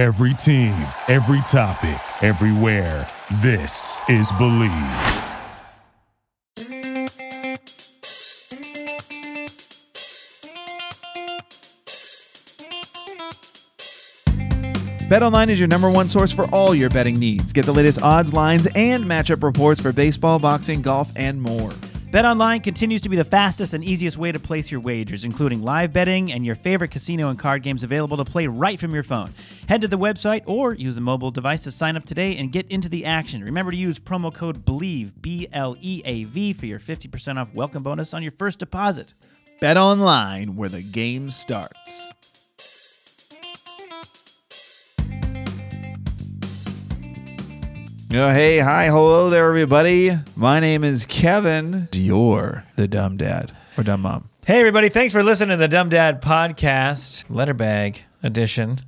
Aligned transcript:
Every 0.00 0.32
team, 0.32 0.88
every 1.08 1.42
topic, 1.42 2.00
everywhere. 2.22 3.06
This 3.42 4.00
is 4.08 4.32
Bleav. 4.32 5.26
BetOnline 15.10 15.48
is 15.48 15.58
your 15.58 15.68
number 15.68 15.90
one 15.90 16.08
source 16.08 16.32
for 16.32 16.46
all 16.46 16.74
your 16.74 16.88
betting 16.88 17.18
needs. 17.18 17.52
Get 17.52 17.66
the 17.66 17.72
latest 17.72 18.00
odds, 18.00 18.32
lines, 18.32 18.66
and 18.74 19.04
matchup 19.04 19.42
reports 19.42 19.82
for 19.82 19.92
baseball, 19.92 20.38
boxing, 20.38 20.80
golf, 20.80 21.12
and 21.14 21.42
more. 21.42 21.72
BetOnline 22.10 22.60
continues 22.64 23.00
to 23.02 23.08
be 23.08 23.16
the 23.16 23.24
fastest 23.24 23.72
and 23.72 23.84
easiest 23.84 24.18
way 24.18 24.32
to 24.32 24.40
place 24.40 24.68
your 24.68 24.80
wagers, 24.80 25.22
including 25.22 25.62
live 25.62 25.92
betting 25.92 26.32
and 26.32 26.44
your 26.44 26.56
favorite 26.56 26.90
casino 26.90 27.28
and 27.28 27.38
card 27.38 27.62
games 27.62 27.84
available 27.84 28.16
to 28.16 28.24
play 28.24 28.48
right 28.48 28.80
from 28.80 28.92
your 28.92 29.04
phone. 29.04 29.30
Head 29.68 29.80
to 29.82 29.86
the 29.86 29.96
website 29.96 30.42
or 30.44 30.74
use 30.74 30.96
the 30.96 31.00
mobile 31.00 31.30
device 31.30 31.62
to 31.62 31.70
sign 31.70 31.96
up 31.96 32.04
today 32.04 32.36
and 32.36 32.50
get 32.50 32.66
into 32.66 32.88
the 32.88 33.04
action. 33.04 33.44
Remember 33.44 33.70
to 33.70 33.76
use 33.76 34.00
promo 34.00 34.34
code 34.34 34.64
BLEAV, 34.64 35.22
B 35.22 35.46
L 35.52 35.76
E 35.80 36.02
A 36.04 36.24
V, 36.24 36.52
for 36.52 36.66
your 36.66 36.80
50% 36.80 37.36
off 37.36 37.54
welcome 37.54 37.84
bonus 37.84 38.12
on 38.12 38.24
your 38.24 38.32
first 38.32 38.58
deposit. 38.58 39.14
BetOnline, 39.62 40.56
where 40.56 40.68
the 40.68 40.82
game 40.82 41.30
starts. 41.30 42.10
Oh, 48.12 48.28
hey, 48.32 48.58
hi, 48.58 48.86
hello 48.86 49.30
there, 49.30 49.46
everybody. 49.46 50.10
My 50.34 50.58
name 50.58 50.82
is 50.82 51.06
Kevin. 51.06 51.88
You're 51.92 52.64
the 52.74 52.88
dumb 52.88 53.16
dad 53.16 53.52
or 53.78 53.84
dumb 53.84 54.02
mom. 54.02 54.28
Hey, 54.44 54.58
everybody, 54.58 54.88
thanks 54.88 55.12
for 55.12 55.22
listening 55.22 55.50
to 55.50 55.56
the 55.56 55.68
Dumb 55.68 55.90
Dad 55.90 56.20
Podcast, 56.20 57.24
Letterbag 57.26 58.02
Edition. 58.20 58.80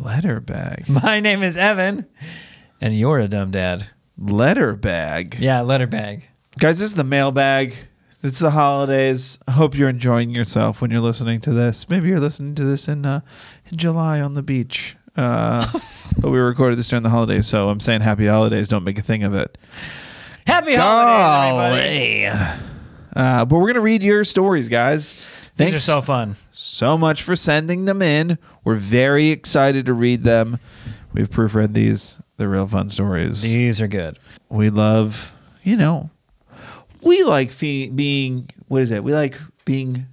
Letter 0.00 0.38
bag. 0.38 0.88
My 0.88 1.18
name 1.18 1.42
is 1.42 1.56
Evan, 1.56 2.06
and 2.80 2.96
you're 2.96 3.18
a 3.18 3.26
dumb 3.26 3.50
dad. 3.50 3.88
Letter 4.16 4.76
bag. 4.76 5.38
Yeah, 5.40 5.62
Letterbag. 5.62 6.22
Guys, 6.56 6.78
this 6.78 6.90
is 6.90 6.94
the 6.94 7.02
mailbag. 7.02 7.74
It's 8.22 8.38
the 8.38 8.52
holidays. 8.52 9.40
I 9.48 9.52
hope 9.52 9.76
you're 9.76 9.88
enjoying 9.88 10.30
yourself 10.30 10.80
when 10.80 10.92
you're 10.92 11.00
listening 11.00 11.40
to 11.40 11.52
this. 11.52 11.88
Maybe 11.88 12.10
you're 12.10 12.20
listening 12.20 12.54
to 12.54 12.64
this 12.64 12.86
in 12.86 13.06
uh, 13.06 13.22
in 13.72 13.76
July 13.76 14.20
on 14.20 14.34
the 14.34 14.42
beach. 14.42 14.96
Uh, 15.16 15.66
but 16.20 16.30
we 16.30 16.38
recorded 16.38 16.78
this 16.78 16.88
during 16.88 17.02
the 17.02 17.10
holidays, 17.10 17.46
so 17.46 17.68
I'm 17.68 17.80
saying 17.80 18.02
happy 18.02 18.26
holidays. 18.26 18.68
Don't 18.68 18.84
make 18.84 18.98
a 18.98 19.02
thing 19.02 19.22
of 19.24 19.34
it. 19.34 19.56
Happy 20.46 20.74
holidays, 20.74 22.28
everybody. 22.28 22.66
Uh, 23.16 23.44
but 23.46 23.58
we're 23.58 23.68
gonna 23.68 23.80
read 23.80 24.02
your 24.02 24.24
stories, 24.24 24.68
guys. 24.68 25.14
These 25.14 25.70
Thanks 25.70 25.76
are 25.76 25.80
so 25.80 26.00
fun. 26.02 26.36
so 26.52 26.98
much 26.98 27.22
for 27.22 27.34
sending 27.34 27.86
them 27.86 28.02
in. 28.02 28.38
We're 28.62 28.74
very 28.76 29.28
excited 29.30 29.86
to 29.86 29.94
read 29.94 30.22
them. 30.22 30.58
We've 31.14 31.30
proofread 31.30 31.72
these. 31.72 32.20
They're 32.36 32.48
real 32.50 32.66
fun 32.68 32.90
stories. 32.90 33.40
These 33.40 33.80
are 33.80 33.88
good. 33.88 34.18
we 34.50 34.68
love, 34.68 35.32
you 35.64 35.76
know, 35.78 36.10
we 37.00 37.22
like 37.24 37.50
fe- 37.50 37.88
being, 37.88 38.50
what 38.68 38.82
is 38.82 38.90
it? 38.92 39.02
We 39.02 39.14
like 39.14 39.38
being, 39.64 40.06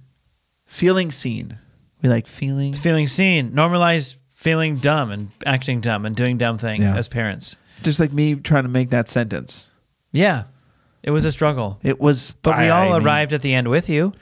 feeling 0.64 1.10
seen. 1.10 1.58
We 2.00 2.08
like 2.08 2.26
feeling. 2.26 2.72
Feeling 2.72 3.06
seen. 3.06 3.50
Normalize 3.52 4.16
feeling 4.44 4.76
dumb 4.76 5.10
and 5.10 5.30
acting 5.46 5.80
dumb 5.80 6.04
and 6.04 6.14
doing 6.14 6.36
dumb 6.36 6.58
things 6.58 6.82
Yeah. 6.84 6.94
as 6.96 7.08
parents. 7.08 7.56
Just 7.82 7.98
like 7.98 8.12
me 8.12 8.34
trying 8.34 8.64
to 8.64 8.68
make 8.68 8.90
that 8.90 9.08
sentence. 9.08 9.70
Yeah. 10.12 10.44
It 11.02 11.12
was 11.12 11.24
a 11.24 11.32
struggle. 11.32 11.78
It 11.82 11.98
was, 11.98 12.34
But 12.42 12.58
we 12.58 12.64
I- 12.64 12.68
all 12.68 12.92
I 12.92 12.98
mean, 12.98 13.06
arrived 13.06 13.32
at 13.32 13.40
the 13.40 13.54
end 13.54 13.68
with 13.68 13.88
you. 13.88 14.12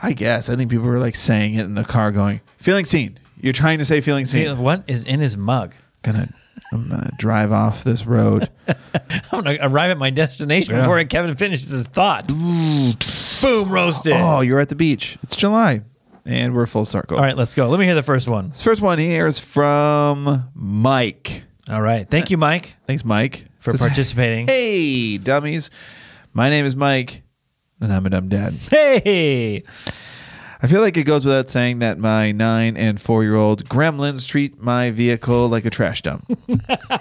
I 0.00 0.12
guess. 0.14 0.48
I 0.48 0.56
think 0.56 0.70
people 0.70 0.86
were 0.86 0.98
like 0.98 1.14
saying 1.14 1.54
it 1.56 1.64
in 1.64 1.74
the 1.74 1.84
car 1.84 2.10
going, 2.10 2.40
feeling 2.56 2.86
seen. 2.86 3.18
You're 3.38 3.52
trying 3.52 3.78
to 3.78 3.84
say 3.84 4.00
feeling 4.00 4.24
seen. 4.24 4.56
What 4.58 4.82
is 4.86 5.04
in 5.04 5.20
his 5.20 5.36
mug? 5.36 5.74
gonna, 6.02 6.28
I'm 6.72 6.88
gonna 6.88 7.10
drive 7.18 7.52
off 7.52 7.84
this 7.84 8.06
road. 8.06 8.48
I'm 9.32 9.44
to 9.44 9.58
arrive 9.66 9.90
at 9.90 9.98
my 9.98 10.08
destination 10.10 10.74
Yeah. 10.74 10.80
before 10.82 11.04
Kevin 11.04 11.36
finishes 11.36 11.68
his 11.68 11.86
thought. 11.86 12.28
Boom, 12.28 13.68
roasted. 13.68 14.12
oh, 14.14 14.40
you're 14.40 14.60
at 14.60 14.68
the 14.70 14.74
beach. 14.74 15.18
It's 15.22 15.36
July. 15.36 15.82
And 16.26 16.54
we're 16.54 16.66
full 16.66 16.84
circle. 16.84 17.16
All 17.18 17.22
right, 17.22 17.36
let's 17.36 17.54
go. 17.54 17.68
Let 17.68 17.78
me 17.78 17.86
hear 17.86 17.94
the 17.94 18.02
first 18.02 18.28
one. 18.28 18.48
This 18.50 18.62
first 18.62 18.82
one 18.82 18.98
here 18.98 19.26
is 19.26 19.38
from 19.38 20.50
Mike. 20.54 21.44
All 21.70 21.80
right. 21.80 22.08
Thank 22.08 22.30
you, 22.30 22.36
Mike, 22.36 22.76
Thanks, 22.86 23.04
Mike. 23.04 23.44
for 23.60 23.70
Says, 23.70 23.80
participating. 23.80 24.46
Hey, 24.48 25.18
dummies. 25.18 25.70
My 26.32 26.50
name 26.50 26.64
is 26.66 26.74
Mike, 26.76 27.22
and 27.80 27.92
I'm 27.92 28.04
a 28.06 28.10
dumb 28.10 28.28
dad. 28.28 28.54
Hey. 28.70 29.62
I 30.62 30.66
feel 30.68 30.80
like 30.80 30.96
it 30.96 31.04
goes 31.04 31.24
without 31.24 31.48
saying 31.50 31.78
that 31.80 31.98
my 31.98 32.32
nine 32.32 32.76
and 32.76 33.00
four 33.00 33.22
year 33.22 33.36
old 33.36 33.68
gremlins 33.68 34.26
treat 34.26 34.60
my 34.60 34.90
vehicle 34.90 35.48
like 35.48 35.64
a 35.64 35.70
trash 35.70 36.02
dump. 36.02 36.24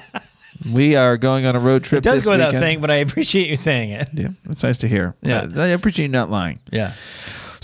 we 0.72 0.96
are 0.96 1.18
going 1.18 1.46
on 1.46 1.56
a 1.56 1.60
road 1.60 1.84
trip. 1.84 2.00
It 2.00 2.04
does 2.04 2.18
this 2.18 2.26
go 2.26 2.32
without 2.32 2.48
weekend. 2.50 2.60
saying, 2.60 2.82
but 2.82 2.92
I 2.92 2.96
appreciate 2.96 3.50
you 3.50 3.56
saying 3.56 3.92
it. 3.92 4.10
Yeah, 4.14 4.28
it's 4.50 4.62
nice 4.64 4.78
to 4.80 4.88
hear. 4.88 5.16
Yeah. 5.22 5.48
I 5.56 5.62
I 5.64 5.68
appreciate 5.68 6.06
you 6.06 6.12
not 6.12 6.30
lying. 6.30 6.60
Yeah. 6.72 6.94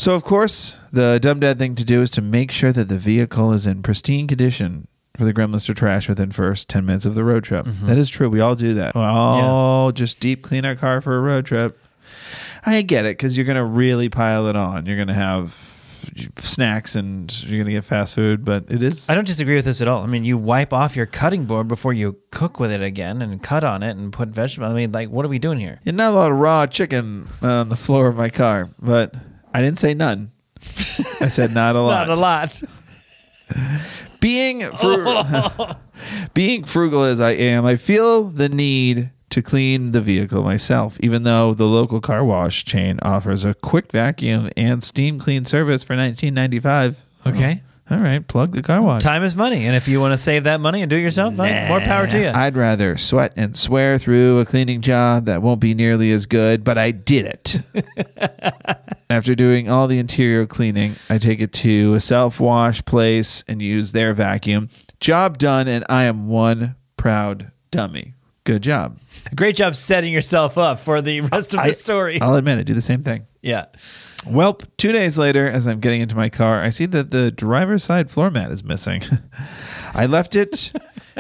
So, 0.02 0.16
of 0.16 0.24
course, 0.24 0.80
the 0.92 1.20
dumb 1.22 1.42
dad 1.42 1.60
thing 1.60 1.76
to 1.76 1.86
do 1.86 2.02
is 2.02 2.10
to 2.10 2.24
make 2.24 2.50
sure 2.50 2.72
that 2.72 2.90
the 2.90 2.98
vehicle 2.98 3.54
is 3.54 3.68
in 3.68 3.84
pristine 3.84 4.28
condition 4.28 4.88
for 5.16 5.26
the 5.26 5.32
gremlins 5.32 5.68
to 5.68 5.76
trash 5.76 6.10
within 6.10 6.32
first 6.32 6.68
10 6.70 6.88
minutes 6.88 7.06
of 7.06 7.14
the 7.14 7.24
road 7.24 7.44
trip. 7.44 7.68
Mm-hmm. 7.68 7.86
That 7.86 8.00
is 8.00 8.10
true. 8.10 8.28
We 8.28 8.40
all 8.40 8.56
do 8.56 8.74
that. 8.74 8.96
We 8.96 9.02
all 9.02 9.92
just 9.92 10.20
deep 10.20 10.42
clean 10.42 10.66
our 10.66 10.76
car 10.76 11.02
for 11.02 11.16
a 11.16 11.22
road 11.22 11.46
trip. 11.46 11.78
I 12.66 12.82
get 12.82 13.06
it 13.06 13.16
because 13.16 13.38
you're 13.38 13.46
going 13.46 13.58
to 13.58 13.64
really 13.64 14.10
pile 14.10 14.48
it 14.48 14.56
on. 14.56 14.88
You're 14.88 14.96
going 14.96 15.08
to 15.10 15.14
have 15.14 15.56
snacks 16.40 16.96
and 16.96 17.32
you're 17.44 17.60
going 17.60 17.68
to 17.68 17.74
get 17.74 17.84
fast 17.84 18.16
food, 18.16 18.44
but 18.44 18.66
it 18.70 18.82
is. 18.82 19.08
I 19.08 19.14
don't 19.14 19.28
disagree 19.28 19.54
with 19.54 19.66
this 19.66 19.82
at 19.82 19.88
all. 19.88 20.02
I 20.02 20.08
mean, 20.08 20.24
you 20.24 20.36
wipe 20.36 20.74
off 20.74 20.96
your 20.96 21.06
cutting 21.06 21.46
board 21.46 21.68
before 21.68 21.94
you 21.94 22.18
cook 22.32 22.60
with 22.60 22.72
it 22.72 22.82
again 22.82 23.22
and 23.22 23.40
cut 23.44 23.64
on 23.64 23.84
it 23.84 23.96
and 23.98 24.12
put 24.12 24.30
vegetables. 24.30 24.72
I 24.72 24.74
mean, 24.74 24.94
like, 24.94 25.10
what 25.10 25.28
are 25.28 25.30
we 25.30 25.38
doing 25.38 25.60
here? 25.60 25.80
Yeah, 25.84 25.92
not 25.92 26.10
a 26.10 26.16
lot 26.16 26.32
of 26.32 26.40
raw 26.40 26.66
chicken 26.66 27.28
on 27.44 27.70
the 27.70 27.78
floor 27.78 28.08
of 28.08 28.16
my 28.16 28.30
car, 28.30 28.68
but 28.82 29.14
I 29.54 29.62
didn't 29.62 29.80
say 29.80 29.94
none. 29.94 30.32
I 31.20 31.28
said 31.28 31.54
not 31.54 31.76
a 31.76 31.82
lot. 31.84 32.08
Not 32.08 32.18
a 32.18 32.22
lot. 32.22 32.62
being 34.20 34.62
fru- 34.72 35.24
being 36.34 36.64
frugal 36.64 37.04
as 37.04 37.20
I 37.20 37.32
am, 37.32 37.66
I 37.66 37.76
feel 37.76 38.24
the 38.26 38.50
need 38.50 39.10
to 39.32 39.42
clean 39.42 39.92
the 39.94 40.02
vehicle 40.02 40.44
myself, 40.44 40.98
even 41.00 41.24
though 41.24 41.54
the 41.54 41.66
local 41.66 42.02
car 42.02 42.24
wash 42.24 42.66
chain 42.66 43.00
offers 43.02 43.46
a 43.46 43.54
quick 43.54 43.92
vacuum 43.92 44.50
and 44.58 44.84
steam 44.84 45.20
clean 45.20 45.46
service 45.46 45.84
for 45.84 45.96
19.95. 45.96 46.98
Okay. 47.26 47.62
Oh, 47.90 47.96
all 47.96 48.02
right, 48.02 48.26
plug 48.26 48.52
the 48.54 48.62
car 48.62 48.82
wash. 48.82 49.02
Time 49.04 49.24
is 49.24 49.36
money. 49.36 49.66
And 49.66 49.76
if 49.76 49.88
you 49.90 50.00
want 50.00 50.14
to 50.14 50.18
save 50.18 50.46
that 50.46 50.62
money 50.62 50.82
and 50.82 50.90
do 50.90 50.96
it 50.96 51.02
yourself, 51.02 51.36
then 51.36 51.68
more 51.68 51.82
power 51.82 52.08
to 52.08 52.20
you. 52.20 52.30
I'd 52.30 52.56
rather 52.56 52.96
sweat 52.98 53.34
and 53.36 53.56
swear 53.58 53.98
through 53.98 54.40
a 54.40 54.46
cleaning 54.46 54.80
job 54.82 55.26
that 55.26 55.42
won't 55.42 55.60
be 55.60 55.74
nearly 55.74 56.12
as 56.12 56.26
good, 56.26 56.64
but 56.64 56.78
I 56.78 56.92
did 56.92 57.26
it. 57.26 57.62
After 59.12 59.36
doing 59.36 59.70
all 59.70 59.88
the 59.90 60.00
interior 60.00 60.46
cleaning, 60.46 60.96
I 61.10 61.18
take 61.18 61.42
it 61.42 61.52
to 61.52 61.94
a 61.96 62.00
self 62.00 62.40
wash 62.40 62.84
place 62.86 63.44
and 63.46 63.62
use 63.62 63.92
their 63.92 64.14
vacuum. 64.14 64.70
Job 65.02 65.38
done, 65.38 65.68
and 65.68 65.84
I 65.90 66.04
am 66.04 66.30
one 66.30 66.76
proud 66.96 67.52
dummy. 67.72 68.14
Good 68.46 68.64
job. 68.64 69.00
Great 69.36 69.58
job 69.58 69.76
setting 69.76 70.14
yourself 70.14 70.58
up 70.58 70.80
for 70.80 71.02
the 71.02 71.20
rest 71.22 71.54
of 71.54 71.60
I- 71.60 71.68
the 71.68 71.74
story. 71.74 72.22
I'll 72.22 72.36
admit 72.36 72.60
it. 72.60 72.64
Do 72.64 72.74
the 72.74 72.82
same 72.82 73.04
thing. 73.04 73.28
yeah. 73.42 73.66
Welp, 74.24 74.66
two 74.78 74.94
days 74.94 75.18
later, 75.18 75.46
as 75.50 75.68
I'm 75.68 75.80
getting 75.82 76.00
into 76.00 76.16
my 76.16 76.30
car, 76.30 76.62
I 76.64 76.70
see 76.70 76.86
that 76.86 77.12
the 77.12 77.32
driver's 77.32 77.84
side 77.84 78.10
floor 78.12 78.30
mat 78.32 78.50
is 78.52 78.64
missing. 78.64 79.02
I 79.94 80.06
left 80.06 80.36
it 80.36 80.72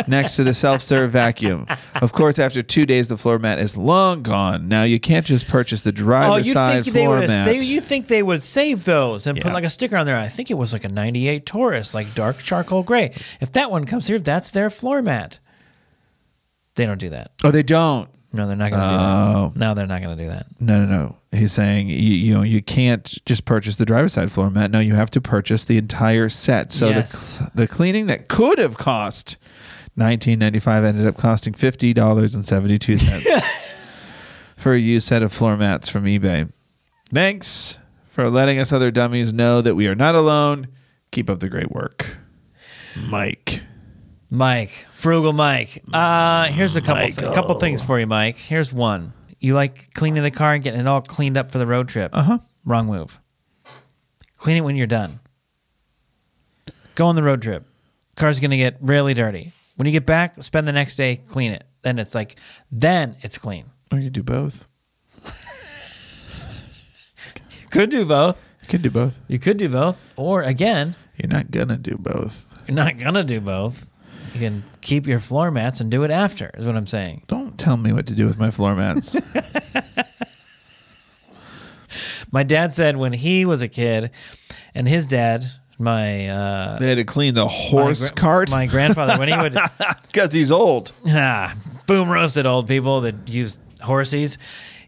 next 0.07 0.35
to 0.38 0.44
the 0.44 0.53
self 0.53 0.81
serve 0.81 1.12
vacuum. 1.12 1.68
Of 1.96 2.13
course, 2.13 2.40
after 2.40 2.62
two 2.63 2.85
days, 2.85 3.07
the 3.07 3.18
floor 3.18 3.40
mat 3.40 3.59
is 3.59 3.75
long 3.78 4.24
gone. 4.24 4.68
Now, 4.68 4.84
you 4.84 5.00
can't 5.00 5.25
just 5.25 5.47
purchase 5.47 5.81
the 5.81 5.90
Oh, 5.90 5.94
driver's 5.94 6.47
you 6.47 6.53
side 6.53 6.84
think 6.84 6.94
they 6.96 7.03
floor 7.06 7.18
would 7.19 7.28
mat. 7.29 7.46
they, 7.46 7.59
you 7.59 7.81
think 7.81 8.07
they 8.07 8.24
would 8.24 8.41
save 8.44 8.85
those 8.85 9.28
and 9.28 9.38
Yeah. 9.38 9.44
put 9.44 9.53
like 9.53 9.63
a 9.63 9.69
sticker 9.69 9.97
on 9.97 10.06
there? 10.06 10.18
I 10.18 10.28
think 10.30 10.50
it 10.51 10.56
was 10.57 10.74
like 10.74 10.84
a 10.84 10.90
'98 10.90 11.46
Taurus, 11.46 11.94
like 11.94 12.13
dark 12.16 12.40
charcoal 12.40 12.84
gray. 12.84 13.13
If 13.40 13.51
that 13.53 13.69
one 13.72 13.85
comes 13.85 14.07
here, 14.07 14.19
that's 14.19 14.51
their 14.51 14.69
floor 14.69 15.01
mat. 15.01 15.39
They 16.75 16.86
don't 16.86 17.00
do 17.00 17.10
that. 17.10 17.31
oh, 17.44 17.51
they 17.51 17.63
don't. 17.63 18.10
No, 18.33 18.48
they're 18.48 18.56
not 18.56 18.71
going 18.71 18.81
to 18.81 18.88
Oh. 18.88 18.89
do 18.92 18.95
that. 18.98 19.38
Oh. 19.38 19.51
No, 19.56 19.74
they're 19.74 19.88
not 19.88 20.01
going 20.01 20.18
to 20.18 20.24
do 20.24 20.30
that. 20.30 20.45
No, 20.57 20.86
no, 20.86 20.86
no. 20.86 21.16
He's 21.38 21.51
saying 21.51 21.89
you, 21.89 21.95
you 21.98 22.33
know 22.33 22.44
you 22.44 22.62
can't 22.62 23.18
just 23.25 23.44
purchase 23.44 23.75
the 23.75 23.83
driver's 23.86 24.13
side 24.13 24.31
floor 24.31 24.50
mat. 24.50 24.71
No, 24.71 24.80
you 24.80 24.95
have 24.95 25.12
to 25.12 25.19
purchase 25.21 25.66
the 25.66 25.77
entire 25.77 26.30
set. 26.30 26.71
So 26.71 26.88
Yes. 26.89 27.39
the 27.54 27.63
the 27.63 27.68
cleaning 27.68 28.06
that 28.06 28.30
could 28.30 28.57
have 28.57 28.77
cost 28.77 29.36
nineteen 29.96 30.40
ninety 30.40 30.60
five 30.60 30.84
ended 30.84 31.08
up 31.08 31.18
costing 31.18 31.54
fifty 31.54 31.94
dollars 31.94 32.36
and 32.36 32.46
seventy 32.46 32.78
two 32.80 32.98
cents 32.98 33.28
for 34.58 34.74
a 34.74 34.80
used 34.80 35.08
set 35.08 35.24
of 35.24 35.32
floor 35.34 35.58
mats 35.58 35.90
from 35.90 36.06
eBay. 36.06 36.52
Thanks 37.14 37.78
for 38.08 38.30
letting 38.30 38.60
us 38.60 38.72
other 38.74 38.92
dummies 38.92 39.34
know 39.34 39.62
that 39.62 39.76
we 39.76 39.88
are 39.88 39.96
not 39.96 40.16
alone. 40.16 40.68
Keep 41.12 41.30
up 41.30 41.40
the 41.40 41.50
great 41.50 41.72
work, 41.72 42.18
Mike. 43.08 43.62
Mike, 44.30 44.86
frugal 44.92 45.34
Mike. 45.34 45.84
Uh, 45.92 46.46
here's 46.48 46.78
a 46.78 46.82
couple 46.82 47.12
th- 47.12 47.34
couple 47.34 47.60
things 47.60 47.82
for 47.82 48.00
you, 48.00 48.08
Mike. 48.08 48.38
Here's 48.38 48.72
one. 48.72 49.12
You 49.42 49.56
like 49.56 49.94
cleaning 49.94 50.24
the 50.24 50.32
car 50.32 50.54
and 50.54 50.64
getting 50.64 50.80
it 50.80 50.88
all 50.88 51.02
cleaned 51.02 51.36
up 51.38 51.52
for 51.52 51.58
the 51.58 51.68
road 51.68 51.90
trip. 51.90 52.12
Uh 52.14 52.24
huh. 52.24 52.38
Wrong 52.64 52.88
move. 52.88 53.20
Clean 54.38 54.56
it 54.58 54.62
when 54.62 54.76
you're 54.76 54.88
done. 54.88 55.20
Go 56.96 57.08
on 57.08 57.16
the 57.16 57.24
road 57.24 57.42
trip. 57.42 57.66
Car's 58.16 58.40
going 58.40 58.52
to 58.52 58.58
get 58.58 58.78
really 58.82 59.14
dirty. 59.14 59.52
When 59.75 59.85
you 59.85 59.91
get 59.91 60.06
back, 60.06 60.41
spend 60.44 60.68
the 60.68 60.71
next 60.73 60.95
day, 60.95 61.18
clean 61.18 61.51
it. 61.51 61.63
Then 61.81 61.97
it's 62.00 62.13
like, 62.13 62.35
then 62.71 63.15
it's 63.21 63.38
clean. 63.38 63.65
Or 63.91 64.00
you 64.00 64.09
do 64.19 64.23
both. 64.23 64.68
you 65.25 65.31
Could 67.69 67.89
do 67.89 68.06
both. 68.06 68.38
You 68.63 68.68
can 68.68 68.81
do 68.81 68.91
both. 68.91 69.19
You 69.27 69.39
could 69.39 69.57
do 69.57 69.69
both. 69.69 70.03
Or 70.15 70.44
again, 70.44 70.95
You're 71.18 71.29
not 71.29 71.51
gonna 71.51 71.77
do 71.77 71.95
both. 71.97 72.45
you're 72.68 72.75
not 72.75 72.97
gonna 72.97 73.23
do 73.23 73.41
both. 73.41 73.85
You 74.33 74.39
can 74.39 74.63
keep 74.81 75.07
your 75.07 75.19
floor 75.19 75.51
mats 75.51 75.81
and 75.81 75.91
do 75.91 76.03
it 76.03 76.12
after, 76.12 76.51
is 76.53 76.65
what 76.65 76.75
I'm 76.77 76.88
saying. 76.88 77.23
Don't 77.27 77.57
tell 77.57 77.75
me 77.77 77.91
what 77.91 78.07
to 78.07 78.13
do 78.15 78.25
with 78.27 78.38
my 78.39 78.51
floor 78.51 78.75
mats. 78.75 79.15
My 82.31 82.44
dad 82.44 82.73
said 82.73 82.95
when 82.95 83.12
he 83.12 83.44
was 83.45 83.62
a 83.62 83.68
kid 83.68 84.12
and 84.73 84.88
his 84.88 85.06
dad, 85.06 85.44
my 85.81 86.28
uh 86.28 86.78
they 86.80 86.88
had 86.89 86.95
to 86.95 87.04
clean 87.04 87.33
the 87.33 87.48
horse 87.48 88.01
my, 88.01 88.07
gra- 88.07 88.16
cart 88.16 88.51
My 88.51 88.66
grandfather, 88.68 89.18
when 89.18 89.28
he 89.28 89.38
would 89.38 89.57
because 90.07 90.31
he's 90.33 90.51
old. 90.51 90.92
ah, 91.07 91.56
boom 91.88 92.10
roasted 92.10 92.45
old 92.45 92.68
people 92.68 93.01
that 93.01 93.28
use 93.30 93.60
horses. 93.81 94.38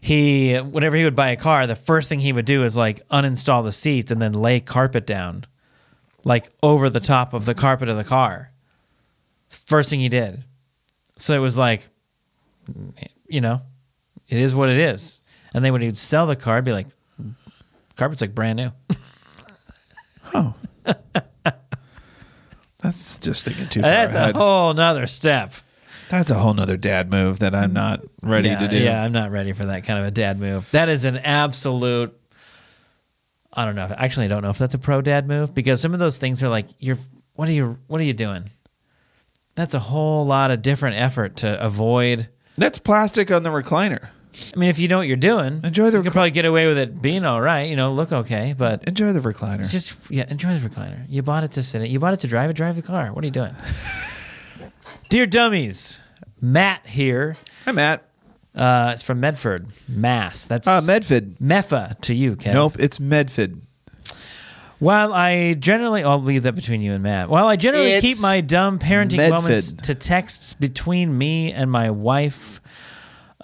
He 0.00 0.54
whenever 0.56 0.96
he 0.96 1.04
would 1.04 1.16
buy 1.16 1.30
a 1.30 1.36
car, 1.36 1.66
the 1.66 1.74
first 1.76 2.08
thing 2.08 2.20
he 2.20 2.32
would 2.32 2.44
do 2.44 2.62
is 2.64 2.76
like 2.76 3.06
uninstall 3.08 3.64
the 3.64 3.72
seats 3.72 4.10
and 4.10 4.20
then 4.20 4.32
lay 4.34 4.60
carpet 4.60 5.06
down, 5.06 5.44
like 6.24 6.50
over 6.62 6.90
the 6.90 7.00
top 7.00 7.32
of 7.34 7.44
the 7.46 7.54
carpet 7.54 7.88
of 7.88 7.96
the 7.96 8.04
car. 8.04 8.50
First 9.66 9.88
thing 9.90 10.00
he 10.00 10.08
did. 10.08 10.44
So 11.16 11.34
it 11.34 11.38
was 11.38 11.56
like, 11.56 11.88
you 13.28 13.40
know, 13.40 13.62
it 14.28 14.38
is 14.38 14.54
what 14.54 14.68
it 14.68 14.78
is. 14.78 15.22
And 15.54 15.64
then 15.64 15.72
when 15.72 15.80
he'd 15.82 15.96
sell 15.96 16.26
the 16.26 16.36
car, 16.36 16.56
it'd 16.56 16.64
be 16.64 16.72
like, 16.72 16.88
carpet's 17.96 18.20
like 18.20 18.34
brand 18.34 18.56
new. 18.56 18.70
That's 22.78 23.18
just 23.18 23.44
thinking 23.44 23.68
too 23.68 23.80
far 23.80 23.90
That's 23.90 24.14
ahead. 24.14 24.34
a 24.34 24.38
whole 24.38 24.74
nother 24.74 25.06
step. 25.06 25.52
That's 26.10 26.30
a 26.30 26.34
whole 26.34 26.52
nother 26.54 26.76
dad 26.76 27.10
move 27.10 27.38
that 27.38 27.54
I'm 27.54 27.72
not 27.72 28.02
ready 28.22 28.48
yeah, 28.48 28.58
to 28.58 28.68
do. 28.68 28.76
Yeah, 28.76 29.02
I'm 29.02 29.12
not 29.12 29.30
ready 29.30 29.52
for 29.52 29.64
that 29.66 29.84
kind 29.84 29.98
of 29.98 30.04
a 30.04 30.10
dad 30.10 30.38
move. 30.38 30.70
That 30.72 30.88
is 30.88 31.04
an 31.04 31.16
absolute. 31.18 32.14
I 33.52 33.64
don't 33.64 33.74
know. 33.74 33.92
Actually, 33.96 34.26
I 34.26 34.28
don't 34.28 34.42
know 34.42 34.50
if 34.50 34.58
that's 34.58 34.74
a 34.74 34.78
pro 34.78 35.00
dad 35.00 35.26
move 35.26 35.54
because 35.54 35.80
some 35.80 35.94
of 35.94 36.00
those 36.00 36.18
things 36.18 36.42
are 36.42 36.48
like, 36.48 36.66
you're. 36.78 36.98
What 37.34 37.48
are 37.48 37.52
you? 37.52 37.78
What 37.86 38.00
are 38.00 38.04
you 38.04 38.12
doing? 38.12 38.44
That's 39.54 39.74
a 39.74 39.78
whole 39.78 40.26
lot 40.26 40.50
of 40.50 40.62
different 40.62 40.96
effort 40.96 41.36
to 41.36 41.60
avoid. 41.64 42.28
That's 42.56 42.78
plastic 42.78 43.30
on 43.30 43.42
the 43.42 43.50
recliner. 43.50 44.08
I 44.54 44.58
mean, 44.58 44.68
if 44.68 44.78
you 44.78 44.88
know 44.88 44.98
what 44.98 45.06
you're 45.06 45.16
doing, 45.16 45.60
Enjoy 45.62 45.90
the 45.90 45.98
You 45.98 46.02
could 46.02 46.12
probably 46.12 46.30
get 46.32 46.44
away 46.44 46.66
with 46.66 46.76
it 46.78 47.00
being 47.00 47.24
all 47.24 47.40
right. 47.40 47.68
You 47.68 47.76
know, 47.76 47.92
look 47.92 48.10
okay, 48.12 48.54
but 48.56 48.84
Enjoy 48.84 49.12
the 49.12 49.20
recliner. 49.20 49.68
just 49.70 49.94
yeah, 50.10 50.24
enjoy 50.28 50.58
the 50.58 50.68
recliner. 50.68 51.04
You 51.08 51.22
bought 51.22 51.44
it 51.44 51.52
to 51.52 51.62
sit 51.62 51.82
in. 51.82 51.90
You 51.90 52.00
bought 52.00 52.14
it 52.14 52.20
to 52.20 52.26
drive 52.28 52.50
it. 52.50 52.54
Drive 52.56 52.76
the 52.76 52.82
car. 52.82 53.12
What 53.12 53.22
are 53.22 53.26
you 53.26 53.30
doing? 53.32 53.54
Dear 55.08 55.26
dummies, 55.26 56.00
Matt 56.40 56.86
here. 56.86 57.36
Hi, 57.64 57.72
Matt. 57.72 58.02
Uh, 58.54 58.90
it's 58.94 59.02
from 59.02 59.20
Medford, 59.20 59.66
Mass. 59.88 60.46
That's 60.46 60.66
Uh, 60.68 60.80
Medford. 60.84 61.36
Meffa 61.38 62.00
to 62.02 62.14
you, 62.14 62.36
Kev. 62.36 62.54
Nope, 62.54 62.76
it's 62.78 62.98
Medford. 63.00 63.60
While 64.80 65.12
I 65.14 65.54
generally, 65.54 66.02
I'll 66.04 66.20
leave 66.22 66.42
that 66.42 66.54
between 66.54 66.80
you 66.82 66.92
and 66.92 67.02
Matt. 67.02 67.28
While 67.28 67.46
I 67.46 67.56
generally 67.56 67.92
It's 67.92 68.02
keep 68.02 68.20
my 68.20 68.40
dumb 68.40 68.78
parenting 68.78 69.16
Medford. 69.16 69.42
moments 69.42 69.72
to 69.72 69.94
texts 69.94 70.52
between 70.54 71.16
me 71.16 71.52
and 71.52 71.70
my 71.70 71.90
wife, 71.90 72.60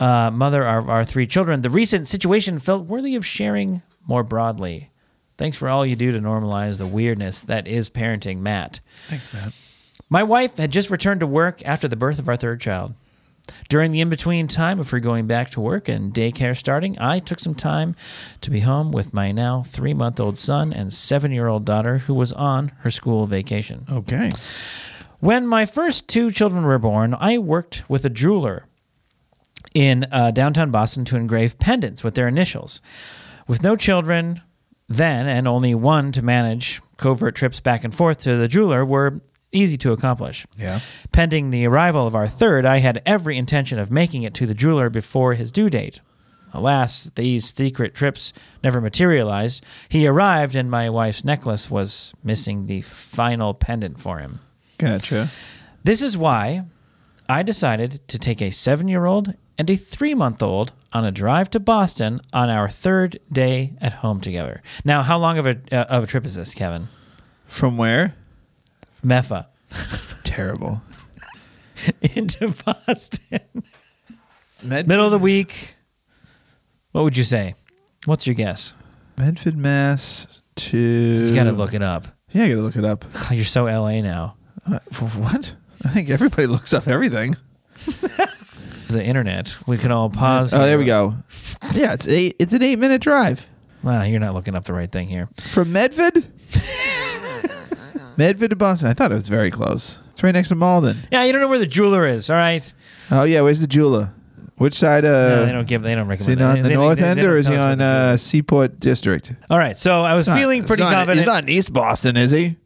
uh, 0.01 0.31
mother 0.33 0.67
of 0.67 0.89
our 0.89 1.05
three 1.05 1.27
children, 1.27 1.61
the 1.61 1.71
recent 1.71 2.09
situation 2.09 2.59
felt 2.59 2.87
worthy 2.87 3.15
of 3.15 3.25
sharing 3.25 3.83
more 4.07 4.25
broadly. 4.25 4.91
Thanks 5.37 5.57
for 5.57 5.69
all 5.69 5.87
you 5.87 5.97
do 5.97 6.13
to 6.13 6.19
normalize 6.19 6.79
the 6.79 6.87
weirdness 6.87 7.43
that 7.43 7.67
is 7.67 7.89
parenting, 7.89 8.39
Matt. 8.39 8.81
Thanks, 9.09 9.33
Matt. 9.33 9.53
My 10.09 10.23
wife 10.23 10.57
had 10.57 10.73
just 10.73 10.91
returned 10.91 11.21
to 11.21 11.27
work 11.27 11.63
after 11.65 11.87
the 11.87 11.97
birth 11.97 12.19
of 12.19 12.29
our 12.29 12.37
third 12.37 12.61
child. 12.61 12.95
During 13.69 13.91
the 13.93 14.01
in 14.01 14.09
between 14.09 14.49
time 14.49 14.79
of 14.79 14.91
her 14.91 15.01
going 15.01 15.27
back 15.27 15.51
to 15.51 15.61
work 15.61 15.89
and 15.89 16.13
daycare 16.13 16.57
starting, 16.57 16.99
I 16.99 17.19
took 17.19 17.41
some 17.41 17.55
time 17.55 17.97
to 18.43 18.51
be 18.51 18.61
home 18.61 18.93
with 18.93 19.15
my 19.15 19.33
now 19.33 19.63
three 19.63 19.95
month 19.95 20.21
old 20.21 20.39
son 20.39 20.73
and 20.73 20.93
seven 20.93 21.33
year 21.33 21.47
old 21.47 21.65
daughter 21.65 21.99
who 21.99 22.15
was 22.15 22.33
on 22.33 22.69
her 22.81 22.91
school 22.91 23.27
vacation. 23.27 23.87
Okay. 23.91 24.31
When 25.21 25.47
my 25.47 25.67
first 25.67 26.09
two 26.09 26.31
children 26.31 26.65
were 26.65 26.79
born, 26.79 27.15
I 27.19 27.39
worked 27.39 27.89
with 27.89 28.05
a 28.05 28.11
jeweler 28.11 28.67
in 29.75 30.07
uh, 30.11 30.31
downtown 30.31 30.71
Boston 30.71 31.05
to 31.07 31.17
engrave 31.17 31.59
pendants 31.59 32.03
with 32.03 32.15
their 32.15 32.29
initials. 32.29 32.81
With 33.47 33.63
no 33.63 33.77
children 33.77 34.43
then 34.89 35.29
and 35.29 35.47
only 35.47 35.75
one 35.75 36.11
to 36.13 36.21
manage, 36.23 36.83
covert 36.97 37.37
trips 37.37 37.61
back 37.61 37.85
and 37.85 37.95
forth 37.95 38.19
to 38.19 38.37
the 38.37 38.49
jeweler 38.49 38.85
were 38.85 39.21
easy 39.53 39.77
to 39.79 39.93
accomplish. 39.93 40.47
Yeah. 40.59 40.81
Pending 41.13 41.51
the 41.51 41.67
arrival 41.67 42.07
of 42.07 42.17
our 42.17 42.29
third, 42.29 42.67
I 42.67 42.79
had 42.79 43.01
every 43.07 43.39
intention 43.39 43.79
of 43.79 43.91
making 43.91 44.25
it 44.25 44.35
to 44.35 44.47
the 44.47 44.55
jeweler 44.55 44.91
before 44.91 45.35
his 45.35 45.53
due 45.53 45.71
date. 45.71 46.01
Alas, 46.53 47.05
these 47.15 47.55
secret 47.55 47.95
trips 47.95 48.33
never 48.65 48.81
materialized. 48.81 49.65
He 49.89 50.07
arrived, 50.07 50.57
and 50.57 50.69
my 50.69 50.91
wife's 50.91 51.25
necklace 51.25 51.71
was 51.71 52.13
missing 52.25 52.67
the 52.67 52.81
final 52.83 53.55
pendant 53.55 54.01
for 54.01 54.19
him. 54.19 54.41
Gotcha. 54.79 55.31
This 55.85 56.03
is 56.03 56.19
why 56.19 56.65
I 57.31 57.45
decided 57.45 58.01
to 58.09 58.19
take 58.19 58.43
a 58.43 58.51
seven 58.51 58.89
year 58.89 59.07
old 59.07 59.35
and 59.57 59.71
a 59.71 59.77
three 59.77 60.17
month 60.17 60.43
old 60.43 60.73
on 60.93 61.05
a 61.05 61.13
drive 61.13 61.49
to 61.51 61.61
Boston 61.61 62.21
on 62.33 62.51
our 62.51 62.69
third 62.69 63.21
day 63.31 63.77
at 63.81 63.93
home 63.93 64.21
together. 64.21 64.65
Now, 64.85 65.03
how 65.03 65.17
long 65.17 65.39
of 65.39 65.47
a, 65.47 65.57
uh, 65.71 65.85
of 65.85 66.03
a 66.03 66.07
trip 66.09 66.27
is 66.27 66.35
this, 66.35 66.55
Kevin? 66.55 66.89
From 67.47 67.77
where? 67.77 68.17
Meffa 69.07 69.47
Terrible. 70.25 70.83
into 72.03 72.49
Boston. 72.65 73.63
Medford, 74.61 74.89
Middle 74.89 75.05
of 75.05 75.13
the 75.13 75.19
week. 75.21 75.77
What 76.91 77.05
would 77.05 77.17
you 77.17 77.23
say? 77.23 77.55
What's 78.07 78.27
your 78.27 78.35
guess? 78.35 78.75
Medford, 79.17 79.57
Mass. 79.57 80.27
To 80.57 80.77
You 80.77 81.33
got 81.33 81.45
to 81.45 81.53
look 81.53 81.75
it 81.75 81.83
up. 81.83 82.09
Yeah, 82.33 82.45
I 82.45 82.49
gotta 82.49 82.61
look 82.61 82.77
it 82.77 82.85
up. 82.85 83.05
You're 83.31 83.45
so 83.45 83.67
LA 83.67 84.01
now. 84.01 84.35
Uh, 84.67 84.81
what? 84.99 85.55
I 85.85 85.89
think 85.89 86.11
everybody 86.11 86.47
looks 86.47 86.73
up 86.75 86.89
everything. 86.89 87.37
The 88.89 89.05
internet. 89.05 89.57
We 89.69 89.79
can 89.79 89.93
all 89.93 90.11
pause. 90.11 90.53
Oh, 90.53 90.59
there 90.59 90.77
we 90.77 90.85
go. 90.85 91.15
Yeah, 91.75 91.93
it's 91.93 92.09
eight. 92.09 92.35
It's 92.41 92.53
an 92.53 92.61
eight 92.65 92.81
minute 92.81 93.01
drive 93.01 93.47
Wow, 93.85 94.03
you're 94.03 94.19
not 94.19 94.35
looking 94.35 94.57
up 94.57 94.65
the 94.65 94.73
right 94.73 94.91
thing 94.91 95.07
here. 95.07 95.29
from 95.53 95.71
Medford. 95.73 96.17
Medford 98.17 98.51
to 98.51 98.57
Boston. 98.57 98.89
I 98.89 98.95
thought 98.95 99.13
it 99.13 99.15
was 99.15 99.29
very 99.29 99.51
close. 99.53 100.01
It's 100.11 100.25
right 100.25 100.33
next 100.33 100.49
to 100.49 100.57
Malden. 100.57 100.97
Yeah, 101.13 101.23
you 101.23 101.31
don't 101.33 101.41
know 101.41 101.49
where 101.49 101.61
the 101.61 101.67
jeweler 101.67 102.05
is. 102.05 102.29
All 102.31 102.37
right. 102.37 102.75
Oh 103.13 103.23
yeah, 103.23 103.41
where's 103.43 103.61
the 103.61 103.69
jeweler? 103.69 104.13
Which 104.57 104.75
side? 104.75 105.05
no, 105.05 105.15
Uh, 105.15 105.47
they 105.47 105.53
don't 105.53 105.69
give. 105.69 105.83
They 105.83 105.95
don't 105.95 106.11
is 106.11 106.27
he 106.27 106.33
on 106.33 106.57
they- 106.57 106.63
the 106.63 106.69
they- 106.69 106.75
north 106.75 106.97
they- 106.97 107.03
they 107.05 107.09
end 107.11 107.21
don't 107.21 107.31
or 107.31 107.37
is 107.37 107.47
he 107.47 107.53
tell 107.55 107.61
us 107.61 107.65
where 107.65 107.73
on 107.73 107.79
the 107.79 107.85
uh. 107.85 108.17
Seaport 108.17 108.81
District? 108.81 109.33
All 109.49 109.59
right, 109.59 109.79
so 109.79 110.03
I 110.03 110.15
was 110.15 110.27
feeling 110.29 110.65
pretty 110.65 110.83
confident. 110.83 111.19
He's 111.19 111.27
not 111.27 111.45
in 111.45 111.49
East 111.49 111.73
Boston, 111.73 112.17
is 112.17 112.33
he? 112.33 112.57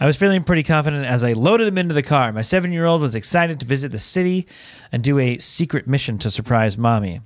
I 0.00 0.06
was 0.06 0.16
feeling 0.16 0.42
pretty 0.42 0.62
confident 0.62 1.04
as 1.06 1.22
I 1.22 1.34
loaded 1.34 1.68
him 1.68 1.78
into 1.78 1.94
the 1.94 2.02
car. 2.02 2.32
My 2.32 2.42
seven 2.42 2.72
year 2.72 2.84
old 2.84 3.00
was 3.00 3.14
excited 3.14 3.60
to 3.60 3.66
visit 3.66 3.92
the 3.92 3.98
city 3.98 4.46
and 4.90 5.02
do 5.02 5.18
a 5.18 5.38
secret 5.38 5.86
mission 5.86 6.18
to 6.18 6.30
surprise 6.30 6.76
mommy. 6.76 7.20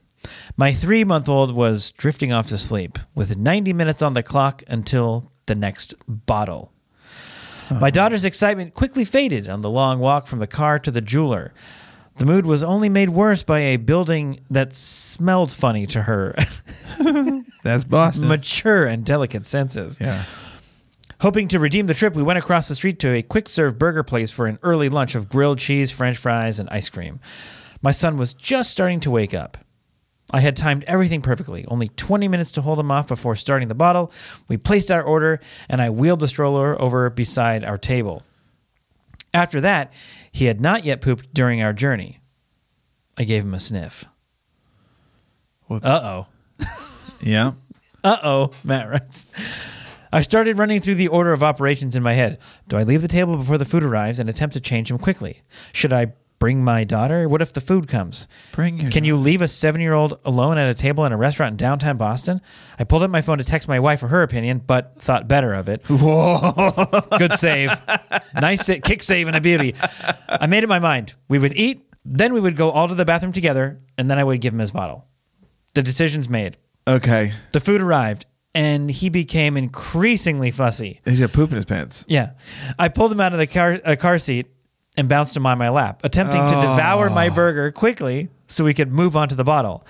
My 0.56 0.72
three 0.72 1.04
month 1.04 1.28
old 1.28 1.52
was 1.52 1.92
drifting 1.92 2.32
off 2.32 2.48
to 2.48 2.58
sleep 2.58 2.98
with 3.14 3.36
90 3.36 3.72
minutes 3.72 4.02
on 4.02 4.14
the 4.14 4.22
clock 4.22 4.62
until 4.68 5.32
the 5.46 5.54
next 5.54 5.94
bottle. 6.06 6.72
My 7.70 7.76
uh-huh. 7.76 7.90
daughter's 7.90 8.24
excitement 8.24 8.74
quickly 8.74 9.04
faded 9.04 9.48
on 9.48 9.60
the 9.60 9.70
long 9.70 9.98
walk 9.98 10.26
from 10.26 10.38
the 10.38 10.46
car 10.46 10.78
to 10.78 10.90
the 10.90 11.00
jeweler. 11.00 11.52
The 12.16 12.26
mood 12.26 12.46
was 12.46 12.64
only 12.64 12.88
made 12.88 13.10
worse 13.10 13.42
by 13.42 13.60
a 13.60 13.76
building 13.76 14.40
that 14.50 14.74
smelled 14.74 15.52
funny 15.52 15.86
to 15.86 16.02
her 16.02 16.34
That's 17.62 17.84
Boston. 17.84 18.28
mature 18.28 18.86
and 18.86 19.04
delicate 19.04 19.46
senses. 19.46 19.98
yeah. 20.00 20.24
Hoping 21.20 21.48
to 21.48 21.58
redeem 21.58 21.86
the 21.86 21.94
trip, 21.94 22.14
we 22.14 22.22
went 22.22 22.38
across 22.38 22.68
the 22.68 22.74
street 22.76 23.00
to 23.00 23.12
a 23.12 23.22
quick 23.22 23.48
serve 23.48 23.78
burger 23.78 24.04
place 24.04 24.30
for 24.30 24.46
an 24.46 24.58
early 24.62 24.88
lunch 24.88 25.14
of 25.14 25.28
grilled 25.28 25.58
cheese, 25.58 25.90
french 25.90 26.16
fries, 26.16 26.60
and 26.60 26.68
ice 26.70 26.88
cream. 26.88 27.18
My 27.82 27.90
son 27.90 28.16
was 28.16 28.34
just 28.34 28.70
starting 28.70 29.00
to 29.00 29.10
wake 29.10 29.34
up. 29.34 29.58
I 30.32 30.40
had 30.40 30.56
timed 30.56 30.84
everything 30.84 31.22
perfectly, 31.22 31.64
only 31.66 31.88
20 31.88 32.28
minutes 32.28 32.52
to 32.52 32.62
hold 32.62 32.78
him 32.78 32.90
off 32.90 33.08
before 33.08 33.34
starting 33.34 33.68
the 33.68 33.74
bottle. 33.74 34.12
We 34.48 34.58
placed 34.58 34.90
our 34.90 35.02
order, 35.02 35.40
and 35.68 35.80
I 35.80 35.90
wheeled 35.90 36.20
the 36.20 36.28
stroller 36.28 36.80
over 36.80 37.08
beside 37.10 37.64
our 37.64 37.78
table. 37.78 38.22
After 39.32 39.60
that, 39.62 39.92
he 40.30 40.44
had 40.44 40.60
not 40.60 40.84
yet 40.84 41.00
pooped 41.00 41.32
during 41.32 41.62
our 41.62 41.72
journey. 41.72 42.20
I 43.16 43.24
gave 43.24 43.42
him 43.42 43.54
a 43.54 43.60
sniff. 43.60 44.04
Uh 45.70 45.78
oh. 45.82 46.26
Yeah. 47.20 47.52
Uh 48.04 48.16
oh, 48.22 48.50
Matt 48.62 48.88
writes. 48.88 49.26
I 50.12 50.22
started 50.22 50.58
running 50.58 50.80
through 50.80 50.96
the 50.96 51.08
order 51.08 51.32
of 51.32 51.42
operations 51.42 51.96
in 51.96 52.02
my 52.02 52.14
head. 52.14 52.38
Do 52.68 52.76
I 52.76 52.82
leave 52.82 53.02
the 53.02 53.08
table 53.08 53.36
before 53.36 53.58
the 53.58 53.64
food 53.64 53.82
arrives 53.82 54.18
and 54.18 54.28
attempt 54.28 54.54
to 54.54 54.60
change 54.60 54.90
him 54.90 54.98
quickly? 54.98 55.42
Should 55.72 55.92
I 55.92 56.12
bring 56.38 56.62
my 56.62 56.84
daughter? 56.84 57.28
What 57.28 57.42
if 57.42 57.52
the 57.52 57.60
food 57.60 57.88
comes? 57.88 58.28
Bring 58.52 58.78
your 58.80 58.90
Can 58.90 59.04
you 59.04 59.16
leave 59.16 59.42
a 59.42 59.48
seven 59.48 59.80
year 59.80 59.92
old 59.92 60.18
alone 60.24 60.56
at 60.56 60.70
a 60.70 60.74
table 60.74 61.04
in 61.04 61.12
a 61.12 61.16
restaurant 61.16 61.52
in 61.52 61.56
downtown 61.56 61.96
Boston? 61.96 62.40
I 62.78 62.84
pulled 62.84 63.02
up 63.02 63.10
my 63.10 63.22
phone 63.22 63.38
to 63.38 63.44
text 63.44 63.68
my 63.68 63.80
wife 63.80 64.00
for 64.00 64.08
her 64.08 64.22
opinion, 64.22 64.62
but 64.66 64.94
thought 65.00 65.28
better 65.28 65.52
of 65.52 65.68
it. 65.68 65.82
Whoa. 65.88 67.02
Good 67.18 67.38
save. 67.38 67.70
Nice 68.40 68.66
sa- 68.66 68.76
kick 68.82 69.02
save 69.02 69.26
and 69.26 69.36
a 69.36 69.40
beauty. 69.40 69.74
I 70.28 70.46
made 70.46 70.62
up 70.64 70.68
my 70.68 70.78
mind. 70.78 71.14
We 71.28 71.38
would 71.38 71.56
eat, 71.56 71.84
then 72.04 72.32
we 72.32 72.40
would 72.40 72.56
go 72.56 72.70
all 72.70 72.88
to 72.88 72.94
the 72.94 73.04
bathroom 73.04 73.32
together, 73.32 73.80
and 73.96 74.10
then 74.10 74.18
I 74.18 74.24
would 74.24 74.40
give 74.40 74.52
him 74.54 74.60
his 74.60 74.70
bottle. 74.70 75.06
The 75.74 75.82
decision's 75.82 76.28
made. 76.28 76.56
Okay. 76.86 77.32
The 77.52 77.60
food 77.60 77.80
arrived, 77.82 78.24
and 78.58 78.90
he 78.90 79.08
became 79.08 79.56
increasingly 79.56 80.50
fussy. 80.50 81.00
He's 81.04 81.20
got 81.20 81.32
poop 81.32 81.50
in 81.50 81.56
his 81.56 81.64
pants. 81.64 82.04
Yeah. 82.08 82.32
I 82.76 82.88
pulled 82.88 83.12
him 83.12 83.20
out 83.20 83.32
of 83.32 83.38
the 83.38 83.46
car, 83.46 83.80
uh, 83.84 83.94
car 83.94 84.18
seat 84.18 84.48
and 84.96 85.08
bounced 85.08 85.36
him 85.36 85.46
on 85.46 85.58
my 85.58 85.68
lap, 85.68 86.00
attempting 86.02 86.44
to 86.44 86.54
devour 86.54 87.08
my 87.08 87.28
burger 87.28 87.70
quickly 87.70 88.30
so 88.48 88.64
we 88.64 88.74
could 88.74 88.90
move 88.90 89.16
on 89.16 89.28
to 89.28 89.36
the 89.36 89.44
bottle. 89.44 89.86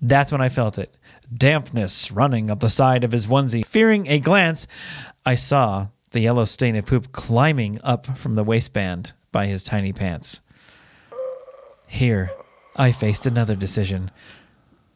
That's 0.00 0.32
when 0.32 0.40
I 0.40 0.48
felt 0.48 0.78
it. 0.78 0.92
Dampness 1.32 2.10
running 2.10 2.50
up 2.50 2.58
the 2.58 2.70
side 2.70 3.04
of 3.04 3.12
his 3.12 3.28
onesie. 3.28 3.64
Fearing 3.64 4.08
a 4.08 4.18
glance, 4.18 4.66
I 5.24 5.36
saw 5.36 5.86
the 6.10 6.18
yellow 6.18 6.44
stain 6.44 6.74
of 6.74 6.86
poop 6.86 7.12
climbing 7.12 7.78
up 7.84 8.18
from 8.18 8.34
the 8.34 8.42
waistband 8.42 9.12
by 9.30 9.46
his 9.46 9.62
tiny 9.62 9.92
pants. 9.92 10.40
Here, 11.86 12.32
I 12.74 12.90
faced 12.90 13.26
another 13.26 13.54
decision. 13.54 14.10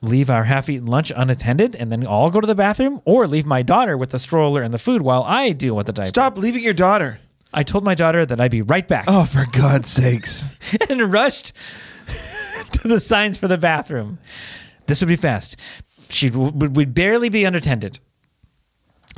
Leave 0.02 0.28
our 0.28 0.44
half 0.44 0.68
eaten 0.68 0.87
lunch 0.87 1.12
unattended 1.14 1.76
and 1.76 1.92
then 1.92 2.04
all 2.04 2.28
go 2.28 2.40
to 2.40 2.47
the 2.47 2.56
bathroom, 2.56 3.00
or 3.04 3.28
leave 3.28 3.47
my 3.47 3.62
daughter 3.62 3.97
with 3.97 4.11
the 4.11 4.18
stroller 4.18 4.61
and 4.61 4.75
the 4.75 4.78
food 4.78 5.00
while 5.00 5.23
I 5.23 5.50
deal 5.52 5.76
with 5.76 5.87
the 5.87 5.92
diaper. 5.92 6.09
Stop 6.09 6.37
leaving 6.37 6.64
your 6.64 6.75
daughter. 6.75 7.18
I 7.54 7.62
told 7.62 7.85
my 7.85 7.94
daughter 7.94 8.26
that 8.26 8.40
I'd 8.40 8.50
be 8.50 8.62
right 8.62 8.87
back 8.87 9.04
Oh, 9.06 9.25
for 9.25 9.47
God's 9.52 9.88
sakes. 9.90 10.56
and 10.88 11.12
rushed 11.12 11.52
to 12.73 12.88
the 12.88 12.99
signs 12.99 13.37
for 13.37 13.47
the 13.47 13.59
bathroom. 13.59 14.18
This 14.87 15.00
would 15.00 15.09
be 15.09 15.16
fast. 15.16 15.56
She 16.09 16.30
would, 16.30 16.76
would 16.76 16.94
barely 16.94 17.28
be 17.28 17.44
unattended. 17.44 18.00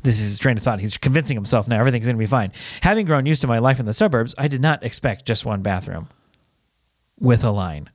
This 0.02 0.20
is 0.20 0.28
his 0.28 0.38
train 0.38 0.58
of 0.58 0.62
thought. 0.62 0.80
He's 0.80 0.98
convincing 0.98 1.36
himself 1.36 1.66
now 1.66 1.80
everything's 1.80 2.04
going 2.04 2.16
to 2.16 2.20
be 2.20 2.26
fine. 2.26 2.52
Having 2.82 3.06
grown 3.06 3.24
used 3.24 3.40
to 3.40 3.46
my 3.46 3.58
life 3.58 3.80
in 3.80 3.86
the 3.86 3.94
suburbs, 3.94 4.34
I 4.36 4.48
did 4.48 4.60
not 4.60 4.84
expect 4.84 5.24
just 5.24 5.46
one 5.46 5.62
bathroom 5.62 6.08
with 7.18 7.42
a 7.42 7.50
line. 7.50 7.88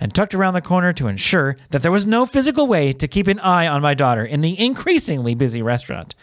And 0.00 0.14
tucked 0.14 0.34
around 0.34 0.54
the 0.54 0.60
corner 0.60 0.92
to 0.94 1.08
ensure 1.08 1.56
that 1.70 1.82
there 1.82 1.92
was 1.92 2.06
no 2.06 2.26
physical 2.26 2.66
way 2.66 2.92
to 2.92 3.08
keep 3.08 3.26
an 3.26 3.38
eye 3.40 3.66
on 3.66 3.82
my 3.82 3.94
daughter 3.94 4.24
in 4.24 4.40
the 4.40 4.58
increasingly 4.58 5.34
busy 5.34 5.62
restaurant. 5.62 6.14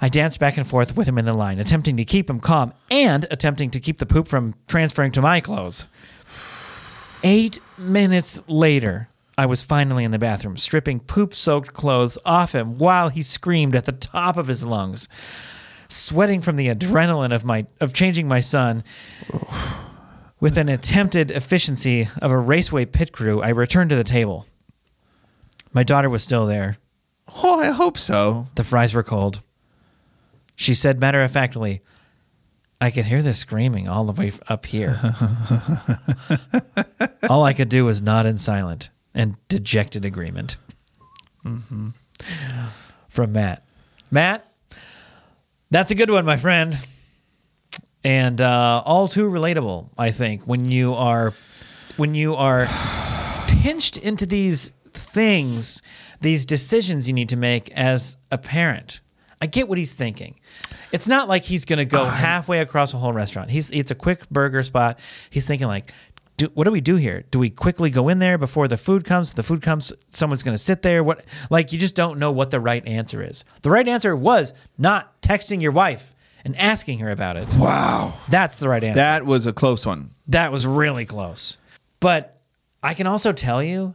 I 0.00 0.08
danced 0.08 0.40
back 0.40 0.56
and 0.56 0.66
forth 0.66 0.96
with 0.96 1.06
him 1.06 1.18
in 1.18 1.26
the 1.26 1.34
line, 1.34 1.58
attempting 1.58 1.96
to 1.98 2.04
keep 2.04 2.30
him 2.30 2.40
calm 2.40 2.72
and 2.90 3.26
attempting 3.30 3.70
to 3.72 3.80
keep 3.80 3.98
the 3.98 4.06
poop 4.06 4.28
from 4.28 4.54
transferring 4.66 5.12
to 5.12 5.22
my 5.22 5.40
clothes. 5.40 5.88
Eight 7.22 7.58
minutes 7.76 8.40
later, 8.48 9.08
I 9.36 9.44
was 9.44 9.62
finally 9.62 10.04
in 10.04 10.10
the 10.10 10.18
bathroom, 10.18 10.56
stripping 10.56 11.00
poop 11.00 11.34
soaked 11.34 11.74
clothes 11.74 12.16
off 12.24 12.54
him 12.54 12.78
while 12.78 13.10
he 13.10 13.22
screamed 13.22 13.74
at 13.74 13.84
the 13.84 13.92
top 13.92 14.36
of 14.36 14.48
his 14.48 14.64
lungs. 14.64 15.06
Sweating 15.88 16.40
from 16.40 16.56
the 16.56 16.68
adrenaline 16.68 17.34
of 17.34 17.44
my 17.44 17.66
of 17.80 17.92
changing 17.92 18.28
my 18.28 18.40
son, 18.40 18.84
with 20.40 20.56
an 20.56 20.68
attempted 20.68 21.30
efficiency 21.30 22.08
of 22.20 22.30
a 22.30 22.38
raceway 22.38 22.86
pit 22.86 23.12
crew, 23.12 23.42
I 23.42 23.50
returned 23.50 23.90
to 23.90 23.96
the 23.96 24.04
table. 24.04 24.46
My 25.72 25.82
daughter 25.82 26.08
was 26.08 26.22
still 26.22 26.46
there. 26.46 26.78
Oh, 27.42 27.60
I 27.60 27.70
hope 27.70 27.98
so. 27.98 28.46
The 28.56 28.64
fries 28.64 28.94
were 28.94 29.02
cold. 29.02 29.40
She 30.56 30.74
said 30.74 31.00
matter 31.00 31.22
of 31.22 31.30
factly, 31.30 31.82
I 32.80 32.90
could 32.90 33.04
hear 33.04 33.22
the 33.22 33.34
screaming 33.34 33.88
all 33.88 34.04
the 34.04 34.12
way 34.12 34.32
up 34.48 34.66
here. 34.66 34.98
all 37.28 37.44
I 37.44 37.52
could 37.52 37.68
do 37.68 37.84
was 37.84 38.02
nod 38.02 38.26
in 38.26 38.38
silent 38.38 38.90
and 39.14 39.36
dejected 39.48 40.04
agreement. 40.04 40.56
Mm-hmm. 41.44 41.88
From 43.08 43.32
Matt. 43.32 43.64
Matt, 44.10 44.46
that's 45.70 45.90
a 45.90 45.94
good 45.94 46.10
one, 46.10 46.24
my 46.24 46.36
friend. 46.36 46.76
And 48.02 48.40
uh, 48.40 48.82
all 48.84 49.08
too 49.08 49.30
relatable, 49.30 49.90
I 49.98 50.10
think, 50.10 50.46
when 50.46 50.70
you 50.70 50.94
are 50.94 51.34
when 51.96 52.14
you 52.14 52.34
are 52.34 52.66
pinched 53.46 53.98
into 53.98 54.24
these 54.24 54.72
things, 54.92 55.82
these 56.20 56.46
decisions 56.46 57.06
you 57.06 57.12
need 57.12 57.28
to 57.28 57.36
make 57.36 57.70
as 57.72 58.16
a 58.30 58.38
parent. 58.38 59.00
I 59.42 59.46
get 59.46 59.68
what 59.68 59.76
he's 59.78 59.94
thinking. 59.94 60.36
It's 60.92 61.08
not 61.08 61.28
like 61.28 61.44
he's 61.44 61.64
going 61.64 61.78
to 61.78 61.84
go 61.84 62.04
halfway 62.04 62.60
across 62.60 62.94
a 62.94 62.98
whole 62.98 63.12
restaurant. 63.12 63.50
He's 63.50 63.70
it's 63.70 63.90
a 63.90 63.94
quick 63.94 64.28
burger 64.30 64.62
spot. 64.62 64.98
He's 65.28 65.46
thinking 65.46 65.66
like, 65.66 65.92
do, 66.36 66.50
what 66.54 66.64
do 66.64 66.70
we 66.70 66.80
do 66.80 66.96
here? 66.96 67.24
Do 67.30 67.38
we 67.38 67.50
quickly 67.50 67.90
go 67.90 68.08
in 68.08 68.18
there 68.18 68.38
before 68.38 68.66
the 68.66 68.78
food 68.78 69.04
comes? 69.04 69.34
The 69.34 69.42
food 69.42 69.60
comes, 69.60 69.92
someone's 70.08 70.42
going 70.42 70.54
to 70.54 70.62
sit 70.62 70.80
there. 70.80 71.04
What? 71.04 71.24
Like 71.50 71.70
you 71.72 71.78
just 71.78 71.94
don't 71.94 72.18
know 72.18 72.32
what 72.32 72.50
the 72.50 72.60
right 72.60 72.86
answer 72.86 73.22
is. 73.22 73.44
The 73.60 73.70
right 73.70 73.86
answer 73.86 74.16
was 74.16 74.54
not 74.78 75.20
texting 75.20 75.60
your 75.60 75.72
wife 75.72 76.14
and 76.44 76.56
asking 76.56 76.98
her 77.00 77.10
about 77.10 77.36
it. 77.36 77.48
Wow. 77.56 78.14
That's 78.28 78.58
the 78.58 78.68
right 78.68 78.82
answer. 78.82 78.96
That 78.96 79.26
was 79.26 79.46
a 79.46 79.52
close 79.52 79.84
one. 79.86 80.10
That 80.28 80.52
was 80.52 80.66
really 80.66 81.04
close. 81.04 81.58
But 82.00 82.40
I 82.82 82.94
can 82.94 83.06
also 83.06 83.32
tell 83.32 83.62
you 83.62 83.94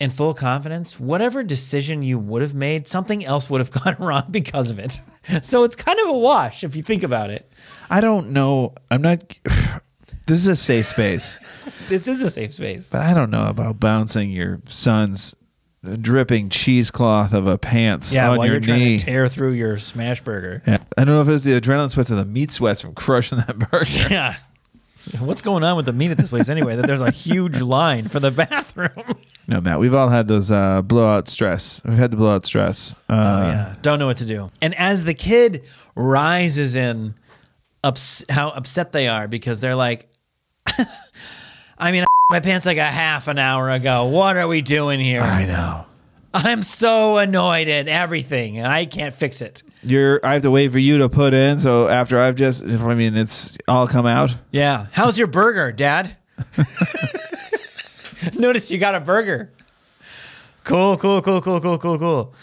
in 0.00 0.10
full 0.10 0.34
confidence, 0.34 0.98
whatever 0.98 1.42
decision 1.44 2.02
you 2.02 2.18
would 2.18 2.42
have 2.42 2.54
made, 2.54 2.88
something 2.88 3.24
else 3.24 3.48
would 3.48 3.60
have 3.60 3.70
gone 3.84 3.96
wrong 3.98 4.24
because 4.30 4.70
of 4.70 4.78
it. 4.78 5.00
So 5.42 5.64
it's 5.64 5.74
kind 5.74 5.98
of 6.00 6.08
a 6.08 6.18
wash 6.18 6.64
if 6.64 6.76
you 6.76 6.82
think 6.82 7.02
about 7.02 7.30
it. 7.30 7.50
I 7.88 8.00
don't 8.02 8.30
know. 8.30 8.74
I'm 8.90 9.02
not. 9.02 9.24
This 10.26 10.38
is 10.38 10.46
a 10.46 10.56
safe 10.56 10.86
space, 10.86 11.38
This 11.90 12.08
is 12.08 12.22
a 12.22 12.30
safe 12.30 12.54
space. 12.54 12.90
but 12.90 13.02
I 13.02 13.12
don't 13.12 13.30
know 13.30 13.46
about 13.46 13.78
bouncing 13.78 14.30
your 14.30 14.58
son's 14.64 15.34
dripping 16.00 16.48
cheesecloth 16.48 17.32
of 17.32 17.46
a 17.46 17.58
pants 17.58 18.14
Yeah, 18.14 18.30
on 18.30 18.38
while 18.38 18.46
your 18.46 18.54
you're 18.56 18.60
trying 18.62 18.78
knee. 18.80 18.98
to 18.98 19.04
tear 19.04 19.28
through 19.28 19.52
your 19.52 19.78
smash 19.78 20.22
burger. 20.22 20.62
Yeah. 20.66 20.78
I 20.96 21.04
don't 21.04 21.14
know 21.14 21.20
if 21.22 21.28
it 21.28 21.32
was 21.32 21.44
the 21.44 21.60
adrenaline 21.60 21.90
sweats 21.90 22.10
or 22.10 22.14
the 22.16 22.24
meat 22.24 22.50
sweats 22.50 22.80
from 22.82 22.94
crushing 22.94 23.38
that 23.38 23.58
burger. 23.58 23.84
Yeah. 24.10 24.36
What's 25.18 25.42
going 25.42 25.62
on 25.64 25.76
with 25.76 25.84
the 25.84 25.92
meat 25.92 26.10
at 26.12 26.16
this 26.16 26.30
place 26.30 26.48
anyway? 26.48 26.76
That 26.76 26.86
there's 26.86 27.02
a 27.02 27.10
huge 27.10 27.60
line 27.60 28.08
for 28.08 28.20
the 28.20 28.30
bathroom. 28.30 28.90
No, 29.46 29.60
Matt, 29.60 29.78
we've 29.78 29.92
all 29.92 30.08
had 30.08 30.26
those 30.26 30.50
uh, 30.50 30.80
blowout 30.80 31.28
stress. 31.28 31.82
We've 31.84 31.98
had 31.98 32.10
the 32.10 32.16
blowout 32.16 32.46
stress. 32.46 32.94
Uh, 33.10 33.12
Oh 33.12 33.46
yeah, 33.46 33.74
don't 33.82 33.98
know 33.98 34.06
what 34.06 34.16
to 34.16 34.24
do. 34.24 34.50
And 34.62 34.74
as 34.76 35.04
the 35.04 35.12
kid 35.12 35.64
rises 35.94 36.76
in, 36.76 37.14
ups- 37.82 38.24
how 38.30 38.48
upset 38.52 38.92
they 38.92 39.06
are 39.06 39.28
because 39.28 39.60
they're 39.60 39.76
like, 39.76 40.08
I 41.78 41.92
mean, 41.92 42.06
my 42.30 42.40
pants 42.40 42.66
like 42.66 42.78
a 42.78 42.84
half 42.84 43.28
an 43.28 43.38
hour 43.38 43.70
ago. 43.70 44.06
What 44.06 44.36
are 44.36 44.48
we 44.48 44.62
doing 44.62 45.00
here? 45.00 45.20
I 45.20 45.44
know. 45.44 45.86
I'm 46.32 46.62
so 46.64 47.18
annoyed 47.18 47.68
at 47.68 47.86
everything, 47.86 48.58
and 48.58 48.66
I 48.66 48.86
can't 48.86 49.14
fix 49.14 49.40
it. 49.40 49.62
You're. 49.84 50.20
I 50.24 50.32
have 50.34 50.42
to 50.42 50.50
wait 50.50 50.72
for 50.72 50.78
you 50.80 50.98
to 50.98 51.08
put 51.08 51.32
in. 51.32 51.60
So 51.60 51.86
after 51.88 52.18
I've 52.18 52.34
just, 52.34 52.64
I 52.64 52.94
mean, 52.94 53.16
it's 53.16 53.56
all 53.68 53.86
come 53.86 54.06
out. 54.06 54.34
Yeah, 54.50 54.86
how's 54.90 55.16
your 55.16 55.28
burger, 55.28 55.70
Dad? 55.70 56.16
Notice 58.34 58.70
you 58.70 58.78
got 58.78 58.94
a 58.96 59.00
burger. 59.00 59.52
Cool, 60.64 60.96
cool, 60.96 61.22
cool, 61.22 61.40
cool, 61.40 61.60
cool, 61.60 61.78
cool, 61.78 61.98
cool. 61.98 62.34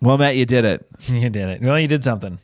Well, 0.00 0.16
Matt, 0.16 0.36
you 0.36 0.46
did 0.46 0.64
it. 0.64 0.86
You 1.08 1.28
did 1.28 1.48
it. 1.48 1.60
Well, 1.60 1.78
you 1.78 1.88
did 1.88 2.04
something. 2.04 2.38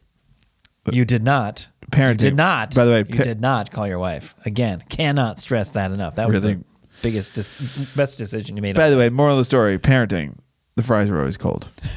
You 0.94 1.04
did 1.04 1.22
not. 1.22 1.68
Parenting. 1.90 2.10
You 2.10 2.30
did 2.30 2.36
not. 2.36 2.74
By 2.74 2.84
the 2.84 2.90
way, 2.90 2.98
you 2.98 3.04
pa- 3.16 3.22
did 3.22 3.40
not 3.40 3.70
call 3.70 3.86
your 3.86 3.98
wife. 3.98 4.34
Again, 4.44 4.78
cannot 4.88 5.38
stress 5.38 5.72
that 5.72 5.90
enough. 5.92 6.16
That 6.16 6.28
was 6.28 6.42
Really? 6.42 6.54
the 6.54 6.64
biggest, 7.02 7.34
dis- 7.34 7.94
best 7.96 8.18
decision 8.18 8.56
you 8.56 8.62
made. 8.62 8.74
By 8.76 8.90
the 8.90 8.96
way, 8.96 9.08
moral 9.08 9.34
of 9.34 9.38
the 9.38 9.44
story: 9.44 9.78
parenting. 9.78 10.36
The 10.76 10.82
fries 10.82 11.08
are 11.08 11.18
always 11.18 11.36
cold. 11.36 11.68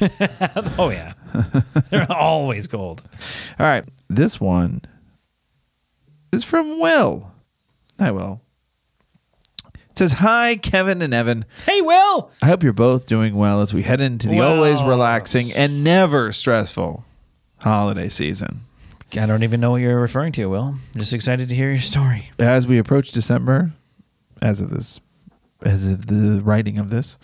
oh 0.78 0.88
yeah, 0.90 1.12
they're 1.90 2.10
always 2.10 2.66
cold. 2.66 3.02
All 3.58 3.66
right, 3.66 3.84
this 4.08 4.40
one 4.40 4.82
is 6.32 6.44
from 6.44 6.78
Will. 6.80 7.30
Hi, 7.98 8.10
Will. 8.10 8.40
It 9.90 9.98
says, 9.98 10.12
"Hi, 10.12 10.56
Kevin 10.56 11.02
and 11.02 11.12
Evan. 11.12 11.44
Hey, 11.66 11.82
Will. 11.82 12.30
I 12.40 12.46
hope 12.46 12.62
you're 12.62 12.72
both 12.72 13.06
doing 13.06 13.34
well 13.34 13.60
as 13.60 13.74
we 13.74 13.82
head 13.82 14.00
into 14.00 14.28
the 14.28 14.36
Well. 14.38 14.54
always 14.54 14.82
relaxing 14.82 15.52
and 15.52 15.84
never 15.84 16.32
stressful 16.32 17.04
holiday 17.60 18.08
season. 18.08 18.60
I 19.16 19.26
don't 19.26 19.42
even 19.42 19.60
know 19.60 19.72
what 19.72 19.78
you're 19.78 20.00
referring 20.00 20.32
to, 20.32 20.46
Will. 20.46 20.76
I'm 20.94 20.98
just 20.98 21.12
excited 21.12 21.48
to 21.48 21.54
hear 21.54 21.68
your 21.68 21.78
story. 21.78 22.30
As 22.38 22.66
we 22.66 22.78
approach 22.78 23.12
December, 23.12 23.72
as 24.40 24.60
of 24.60 24.70
this, 24.70 25.00
as 25.62 25.86
of 25.88 26.06
the 26.06 26.40
writing 26.42 26.78
of 26.78 26.90
this, 26.90 27.18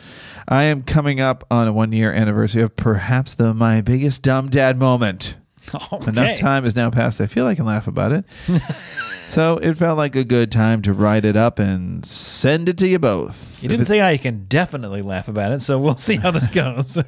I 0.48 0.64
am 0.64 0.82
coming 0.82 1.20
up 1.20 1.44
on 1.50 1.68
a 1.68 1.72
one-year 1.72 2.12
anniversary 2.12 2.62
of 2.62 2.76
perhaps 2.76 3.34
the 3.34 3.54
my 3.54 3.80
biggest 3.80 4.22
dumb 4.22 4.48
dad 4.50 4.76
moment." 4.78 5.36
Okay. 5.92 6.10
Enough 6.10 6.38
time 6.38 6.62
has 6.62 6.76
now 6.76 6.90
passed. 6.90 7.20
I 7.20 7.26
feel 7.26 7.44
I 7.44 7.56
can 7.56 7.64
laugh 7.66 7.88
about 7.88 8.12
it. 8.12 8.24
so 8.60 9.56
it 9.56 9.74
felt 9.74 9.98
like 9.98 10.14
a 10.14 10.22
good 10.22 10.52
time 10.52 10.80
to 10.82 10.92
write 10.92 11.24
it 11.24 11.36
up 11.36 11.58
and 11.58 12.06
send 12.06 12.68
it 12.68 12.78
to 12.78 12.86
you 12.86 13.00
both. 13.00 13.60
You 13.64 13.68
didn't 13.68 13.86
say 13.86 14.00
I 14.00 14.16
can 14.16 14.44
definitely 14.46 15.02
laugh 15.02 15.26
about 15.26 15.50
it, 15.50 15.62
so 15.62 15.76
we'll 15.76 15.96
see 15.96 16.16
how 16.16 16.30
this 16.30 16.46
goes. 16.52 16.98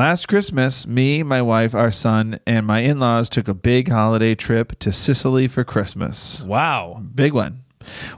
Last 0.00 0.28
Christmas, 0.28 0.86
me, 0.86 1.22
my 1.22 1.42
wife, 1.42 1.74
our 1.74 1.90
son, 1.90 2.40
and 2.46 2.66
my 2.66 2.78
in 2.80 3.00
laws 3.00 3.28
took 3.28 3.48
a 3.48 3.52
big 3.52 3.90
holiday 3.90 4.34
trip 4.34 4.78
to 4.78 4.92
Sicily 4.92 5.46
for 5.46 5.62
Christmas. 5.62 6.40
Wow. 6.40 7.02
Big 7.14 7.34
one. 7.34 7.64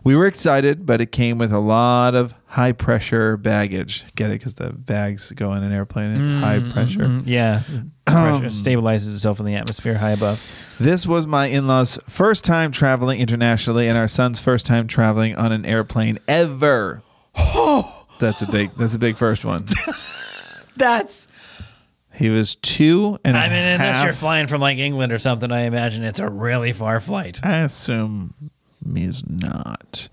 We 0.05 0.15
were 0.15 0.27
excited, 0.27 0.87
but 0.87 1.01
it 1.01 1.11
came 1.11 1.39
with 1.39 1.53
a 1.53 1.59
lot 1.59 2.15
of 2.15 2.35
high 2.47 2.71
pressure 2.71 3.37
baggage. 3.37 4.05
Get 4.15 4.31
it? 4.31 4.35
Because 4.35 4.55
the 4.55 4.71
bags 4.71 5.33
go 5.33 5.55
in 5.55 5.65
an 5.65 5.73
airplane, 5.73 6.21
it's 6.21 6.31
high 6.31 6.61
pressure. 6.73 7.01
Mm, 7.01 7.25
yeah. 7.27 7.63
Pressure 8.07 8.47
stabilizes 8.47 9.13
itself 9.13 9.41
in 9.41 9.47
the 9.47 9.57
atmosphere 9.57 9.95
high 9.95 10.13
above. 10.13 10.41
This 10.79 11.05
was 11.05 11.27
my 11.27 11.47
in 11.47 11.67
law's 11.67 11.99
first 12.09 12.45
time 12.45 12.71
traveling 12.71 13.19
internationally, 13.19 13.89
and 13.89 13.99
our 13.99 14.07
son's 14.07 14.39
first 14.39 14.67
time 14.67 14.87
traveling 14.87 15.35
on 15.35 15.51
an 15.51 15.67
airplane 15.67 16.21
ever. 16.29 17.03
that's 18.21 18.41
a 18.41 18.49
big. 18.53 18.71
That's 18.77 18.95
a 18.95 19.01
big 19.01 19.17
first 19.17 19.45
one. 19.45 19.67
That's. 20.77 21.29
He 22.23 22.29
was 22.31 22.55
two 22.55 23.19
and 23.25 23.37
I 23.37 23.49
mean, 23.49 23.59
unless 23.59 23.97
half- 23.97 24.05
you're 24.05 24.13
flying 24.13 24.47
from 24.47 24.61
like 24.61 24.79
England 24.79 25.13
or 25.13 25.19
something, 25.19 25.51
I 25.51 25.63
imagine 25.63 26.05
it's 26.05 26.21
a 26.21 26.29
really 26.29 26.73
far 26.73 27.01
flight. 27.01 27.41
I 27.43 27.59
assume 27.59 28.33
he's 28.95 29.25
not. 29.29 30.09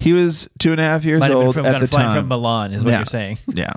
He 0.00 0.12
was 0.12 0.50
two 0.58 0.72
and 0.72 0.80
a 0.80 0.84
half 0.84 1.04
years 1.04 1.20
Might 1.20 1.30
old 1.30 1.54
from, 1.54 1.64
at 1.64 1.80
the 1.80 1.88
flying 1.88 2.08
time. 2.08 2.16
from 2.22 2.28
Milan, 2.28 2.72
is 2.74 2.84
what 2.84 2.90
Yeah. 2.90 2.98
you're 2.98 3.06
saying. 3.06 3.38
Yeah. 3.54 3.72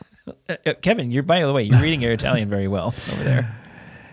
Uh, 0.49 0.55
uh, 0.65 0.73
Kevin, 0.81 1.09
you're 1.11 1.23
by 1.23 1.39
the 1.45 1.53
way, 1.53 1.63
you're 1.63 1.79
reading 1.81 2.01
your 2.01 2.11
Italian 2.11 2.49
very 2.49 2.67
well 2.67 2.87
over 3.11 3.23
there. 3.23 3.55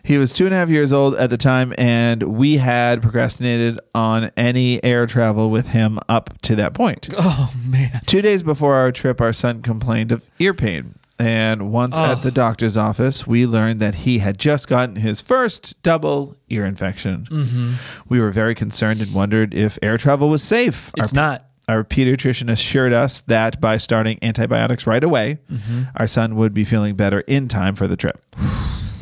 He 0.02 0.16
was 0.16 0.32
two 0.32 0.46
and 0.46 0.54
a 0.54 0.56
half 0.56 0.70
years 0.70 0.94
old 0.94 1.14
at 1.16 1.28
the 1.28 1.36
time, 1.36 1.74
and 1.76 2.22
we 2.22 2.56
had 2.56 3.02
procrastinated 3.02 3.78
on 3.94 4.30
any 4.34 4.82
air 4.82 5.06
travel 5.06 5.50
with 5.50 5.68
him 5.68 5.98
up 6.08 6.40
to 6.42 6.56
that 6.56 6.72
point. 6.72 7.10
Oh 7.18 7.52
man. 7.66 8.00
Two 8.06 8.22
days 8.22 8.42
before 8.42 8.76
our 8.76 8.92
trip, 8.92 9.20
our 9.20 9.32
son 9.34 9.60
complained 9.60 10.10
of 10.10 10.24
ear 10.38 10.54
pain. 10.54 10.94
And 11.20 11.70
once 11.70 11.96
at 11.98 12.22
the 12.22 12.30
doctor's 12.30 12.76
office, 12.76 13.26
we 13.26 13.46
learned 13.46 13.78
that 13.80 13.94
he 13.94 14.20
had 14.20 14.38
just 14.38 14.66
gotten 14.68 14.96
his 14.96 15.20
first 15.20 15.82
double 15.82 16.36
ear 16.48 16.64
infection. 16.64 17.26
Mm-hmm. 17.30 17.74
We 18.08 18.20
were 18.20 18.30
very 18.30 18.54
concerned 18.54 19.00
and 19.02 19.12
wondered 19.12 19.52
if 19.52 19.78
air 19.82 19.98
travel 19.98 20.28
was 20.30 20.42
safe. 20.42 20.90
It's 20.96 21.12
our, 21.12 21.16
not. 21.16 21.44
Our 21.68 21.84
pediatrician 21.84 22.50
assured 22.50 22.92
us 22.92 23.20
that 23.22 23.60
by 23.60 23.76
starting 23.76 24.18
antibiotics 24.22 24.86
right 24.86 25.04
away, 25.04 25.38
Mm-hmm. 25.52 25.82
our 25.96 26.06
son 26.06 26.36
would 26.36 26.54
be 26.54 26.64
feeling 26.64 26.96
better 26.96 27.20
in 27.20 27.48
time 27.48 27.74
for 27.76 27.86
the 27.86 27.96
trip. 27.96 28.24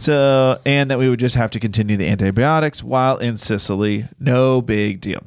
So, 0.01 0.59
and 0.65 0.93
that 0.93 0.99
we 1.01 1.09
would 1.11 1.19
just 1.19 1.35
have 1.35 1.51
to 1.51 1.61
continue 1.61 1.97
the 1.97 2.07
antibiotics 2.09 2.85
while 2.85 3.19
in 3.19 3.37
Sicily. 3.37 4.05
No 4.21 4.63
big 4.63 5.01
deal. 5.01 5.25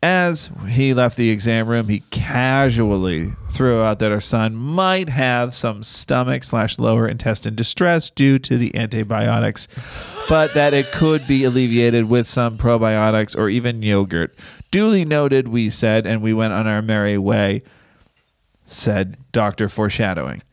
As 0.00 0.50
he 0.68 0.94
left 0.94 1.16
the 1.16 1.30
exam 1.30 1.66
room, 1.66 1.88
he 1.88 2.00
casually 2.10 3.32
threw 3.50 3.82
out 3.82 3.98
that 3.98 4.12
our 4.12 4.20
son 4.20 4.54
might 4.54 5.08
have 5.08 5.52
some 5.54 5.82
stomach 5.82 6.44
slash 6.44 6.78
lower 6.78 7.08
intestine 7.08 7.56
distress 7.56 8.08
due 8.08 8.38
to 8.38 8.56
the 8.56 8.72
antibiotics, 8.76 9.66
but 10.28 10.54
that 10.54 10.72
it 10.72 10.86
could 10.92 11.26
be 11.26 11.42
alleviated 11.42 12.08
with 12.08 12.28
some 12.28 12.56
probiotics 12.56 13.36
or 13.36 13.48
even 13.48 13.82
yogurt. 13.82 14.36
Duly 14.70 15.04
noted, 15.04 15.48
we 15.48 15.68
said, 15.68 16.06
and 16.06 16.22
we 16.22 16.32
went 16.32 16.52
on 16.52 16.68
our 16.68 16.80
merry 16.80 17.18
way, 17.18 17.62
said 18.66 19.16
Dr. 19.32 19.68
Foreshadowing. 19.68 20.42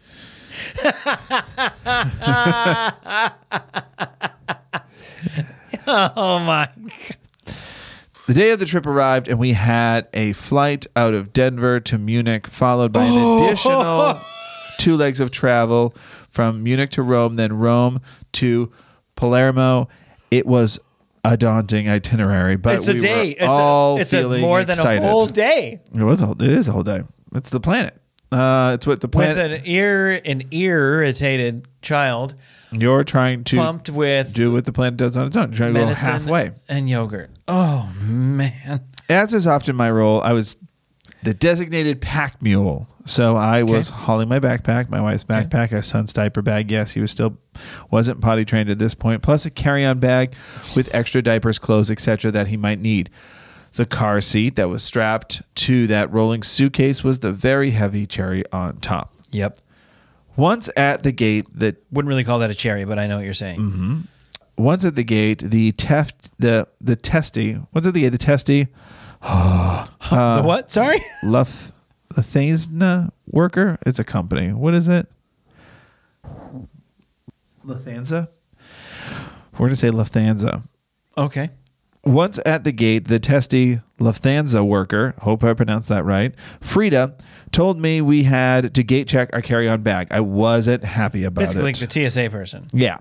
Oh 5.88 6.40
my. 6.40 6.68
The 8.28 8.34
day 8.34 8.50
of 8.52 8.60
the 8.60 8.66
trip 8.66 8.88
arrived, 8.88 9.28
and 9.28 9.38
we 9.38 9.54
had 9.54 10.08
a 10.14 10.34
flight 10.34 10.88
out 10.96 11.14
of 11.14 11.32
Denver 11.32 11.80
to 11.82 11.98
Munich, 12.00 12.48
followed 12.48 12.92
by 12.92 13.04
an 13.06 13.44
additional 13.44 14.20
two 14.80 14.96
legs 14.96 15.20
of 15.20 15.30
travel 15.30 15.94
from 16.32 16.64
Munich 16.64 16.90
to 16.92 17.04
Rome, 17.04 17.36
then 17.36 17.54
Rome 17.54 18.02
to 18.34 18.72
Palermo. 19.16 19.90
It 20.32 20.48
was 20.48 20.80
a 21.24 21.38
daunting 21.38 21.88
itinerary, 21.88 22.56
but 22.56 22.78
It's 22.78 22.88
a 22.88 22.94
we 22.94 23.00
day. 23.00 23.28
Were 23.40 23.46
It's 23.46 23.48
all 23.48 23.98
a 23.98 24.02
it's 24.02 24.14
a 24.14 24.18
feeling 24.18 24.42
more 24.42 24.64
than 24.64 24.74
excited. 24.76 25.04
a 25.04 25.08
whole 25.08 25.28
day 25.28 25.82
It 25.94 26.04
was 26.04 26.22
a 26.22 26.32
it 26.32 26.42
is 26.42 26.68
a 26.68 26.72
whole 26.72 26.84
day. 26.84 27.04
It's 27.36 27.50
the 27.52 27.60
planet. 27.60 28.00
Uh, 28.32 28.72
it's 28.74 28.88
what 28.88 29.02
the 29.02 29.08
planet 29.08 29.38
with 29.38 29.62
an 29.62 29.68
ear 29.68 30.20
an 30.26 30.44
irritated 30.52 31.68
child 31.82 32.34
you're 32.82 33.04
trying 33.04 33.44
to 33.46 33.58
pumped 33.58 33.90
with 33.90 34.34
do 34.34 34.52
what 34.52 34.66
the 34.66 34.72
planet 34.74 34.98
does 34.98 35.18
on 35.18 35.28
its 35.28 35.38
own. 35.38 35.50
You're 35.52 35.58
trying 35.58 35.74
to 35.74 35.80
go 35.80 35.86
medicine 35.86 36.12
halfway. 36.12 36.52
and 36.70 36.90
yogurt. 36.90 37.30
Oh 37.48 37.92
man. 38.02 38.82
As 39.10 39.34
is 39.34 39.46
often 39.48 39.76
my 39.76 39.92
role, 39.92 40.22
I 40.22 40.34
was 40.34 40.58
the 41.24 41.34
designated 41.34 42.02
pack 42.02 42.42
mule. 42.42 42.88
So 43.08 43.36
I 43.36 43.62
was 43.62 43.90
hauling 43.90 44.30
my 44.30 44.40
backpack, 44.40 44.90
my 44.90 45.00
wife's 45.00 45.24
backpack, 45.24 45.72
our 45.74 45.84
son's 45.84 46.12
diaper 46.12 46.42
bag. 46.42 46.72
Yes, 46.72 46.94
he 46.94 47.02
was 47.02 47.12
still 47.12 47.38
wasn't 47.92 48.20
potty 48.20 48.46
trained 48.46 48.70
at 48.70 48.80
this 48.80 48.96
point. 48.96 49.22
point, 49.22 49.24
plus 49.24 49.46
a 49.46 49.52
carry-on 49.52 50.00
bag 50.00 50.34
with 50.76 50.94
extra 50.94 51.22
diapers, 51.22 51.60
clothes, 51.60 51.92
etc. 51.92 52.32
that 52.32 52.48
he 52.48 52.58
might 52.58 52.80
need. 52.80 53.12
The 53.74 53.86
car 53.86 54.22
seat 54.22 54.56
that 54.56 54.70
was 54.70 54.82
strapped 54.82 55.44
to 55.56 55.86
that 55.86 56.12
rolling 56.12 56.42
suitcase 56.42 57.04
was 57.04 57.20
the 57.20 57.32
very 57.32 57.72
heavy 57.72 58.08
cherry 58.08 58.44
on 58.52 58.78
top. 58.78 59.14
Yep. 59.32 59.60
Once 60.38 60.70
at 60.76 61.04
the 61.04 61.12
gate, 61.12 61.46
the 61.54 61.76
Wouldn't 61.92 62.10
really 62.10 62.24
call 62.24 62.40
that 62.40 62.50
a 62.52 62.56
cherry, 62.56 62.86
but 62.86 63.00
I 63.00 63.08
know 63.08 63.18
what 63.18 63.26
you're 63.26 63.34
saying. 63.34 63.60
Mm-hmm. 63.60 64.00
once 64.58 64.84
at 64.86 64.96
the 64.96 65.04
gate, 65.04 65.40
the 65.40 65.72
teft 65.74 66.32
the 66.40 66.68
the 66.82 66.96
testy. 66.96 67.60
Once 67.74 67.86
at 67.86 67.94
the 67.94 68.02
gate, 68.02 68.10
the 68.10 68.18
testy. 68.18 68.68
the 69.22 70.42
what? 70.44 70.70
Sorry. 70.70 71.02
Luth 71.24 71.72
Lufthansa 72.14 73.12
worker. 73.28 73.78
It's 73.86 74.00
a 74.00 74.04
company. 74.04 74.54
What 74.54 74.74
is 74.74 74.88
it? 74.88 75.08
Lufthansa. 77.66 78.28
We're 79.58 79.68
gonna 79.68 79.76
say 79.76 79.90
Lufthansa. 79.90 80.62
Okay. 81.18 81.50
Once 82.06 82.40
at 82.46 82.64
the 82.64 82.72
gate, 82.72 83.08
the 83.08 83.20
testy 83.20 83.82
Lufthansa 84.00 84.66
worker, 84.66 85.16
hope 85.22 85.44
I 85.44 85.54
pronounced 85.54 85.90
that 85.90 86.06
right, 86.06 86.36
Frida, 86.62 87.16
told 87.52 87.80
me 87.80 88.00
we 88.02 88.24
had 88.24 88.76
to 88.76 88.84
gate 88.84 89.08
check 89.08 89.30
our 89.34 89.42
carry-on 89.42 89.82
bag. 89.82 90.08
I 90.12 90.20
wasn't 90.20 90.84
happy 90.84 91.24
about 91.24 91.42
it. 91.42 91.46
Basically, 91.46 91.64
like 91.64 91.80
the 91.80 92.10
TSA 92.10 92.30
person. 92.30 92.68
Yeah. 92.74 93.00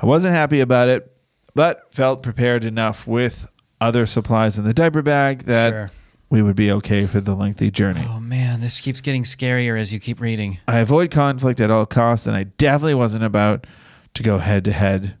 I 0.00 0.06
wasn't 0.06 0.34
happy 0.34 0.60
about 0.60 0.88
it, 0.88 1.10
but 1.54 1.92
felt 1.94 2.22
prepared 2.22 2.64
enough 2.64 3.06
with 3.06 3.50
other 3.80 4.04
supplies 4.06 4.58
in 4.58 4.64
the 4.64 4.74
diaper 4.74 5.02
bag 5.02 5.44
that 5.44 5.70
Sure. 5.70 5.90
we 6.28 6.42
would 6.42 6.56
be 6.56 6.70
okay 6.70 7.06
for 7.06 7.20
the 7.20 7.34
lengthy 7.34 7.70
journey. 7.70 8.04
Oh 8.08 8.20
man, 8.20 8.60
this 8.60 8.78
keeps 8.78 9.00
getting 9.00 9.22
scarier 9.22 9.78
as 9.80 9.92
you 9.92 9.98
keep 10.00 10.20
reading. 10.20 10.58
I 10.68 10.78
avoid 10.80 11.10
conflict 11.10 11.60
at 11.60 11.70
all 11.70 11.86
costs, 11.86 12.26
and 12.26 12.36
I 12.36 12.44
definitely 12.44 12.94
wasn't 12.94 13.24
about 13.24 13.66
to 14.14 14.22
go 14.22 14.36
head 14.38 14.64
to 14.66 14.72
head 14.72 15.16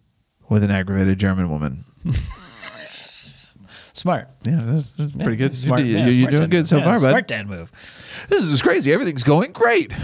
with 0.48 0.62
an 0.62 0.70
aggravated 0.70 1.18
German 1.18 1.48
woman. 1.50 1.84
Smart. 3.94 4.28
Yeah, 4.44 4.60
that's, 4.62 4.92
that's 4.92 5.12
pretty 5.12 5.36
good. 5.36 5.54
Smart. 5.54 5.82
you, 5.82 5.98
yeah, 5.98 6.26
are 6.26 6.30
doing 6.30 6.50
good 6.50 6.66
so 6.68 6.78
Yeah, 6.78 6.84
far, 6.84 6.94
bud. 6.94 7.00
Smart 7.02 7.28
dad 7.28 7.48
move. 7.48 7.70
This 8.28 8.42
is 8.42 8.62
crazy. 8.62 8.92
Everything's 8.92 9.24
going 9.24 9.52
great. 9.52 9.92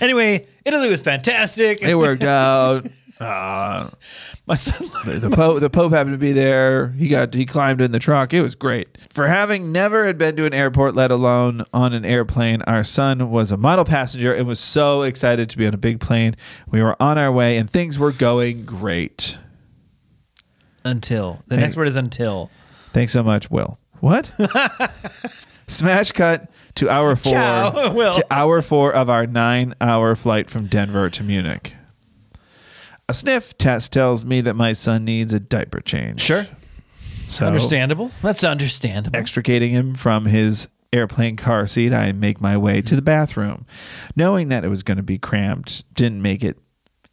Anyway, 0.00 0.46
Italy 0.64 0.88
was 0.88 1.02
fantastic. 1.02 1.82
it 1.82 1.94
worked 1.94 2.24
out. 2.24 2.86
Uh, 3.20 3.88
My 4.46 4.56
son. 4.56 5.20
the 5.20 5.30
Pope, 5.30 5.60
the 5.60 5.70
Pope 5.70 5.92
happened 5.92 6.14
to 6.14 6.18
be 6.18 6.32
there. 6.32 6.88
He 6.88 7.08
got 7.08 7.32
he 7.32 7.46
climbed 7.46 7.80
in 7.80 7.92
the 7.92 7.98
truck. 7.98 8.34
It 8.34 8.42
was 8.42 8.54
great. 8.54 8.98
For 9.10 9.28
having 9.28 9.70
never 9.72 10.06
had 10.06 10.18
been 10.18 10.36
to 10.36 10.46
an 10.46 10.52
airport, 10.52 10.94
let 10.94 11.10
alone 11.10 11.64
on 11.72 11.92
an 11.92 12.04
airplane, 12.04 12.62
our 12.62 12.82
son 12.84 13.30
was 13.30 13.52
a 13.52 13.56
model 13.56 13.84
passenger 13.84 14.34
and 14.34 14.46
was 14.46 14.58
so 14.60 15.02
excited 15.02 15.48
to 15.50 15.58
be 15.58 15.66
on 15.66 15.74
a 15.74 15.78
big 15.78 16.00
plane. 16.00 16.34
We 16.68 16.82
were 16.82 17.00
on 17.00 17.16
our 17.16 17.30
way, 17.30 17.56
and 17.56 17.70
things 17.70 17.98
were 17.98 18.12
going 18.12 18.64
great. 18.64 19.38
Until 20.84 21.42
the 21.46 21.56
next 21.56 21.76
word 21.76 21.88
is 21.88 21.96
until. 21.96 22.50
Thanks 22.92 23.12
so 23.12 23.22
much, 23.22 23.50
Will. 23.50 23.78
What? 24.00 24.30
Smash 25.66 26.12
cut 26.12 26.50
to 26.74 26.90
hour 26.90 27.16
four. 27.16 27.32
Ciao, 27.32 27.92
Will. 27.92 28.12
To 28.14 28.26
hour 28.30 28.60
four 28.62 28.92
of 28.92 29.08
our 29.08 29.26
nine-hour 29.26 30.14
flight 30.16 30.50
from 30.50 30.66
Denver 30.66 31.08
to 31.10 31.22
Munich. 31.22 31.74
A 33.08 33.14
sniff 33.14 33.56
test 33.58 33.92
tells 33.92 34.24
me 34.24 34.40
that 34.42 34.54
my 34.54 34.72
son 34.72 35.04
needs 35.04 35.32
a 35.32 35.40
diaper 35.40 35.80
change. 35.80 36.20
Sure. 36.20 36.46
So 37.28 37.46
Understandable. 37.46 38.10
That's 38.22 38.44
understandable. 38.44 39.18
extricating 39.18 39.70
him 39.72 39.94
from 39.94 40.26
his 40.26 40.68
airplane 40.92 41.36
car 41.36 41.66
seat, 41.66 41.92
I 41.92 42.12
make 42.12 42.40
my 42.40 42.56
way 42.56 42.80
to 42.82 42.94
the 42.94 43.02
bathroom. 43.02 43.66
Knowing 44.14 44.48
that 44.50 44.64
it 44.64 44.68
was 44.68 44.82
going 44.82 44.96
to 44.98 45.02
be 45.02 45.18
cramped 45.18 45.92
didn't 45.94 46.22
make 46.22 46.44
it 46.44 46.58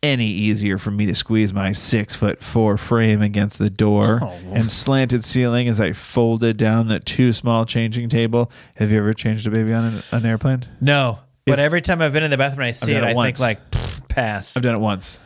any 0.04 0.26
easier 0.26 0.78
for 0.78 0.90
me 0.92 1.06
to 1.06 1.14
squeeze 1.16 1.54
my 1.54 1.72
six 1.72 2.16
foot 2.16 2.44
four 2.44 2.78
frame 2.78 3.22
against 3.22 3.60
the 3.60 3.70
door 3.70 4.20
Oh, 4.22 4.34
and 4.52 4.72
slanted 4.72 5.24
ceiling 5.24 5.68
as 5.68 5.80
I 5.80 5.94
folded 5.94 6.58
down 6.58 6.88
the 6.88 7.00
too 7.00 7.32
small 7.34 7.66
changing 7.66 8.10
table. 8.10 8.52
Have 8.78 8.92
you 8.92 8.98
ever 8.98 9.14
changed 9.14 9.46
a 9.46 9.52
baby 9.52 9.74
on 9.74 9.86
an, 9.86 10.04
an 10.12 10.26
airplane? 10.26 10.64
No, 10.80 11.20
but 11.46 11.60
every 11.60 11.82
time 11.82 12.02
I've 12.02 12.14
been 12.14 12.24
in 12.24 12.32
the 12.32 12.38
bathroom 12.38 12.62
and 12.62 12.70
I 12.70 12.72
see 12.72 12.94
it, 12.94 12.98
it 12.98 13.04
I 13.04 13.14
once. 13.14 13.40
think 13.40 13.60
like 13.72 14.08
pass. 14.08 14.58
I've 14.58 14.64
done 14.64 14.76
it 14.76 14.82
once. 14.82 15.20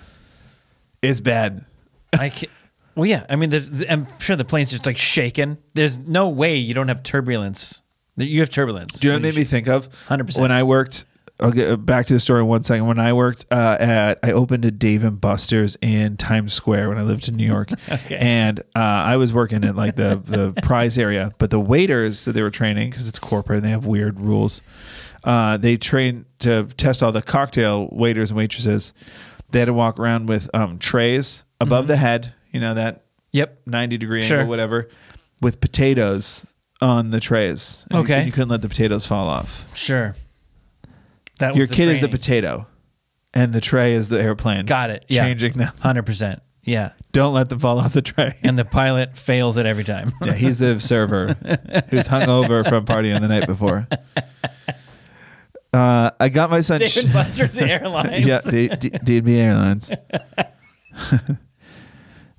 It's 1.01 1.19
bad. 1.21 1.63
I 2.11 2.29
can 2.29 2.49
Well, 2.95 3.05
yeah. 3.05 3.25
I 3.29 3.35
mean, 3.35 3.51
the, 3.51 3.85
I'm 3.89 4.07
sure 4.19 4.35
the 4.35 4.45
plane's 4.45 4.71
just 4.71 4.85
like 4.85 4.97
shaking. 4.97 5.57
There's 5.73 5.99
no 5.99 6.29
way 6.29 6.55
you 6.57 6.73
don't 6.73 6.87
have 6.87 7.03
turbulence. 7.03 7.81
You 8.17 8.39
have 8.41 8.49
turbulence. 8.49 8.99
Do 8.99 9.07
you 9.07 9.11
know 9.13 9.17
what 9.19 9.25
it 9.25 9.27
made 9.27 9.35
me 9.35 9.43
think 9.43 9.67
of? 9.67 9.89
100%. 10.07 10.39
When 10.39 10.51
I 10.51 10.63
worked 10.63 11.05
I'll 11.39 11.51
get 11.51 11.85
back 11.85 12.05
to 12.07 12.13
the 12.13 12.19
story 12.19 12.39
in 12.41 12.47
one 12.47 12.63
second. 12.63 12.87
When 12.87 12.97
I 12.99 13.11
worked 13.11 13.45
uh, 13.51 13.75
at, 13.79 14.19
I 14.23 14.31
opened 14.31 14.63
a 14.63 14.71
Dave 14.71 15.03
and 15.03 15.19
Buster's 15.19 15.75
in 15.81 16.15
Times 16.15 16.53
Square 16.53 16.89
when 16.89 16.97
I 16.97 17.01
lived 17.01 17.27
in 17.27 17.35
New 17.35 17.45
York, 17.45 17.71
Okay. 17.91 18.15
and 18.17 18.59
uh, 18.75 18.79
I 18.79 19.17
was 19.17 19.33
working 19.33 19.63
at 19.65 19.75
like 19.75 19.95
the 19.97 20.21
the 20.23 20.53
prize 20.63 20.97
area. 20.97 21.33
But 21.37 21.49
the 21.49 21.59
waiters 21.59 22.23
that 22.25 22.31
they 22.33 22.41
were 22.41 22.51
training 22.51 22.89
because 22.89 23.09
it's 23.09 23.19
corporate 23.19 23.57
and 23.57 23.65
they 23.65 23.71
have 23.71 23.85
weird 23.85 24.21
rules. 24.21 24.61
Uh, 25.25 25.57
they 25.57 25.75
train 25.75 26.25
to 26.39 26.67
test 26.77 27.01
all 27.03 27.11
the 27.11 27.21
cocktail 27.21 27.89
waiters 27.91 28.29
and 28.31 28.37
waitresses. 28.37 28.93
They 29.51 29.59
had 29.59 29.65
to 29.65 29.73
walk 29.73 29.99
around 29.99 30.27
with 30.29 30.49
um, 30.53 30.79
trays 30.79 31.43
above 31.59 31.87
the 31.87 31.97
head. 31.97 32.33
You 32.51 32.59
know 32.61 32.75
that 32.75 33.03
Yep. 33.33 33.61
90 33.65 33.97
degree 33.97 34.21
Sure. 34.21 34.37
angle, 34.39 34.49
whatever, 34.49 34.87
with 35.41 35.59
potatoes 35.59 36.45
on 36.79 37.09
the 37.09 37.19
trays. 37.19 37.85
And 37.91 37.97
you- 37.97 38.03
Okay. 38.03 38.25
You, 38.25 38.31
couldn't 38.31 38.47
let 38.49 38.61
the 38.61 38.69
potatoes 38.69 39.05
fall 39.05 39.27
off. 39.27 39.65
Sure. 39.75 40.15
That 41.39 41.55
Your 41.55 41.67
kid 41.67 41.89
is 41.89 42.01
the 42.01 42.09
potato, 42.09 42.65
and 43.33 43.51
the 43.53 43.61
tray 43.61 43.93
is 43.93 44.07
the 44.09 44.21
airplane. 44.21 44.65
Got 44.65 44.89
it. 44.89 45.05
Yeah. 45.09 45.25
Changing 45.25 45.53
them. 45.53 45.71
Hundred 45.81 46.05
percent. 46.05 46.41
Yeah. 46.63 46.91
Don't 47.11 47.33
let 47.33 47.49
them 47.49 47.59
fall 47.59 47.79
off 47.79 47.93
the 47.93 48.01
tray. 48.01 48.35
And 48.41 48.57
the 48.57 48.65
pilot 48.65 49.15
fails 49.17 49.57
it 49.57 49.65
every 49.67 49.83
time. 49.83 50.11
yeah, 50.23 50.33
he's 50.33 50.57
the 50.57 50.79
server 50.79 51.27
who's 51.89 52.07
hungover 52.07 52.67
from 52.67 52.85
partying 52.85 53.19
the 53.21 53.27
night 53.27 53.45
before. 53.47 53.87
Uh, 55.71 56.09
I 56.19 56.29
got 56.29 56.49
my 56.49 56.61
son. 56.61 56.79
Dave 56.79 56.97
and 56.97 57.13
Buster's 57.13 57.57
Airlines. 57.57 58.25
yeah, 58.25 58.39
D- 58.41 58.69
D- 58.69 58.89
DB 58.89 59.37
Airlines. 59.37 59.91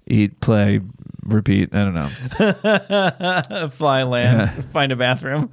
Eat, 0.08 0.40
play, 0.40 0.80
repeat. 1.24 1.74
I 1.74 1.84
don't 1.84 1.94
know. 1.94 3.68
Fly 3.70 4.02
land. 4.04 4.64
Find 4.72 4.92
a 4.92 4.96
bathroom. 4.96 5.50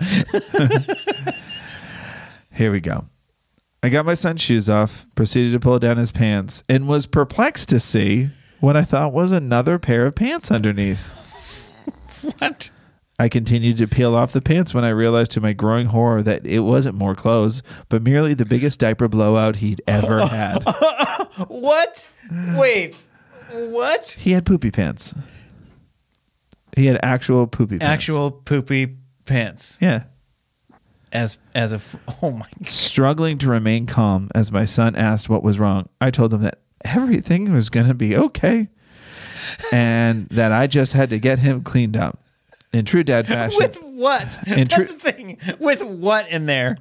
Here 2.54 2.72
we 2.72 2.80
go. 2.80 3.06
I 3.84 3.90
got 3.90 4.06
my 4.06 4.14
son's 4.14 4.40
shoes 4.40 4.70
off, 4.70 5.06
proceeded 5.14 5.52
to 5.52 5.60
pull 5.60 5.78
down 5.78 5.98
his 5.98 6.14
pants, 6.14 6.64
and 6.70 6.88
was 6.88 7.06
perplexed 7.06 7.68
to 7.70 7.82
see 7.82 8.30
what 8.62 8.78
I 8.78 8.84
thought 8.84 9.12
was 9.12 9.34
another 9.34 9.78
pair 9.78 10.06
of 10.06 10.16
pants 10.16 10.50
underneath. 10.50 11.10
what? 12.40 12.72
I 13.20 13.28
continued 13.28 13.78
to 13.78 13.88
peel 13.88 14.16
off 14.16 14.32
the 14.32 14.42
pants 14.42 14.74
when 14.74 14.86
I 14.86 14.90
realized 14.90 15.34
to 15.34 15.42
my 15.42 15.52
growing 15.52 15.88
horror 15.88 16.24
that 16.24 16.48
it 16.48 16.62
wasn't 16.62 16.96
more 16.96 17.14
clothes, 17.14 17.62
but 17.90 18.02
merely 18.02 18.34
the 18.34 18.46
biggest 18.46 18.80
diaper 18.80 19.10
blowout 19.10 19.58
he'd 19.58 19.82
ever 19.86 20.26
had. 20.28 20.64
What? 21.50 22.10
Wait. 22.56 22.96
What? 23.52 24.16
he 24.18 24.32
had 24.32 24.46
poopy 24.46 24.72
pants. 24.72 25.14
He 26.78 26.86
had 26.86 27.00
actual 27.04 27.48
poopy 27.48 27.80
pants. 27.80 27.86
Actual 27.86 28.32
poopy 28.32 28.96
pants. 29.26 29.78
Yeah. 29.82 30.04
As 31.14 31.38
as 31.56 31.72
a 31.72 31.76
f- 31.78 31.96
oh 32.22 32.32
my 32.32 32.48
god. 32.60 32.68
Struggling 32.68 33.38
to 33.38 33.48
remain 33.50 33.86
calm 33.86 34.30
as 34.36 34.52
my 34.52 34.66
son 34.66 34.96
asked 34.96 35.30
what 35.30 35.44
was 35.44 35.60
wrong, 35.60 35.88
I 36.02 36.12
told 36.12 36.34
him 36.34 36.42
that 36.42 36.60
everything 36.84 37.54
was 37.54 37.70
going 37.70 37.88
to 37.88 37.94
be 37.94 38.18
okay 38.18 38.68
and 39.72 40.28
that 40.32 40.52
I 40.52 40.68
just 40.68 40.94
had 40.94 41.10
to 41.12 41.20
get 41.20 41.40
him 41.40 41.62
cleaned 41.64 41.96
up. 41.96 42.20
In 42.74 42.84
true 42.86 43.04
dad 43.04 43.28
fashion, 43.28 43.58
With 43.60 43.78
what? 43.84 44.38
In 44.48 44.68
That's 44.68 44.92
the 44.92 44.98
thing. 44.98 45.38
With 45.60 45.84
what 45.84 46.28
in 46.30 46.46
there? 46.48 46.78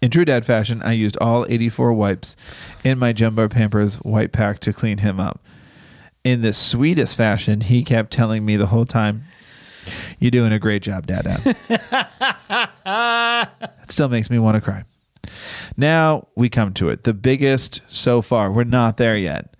in 0.00 0.10
true 0.10 0.24
dad 0.24 0.44
fashion, 0.44 0.82
I 0.82 0.92
used 0.92 1.16
all 1.20 1.46
84 1.48 1.92
wipes 1.94 2.36
in 2.84 2.98
my 2.98 3.12
Jumbo 3.12 3.48
Pampers 3.48 3.96
white 3.96 4.32
pack 4.32 4.60
to 4.60 4.72
clean 4.72 4.98
him 4.98 5.18
up. 5.20 5.40
In 6.24 6.40
the 6.42 6.52
sweetest 6.54 7.16
fashion, 7.16 7.60
he 7.62 7.84
kept 7.84 8.10
telling 8.12 8.44
me 8.44 8.56
the 8.56 8.66
whole 8.66 8.86
time, 8.86 9.24
"You're 10.18 10.30
doing 10.30 10.52
a 10.52 10.58
great 10.58 10.82
job, 10.82 11.06
Dada." 11.06 11.38
It 12.86 13.90
still 13.90 14.08
makes 14.08 14.30
me 14.30 14.38
want 14.38 14.56
to 14.56 14.60
cry. 14.60 14.84
Now 15.76 16.28
we 16.36 16.48
come 16.48 16.72
to 16.74 16.88
it. 16.90 17.04
The 17.04 17.14
biggest 17.14 17.80
so 17.88 18.22
far. 18.22 18.50
We're 18.52 18.64
not 18.64 18.96
there 18.96 19.16
yet. 19.16 19.56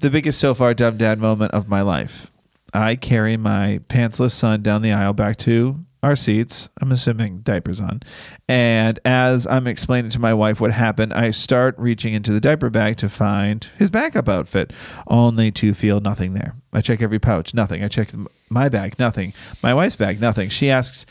The 0.00 0.10
biggest 0.10 0.38
so 0.38 0.54
far 0.54 0.74
dumb 0.74 0.96
dad 0.96 1.18
moment 1.18 1.52
of 1.52 1.68
my 1.68 1.82
life. 1.82 2.30
I 2.72 2.96
carry 2.96 3.36
my 3.36 3.80
pantsless 3.88 4.32
son 4.32 4.62
down 4.62 4.82
the 4.82 4.92
aisle 4.92 5.14
back 5.14 5.38
to 5.38 5.84
our 6.02 6.16
seats. 6.16 6.68
I'm 6.80 6.92
assuming 6.92 7.40
diapers 7.40 7.80
on. 7.80 8.02
And 8.48 8.98
as 9.04 9.46
I'm 9.46 9.66
explaining 9.66 10.10
to 10.12 10.20
my 10.20 10.32
wife 10.32 10.60
what 10.60 10.72
happened, 10.72 11.12
I 11.12 11.30
start 11.30 11.74
reaching 11.78 12.14
into 12.14 12.32
the 12.32 12.40
diaper 12.40 12.70
bag 12.70 12.96
to 12.98 13.08
find 13.08 13.68
his 13.78 13.90
backup 13.90 14.28
outfit, 14.28 14.72
only 15.08 15.50
to 15.52 15.74
feel 15.74 16.00
nothing 16.00 16.34
there. 16.34 16.54
I 16.72 16.80
check 16.80 17.02
every 17.02 17.18
pouch, 17.18 17.54
nothing. 17.54 17.82
I 17.82 17.88
check 17.88 18.10
my 18.48 18.68
bag, 18.68 18.98
nothing. 18.98 19.32
My 19.62 19.74
wife's 19.74 19.96
bag, 19.96 20.20
nothing. 20.20 20.48
She 20.50 20.70
asks, 20.70 21.04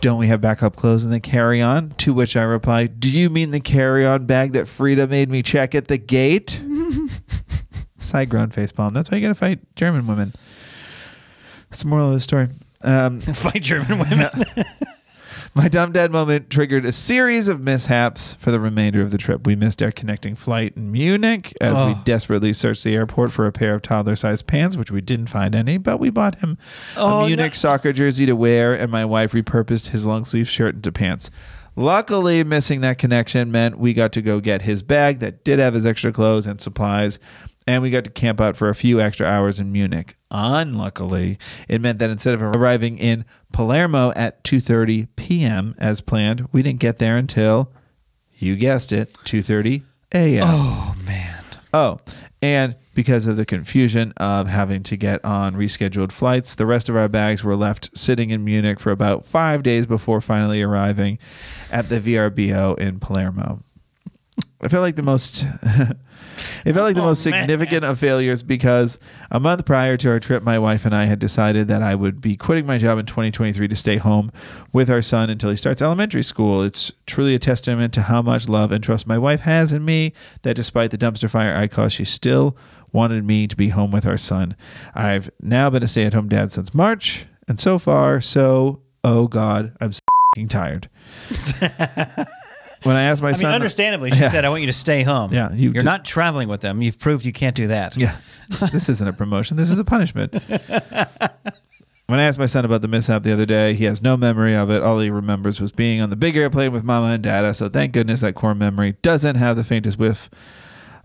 don't 0.00 0.18
we 0.18 0.28
have 0.28 0.40
backup 0.40 0.76
clothes 0.76 1.04
in 1.04 1.10
the 1.10 1.20
carry 1.20 1.60
on? 1.60 1.90
To 1.90 2.14
which 2.14 2.36
I 2.36 2.42
reply, 2.42 2.86
Do 2.86 3.10
you 3.10 3.28
mean 3.28 3.50
the 3.50 3.60
carry 3.60 4.06
on 4.06 4.24
bag 4.24 4.52
that 4.54 4.66
Frida 4.66 5.06
made 5.08 5.28
me 5.28 5.42
check 5.42 5.74
at 5.74 5.88
the 5.88 5.98
gate? 5.98 6.62
Side 7.98 8.30
ground 8.30 8.54
face 8.54 8.72
palm. 8.72 8.94
That's 8.94 9.10
why 9.10 9.18
you 9.18 9.22
gotta 9.22 9.34
fight 9.34 9.60
German 9.76 10.06
women. 10.06 10.32
That's 11.68 11.82
the 11.82 11.88
moral 11.88 12.08
of 12.08 12.14
the 12.14 12.20
story. 12.20 12.48
Um, 12.82 13.20
Fight 13.20 13.62
German 13.62 13.98
women. 13.98 14.28
my 15.54 15.68
dumb 15.68 15.92
dad 15.92 16.10
moment 16.10 16.48
triggered 16.48 16.84
a 16.84 16.92
series 16.92 17.48
of 17.48 17.60
mishaps 17.60 18.36
for 18.36 18.50
the 18.50 18.60
remainder 18.60 19.02
of 19.02 19.10
the 19.10 19.18
trip. 19.18 19.46
We 19.46 19.56
missed 19.56 19.82
our 19.82 19.90
connecting 19.90 20.34
flight 20.34 20.74
in 20.76 20.92
Munich 20.92 21.52
as 21.60 21.74
we 21.74 21.80
Oh. 21.92 22.00
desperately 22.04 22.52
searched 22.52 22.84
the 22.84 22.94
airport 22.94 23.32
for 23.32 23.46
a 23.46 23.52
pair 23.52 23.74
of 23.74 23.82
toddler 23.82 24.16
sized 24.16 24.46
pants, 24.46 24.76
which 24.76 24.90
we 24.90 25.00
didn't 25.00 25.26
find 25.28 25.54
any, 25.54 25.76
but 25.76 25.98
we 25.98 26.08
bought 26.10 26.36
him 26.36 26.56
Oh, 26.96 27.24
a 27.24 27.26
Munich 27.26 27.52
no. 27.52 27.56
soccer 27.56 27.92
jersey 27.92 28.26
to 28.26 28.36
wear, 28.36 28.74
and 28.74 28.90
my 28.90 29.04
wife 29.04 29.32
repurposed 29.32 29.88
his 29.88 30.06
long 30.06 30.24
sleeve 30.24 30.48
shirt 30.48 30.74
into 30.76 30.92
pants. 30.92 31.30
Luckily, 31.76 32.42
missing 32.44 32.80
that 32.82 32.98
connection 32.98 33.50
meant 33.52 33.78
we 33.78 33.94
got 33.94 34.12
to 34.12 34.22
go 34.22 34.40
get 34.40 34.62
his 34.62 34.82
bag 34.82 35.20
that 35.20 35.44
did 35.44 35.58
have 35.58 35.74
his 35.74 35.86
extra 35.86 36.12
clothes 36.12 36.46
and 36.46 36.60
supplies, 36.60 37.18
and 37.70 37.82
we 37.82 37.90
got 37.90 38.02
to 38.02 38.10
camp 38.10 38.40
out 38.40 38.56
for 38.56 38.68
a 38.68 38.74
few 38.74 39.00
extra 39.00 39.24
hours 39.26 39.60
in 39.60 39.70
Munich. 39.70 40.14
Unluckily, 40.32 41.38
it 41.68 41.80
meant 41.80 42.00
that 42.00 42.10
instead 42.10 42.34
of 42.34 42.42
arriving 42.42 42.98
in 42.98 43.24
Palermo 43.52 44.12
at 44.16 44.42
2:30 44.42 45.06
p.m. 45.14 45.76
as 45.78 46.00
planned, 46.00 46.48
we 46.50 46.64
didn't 46.64 46.80
get 46.80 46.98
there 46.98 47.16
until 47.16 47.72
you 48.34 48.56
guessed 48.56 48.90
it, 48.90 49.12
2:30 49.24 49.84
a.m. 50.12 50.42
oh 50.44 50.96
man. 51.06 51.44
Oh, 51.72 52.00
and 52.42 52.74
because 52.94 53.26
of 53.26 53.36
the 53.36 53.46
confusion 53.46 54.12
of 54.16 54.48
having 54.48 54.82
to 54.82 54.96
get 54.96 55.24
on 55.24 55.54
rescheduled 55.54 56.10
flights, 56.10 56.56
the 56.56 56.66
rest 56.66 56.88
of 56.88 56.96
our 56.96 57.08
bags 57.08 57.44
were 57.44 57.54
left 57.54 57.96
sitting 57.96 58.30
in 58.30 58.42
Munich 58.42 58.80
for 58.80 58.90
about 58.90 59.24
five 59.24 59.62
days 59.62 59.86
before 59.86 60.20
finally 60.20 60.60
arriving 60.60 61.20
at 61.70 61.88
the 61.88 62.00
VRBO 62.00 62.76
in 62.80 62.98
Palermo. 62.98 63.60
I 64.60 64.66
felt 64.66 64.82
like 64.82 64.96
the 64.96 65.02
most. 65.02 65.46
it 66.64 66.72
felt 66.72 66.84
like 66.84 66.94
the 66.94 67.02
Oh, 67.02 67.06
most 67.06 67.24
man. 67.26 67.42
significant 67.42 67.84
of 67.84 67.98
failures 67.98 68.42
because 68.42 68.98
a 69.30 69.38
month 69.40 69.64
prior 69.64 69.96
to 69.96 70.10
our 70.10 70.20
trip, 70.20 70.42
my 70.42 70.58
wife 70.58 70.84
and 70.84 70.94
I 70.94 71.06
had 71.06 71.18
decided 71.18 71.68
that 71.68 71.82
I 71.82 71.94
would 71.94 72.20
be 72.20 72.36
quitting 72.36 72.66
my 72.66 72.78
job 72.78 72.98
in 72.98 73.06
2023 73.06 73.68
to 73.68 73.76
stay 73.76 73.96
home 73.96 74.32
with 74.72 74.90
our 74.90 75.02
son 75.02 75.30
until 75.30 75.50
he 75.50 75.56
starts 75.56 75.80
elementary 75.82 76.22
school. 76.22 76.62
It's 76.62 76.92
truly 77.06 77.34
a 77.34 77.38
testament 77.38 77.94
to 77.94 78.02
how 78.02 78.22
much 78.22 78.48
love 78.48 78.72
and 78.72 78.82
trust 78.82 79.06
my 79.06 79.18
wife 79.18 79.40
has 79.42 79.72
in 79.72 79.84
me 79.84 80.12
that 80.42 80.56
despite 80.56 80.90
the 80.90 80.98
dumpster 80.98 81.28
fire 81.30 81.54
I 81.54 81.68
caused, 81.68 81.96
she 81.96 82.04
still 82.04 82.56
wanted 82.92 83.24
me 83.24 83.46
to 83.46 83.56
be 83.56 83.68
home 83.68 83.90
with 83.92 84.06
our 84.06 84.16
son. 84.18 84.56
I've 84.94 85.30
now 85.40 85.70
been 85.70 85.82
a 85.82 85.88
stay 85.88 86.04
at 86.06 86.14
home 86.14 86.28
dad 86.28 86.50
since 86.52 86.74
March, 86.74 87.26
and 87.46 87.60
so 87.60 87.78
far, 87.78 88.20
so, 88.20 88.80
oh 89.04 89.28
God, 89.28 89.72
I'm 89.80 89.92
tired. 90.48 90.88
when 92.82 92.96
I 92.96 93.02
asked 93.04 93.22
my 93.22 93.28
I 93.28 93.32
mean, 93.32 93.40
son. 93.40 93.54
understandably, 93.54 94.10
she 94.10 94.20
Yeah. 94.20 94.30
said, 94.30 94.44
"I 94.44 94.48
want 94.48 94.60
you 94.62 94.66
to 94.68 94.72
stay 94.72 95.02
home." 95.02 95.32
Yeah, 95.32 95.52
you 95.52 95.70
are 95.78 95.82
not 95.82 96.04
traveling 96.04 96.48
with 96.48 96.60
them. 96.60 96.82
You've 96.82 96.98
proved 96.98 97.24
you 97.24 97.32
can't 97.32 97.56
do 97.56 97.68
that. 97.68 97.96
Yeah. 97.96 98.16
this 98.72 98.88
isn't 98.88 99.06
a 99.06 99.12
promotion. 99.12 99.56
This 99.56 99.70
is 99.70 99.78
a 99.78 99.84
punishment. 99.84 100.34
when 102.06 102.18
I 102.18 102.24
asked 102.24 102.38
my 102.38 102.46
son 102.46 102.64
about 102.64 102.82
the 102.82 102.88
mishap 102.88 103.22
the 103.22 103.32
other 103.32 103.46
day, 103.46 103.74
he 103.74 103.84
has 103.84 104.02
no 104.02 104.16
memory 104.16 104.54
of 104.54 104.70
it. 104.70 104.82
All 104.82 104.98
he 104.98 105.10
remembers 105.10 105.60
was 105.60 105.70
being 105.72 106.00
on 106.00 106.10
the 106.10 106.16
big 106.16 106.36
airplane 106.36 106.72
with 106.72 106.82
mama 106.82 107.08
and 107.14 107.22
dada. 107.22 107.54
So 107.54 107.68
thank 107.68 107.92
goodness 107.92 108.20
that 108.20 108.34
core 108.34 108.54
memory 108.54 108.96
doesn't 109.02 109.36
have 109.36 109.56
the 109.56 109.64
faintest 109.64 109.98
whiff 109.98 110.28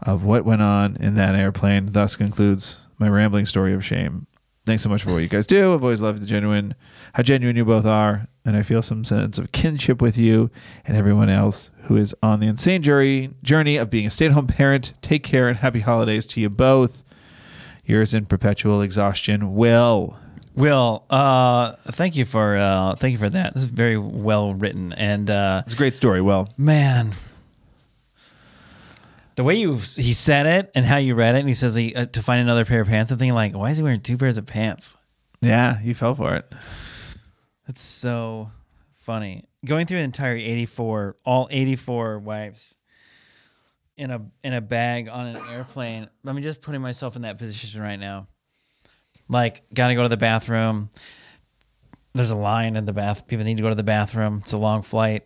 of 0.02 0.24
what 0.24 0.46
went 0.46 0.62
on 0.62 0.96
in 0.98 1.16
that 1.16 1.36
airplane. 1.36 1.92
Thus 1.92 2.16
concludes 2.16 2.80
my 2.98 3.08
rambling 3.08 3.46
story 3.46 3.74
of 3.74 3.86
shame. 3.86 4.26
Thanks 4.66 4.82
so 4.82 4.90
much 4.90 5.04
for 5.04 5.12
what 5.12 5.20
you 5.20 5.28
guys 5.28 5.46
do. 5.46 5.74
I've 5.76 5.84
always 5.84 6.02
loved 6.02 6.22
the 6.22 6.26
genuine, 6.26 6.74
how 7.14 7.22
genuine 7.22 7.56
you 7.56 7.64
both 7.66 7.86
are, 7.86 8.28
and 8.44 8.58
I 8.58 8.64
feel 8.64 8.82
some 8.82 9.04
sense 9.04 9.38
of 9.38 9.52
kinship 9.52 10.02
with 10.02 10.18
you 10.18 10.50
and 10.86 10.98
everyone 10.98 11.30
else 11.30 11.70
who 11.84 11.98
is 11.98 12.16
on 12.24 12.40
the 12.40 12.48
insane 12.48 12.82
journey 12.82 13.30
journey 13.44 13.78
of 13.78 13.92
being 13.92 14.08
a 14.08 14.10
stay-at-home 14.10 14.48
parent. 14.48 14.94
Take 15.04 15.24
care 15.24 15.48
and 15.48 15.58
happy 15.60 15.82
holidays 15.82 16.26
to 16.28 16.42
you 16.42 16.50
both. 16.50 17.04
Yours 17.86 18.16
in 18.16 18.26
perpetual 18.26 18.82
exhaustion, 18.82 19.54
Will. 19.54 20.18
Will, 20.56 21.04
uh, 21.12 21.74
thank 21.92 22.16
you 22.16 22.26
for 22.26 22.56
uh, 22.58 22.96
thank 22.96 23.12
you 23.12 23.18
for 23.20 23.30
that. 23.30 23.54
This 23.54 23.64
is 23.66 23.70
very 23.70 23.98
well 23.98 24.54
written, 24.56 24.94
and 24.94 25.30
uh, 25.30 25.62
It's 25.66 25.76
a 25.76 25.78
great 25.78 25.96
story, 25.96 26.22
Will. 26.22 26.50
man, 26.58 27.12
the 29.36 29.44
way 29.44 29.56
you 29.56 29.76
he 29.76 30.14
said 30.14 30.46
it 30.46 30.72
and 30.76 30.86
how 30.86 30.98
you 30.98 31.16
read 31.16 31.36
it, 31.36 31.40
and 31.40 31.48
he 31.48 31.54
says 31.54 31.76
he, 31.76 31.94
uh, 31.94 32.06
to 32.08 32.22
find 32.22 32.42
another 32.42 32.66
pair 32.66 32.82
of 32.82 32.88
pants. 32.88 33.12
I'm 33.12 33.18
thinking 33.18 33.36
like, 33.36 33.54
why 33.56 33.70
is 33.70 33.78
he 33.78 33.84
wearing 33.84 34.02
two 34.02 34.18
pairs 34.18 34.38
of 34.38 34.46
pants? 34.46 34.96
Yeah, 35.42 35.82
you 35.82 35.94
fell 35.94 36.16
for 36.16 36.36
it. 36.36 36.52
That's 37.68 37.82
so 37.82 38.52
funny. 39.02 39.46
Going 39.66 39.88
through 39.88 39.98
the 39.98 40.04
entire 40.04 40.36
84, 40.36 41.18
all 41.26 41.48
84 41.52 42.20
wives, 42.20 42.76
in 43.98 44.12
a 44.12 44.26
in 44.44 44.54
a 44.54 44.62
bag 44.62 45.10
on 45.10 45.28
an 45.28 45.38
airplane. 45.50 46.10
I'm 46.26 46.42
just 46.42 46.62
putting 46.62 46.82
myself 46.82 47.16
in 47.16 47.24
that 47.24 47.38
position 47.38 47.82
right 47.82 48.00
now. 48.00 48.28
Like, 49.28 49.64
gotta 49.74 49.96
go 49.96 50.04
to 50.04 50.10
the 50.10 50.18
bathroom. 50.18 50.90
There's 52.14 52.32
a 52.32 52.36
line 52.36 52.76
in 52.76 52.86
the 52.86 52.94
bath. 52.94 53.28
People 53.28 53.46
need 53.46 53.58
to 53.58 53.64
go 53.64 53.70
to 53.70 53.76
the 53.76 53.84
bathroom. 53.84 54.40
It's 54.44 54.54
a 54.54 54.58
long 54.58 54.82
flight. 54.82 55.24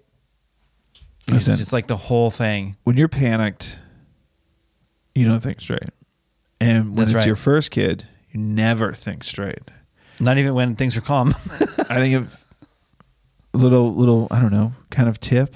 It's 1.28 1.32
Listen. 1.48 1.58
just 1.58 1.74
like 1.74 1.86
the 1.86 1.98
whole 1.98 2.32
thing. 2.32 2.78
When 2.84 2.98
you're 2.98 3.08
panicked, 3.08 3.78
you 5.16 5.26
don't 5.26 5.42
think 5.42 5.60
straight. 5.62 5.90
And 6.62 6.88
when 6.90 6.96
That's 6.96 7.10
it's 7.12 7.16
right. 7.16 7.26
your 7.28 7.36
first 7.36 7.72
kid, 7.72 8.08
you 8.32 8.40
never 8.40 8.92
think 8.94 9.24
straight. 9.24 9.60
Not 10.20 10.38
even 10.38 10.54
when 10.54 10.76
things 10.76 10.98
are 10.98 11.02
calm. 11.02 11.30
I 11.90 11.96
think 11.96 12.16
of 12.16 12.46
little 13.54 13.94
little 13.96 14.28
I 14.32 14.40
don't 14.42 14.52
know 14.52 14.74
kind 14.90 15.08
of 15.10 15.20
tip. 15.20 15.56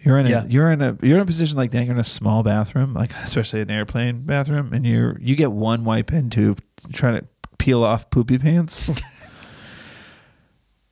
You're 0.00 0.18
in 0.18 0.26
a 0.26 0.30
Yeah. 0.30 0.44
you're 0.46 0.70
in 0.70 0.80
a 0.82 0.96
you're 1.02 1.16
in 1.16 1.22
a 1.22 1.26
position 1.26 1.56
like 1.56 1.70
that. 1.72 1.84
You're 1.84 1.94
in 1.94 2.00
a 2.00 2.04
small 2.04 2.42
bathroom, 2.42 2.94
like 2.94 3.10
especially 3.22 3.60
an 3.62 3.70
airplane 3.70 4.24
bathroom, 4.24 4.72
and 4.72 4.86
you're 4.86 5.18
you 5.20 5.34
get 5.36 5.50
one 5.52 5.84
wipe 5.84 6.12
in 6.12 6.30
to 6.30 6.56
try 6.92 7.12
to 7.12 7.24
peel 7.58 7.82
off 7.82 8.10
poopy 8.10 8.38
pants. 8.38 8.90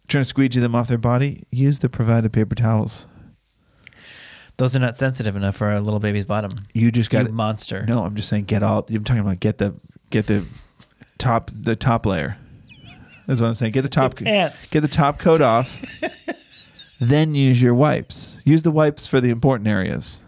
trying 0.08 0.22
to 0.24 0.28
squeegee 0.28 0.60
them 0.60 0.74
off 0.74 0.88
their 0.88 0.98
body. 0.98 1.44
Use 1.50 1.78
the 1.78 1.88
provided 1.88 2.32
paper 2.32 2.54
towels. 2.54 3.06
Those 4.58 4.76
are 4.76 4.78
not 4.78 4.96
sensitive 4.96 5.34
enough 5.34 5.56
for 5.56 5.72
a 5.72 5.80
little 5.80 5.98
baby's 5.98 6.24
bottom. 6.24 6.66
You 6.72 6.90
just 6.92 7.10
got 7.10 7.26
You 7.26 7.32
monster. 7.32 7.84
No, 7.86 8.04
I'm 8.04 8.14
just 8.14 8.28
saying 8.28 8.44
get 8.44 8.62
all. 8.62 8.86
I'm 8.88 9.04
talking 9.04 9.20
about 9.20 9.40
get 9.40 9.58
the 9.58 9.74
get 10.10 10.26
the 10.26 10.46
top 11.18 11.50
the 11.54 11.74
top 11.74 12.06
layer. 12.06 12.36
That's 13.26 13.40
what 13.40 13.48
I'm 13.48 13.54
saying. 13.54 13.72
Get 13.72 13.82
the 13.82 13.88
top 13.88 14.20
Your 14.20 14.26
pants. 14.26 14.70
Get 14.70 14.80
the 14.80 14.88
top 14.88 15.18
coat 15.18 15.40
off. 15.40 15.84
then 17.00 17.34
use 17.34 17.60
your 17.62 17.74
wipes. 17.74 18.38
Use 18.44 18.62
the 18.62 18.70
wipes 18.70 19.06
for 19.06 19.20
the 19.20 19.30
important 19.30 19.68
areas. 19.68 20.22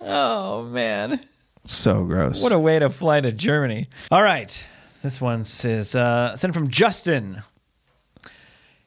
Oh 0.00 0.62
man. 0.64 1.20
So 1.64 2.04
gross. 2.04 2.42
What 2.42 2.52
a 2.52 2.58
way 2.58 2.78
to 2.78 2.90
fly 2.90 3.20
to 3.20 3.32
Germany. 3.32 3.88
All 4.10 4.22
right. 4.22 4.64
This 5.02 5.20
one 5.20 5.44
says, 5.44 5.94
uh, 5.94 6.36
sent 6.36 6.54
from 6.54 6.68
Justin. 6.68 7.42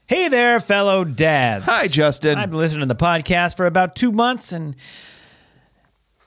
Hey 0.08 0.30
there, 0.30 0.60
fellow 0.62 1.04
dads. 1.04 1.66
Hi, 1.66 1.88
Justin. 1.88 2.38
I've 2.38 2.50
been 2.50 2.60
listening 2.60 2.82
to 2.88 2.94
the 2.94 2.96
podcast 2.96 3.58
for 3.58 3.66
about 3.66 3.94
two 3.96 4.14
months 4.14 4.54
and 4.54 4.74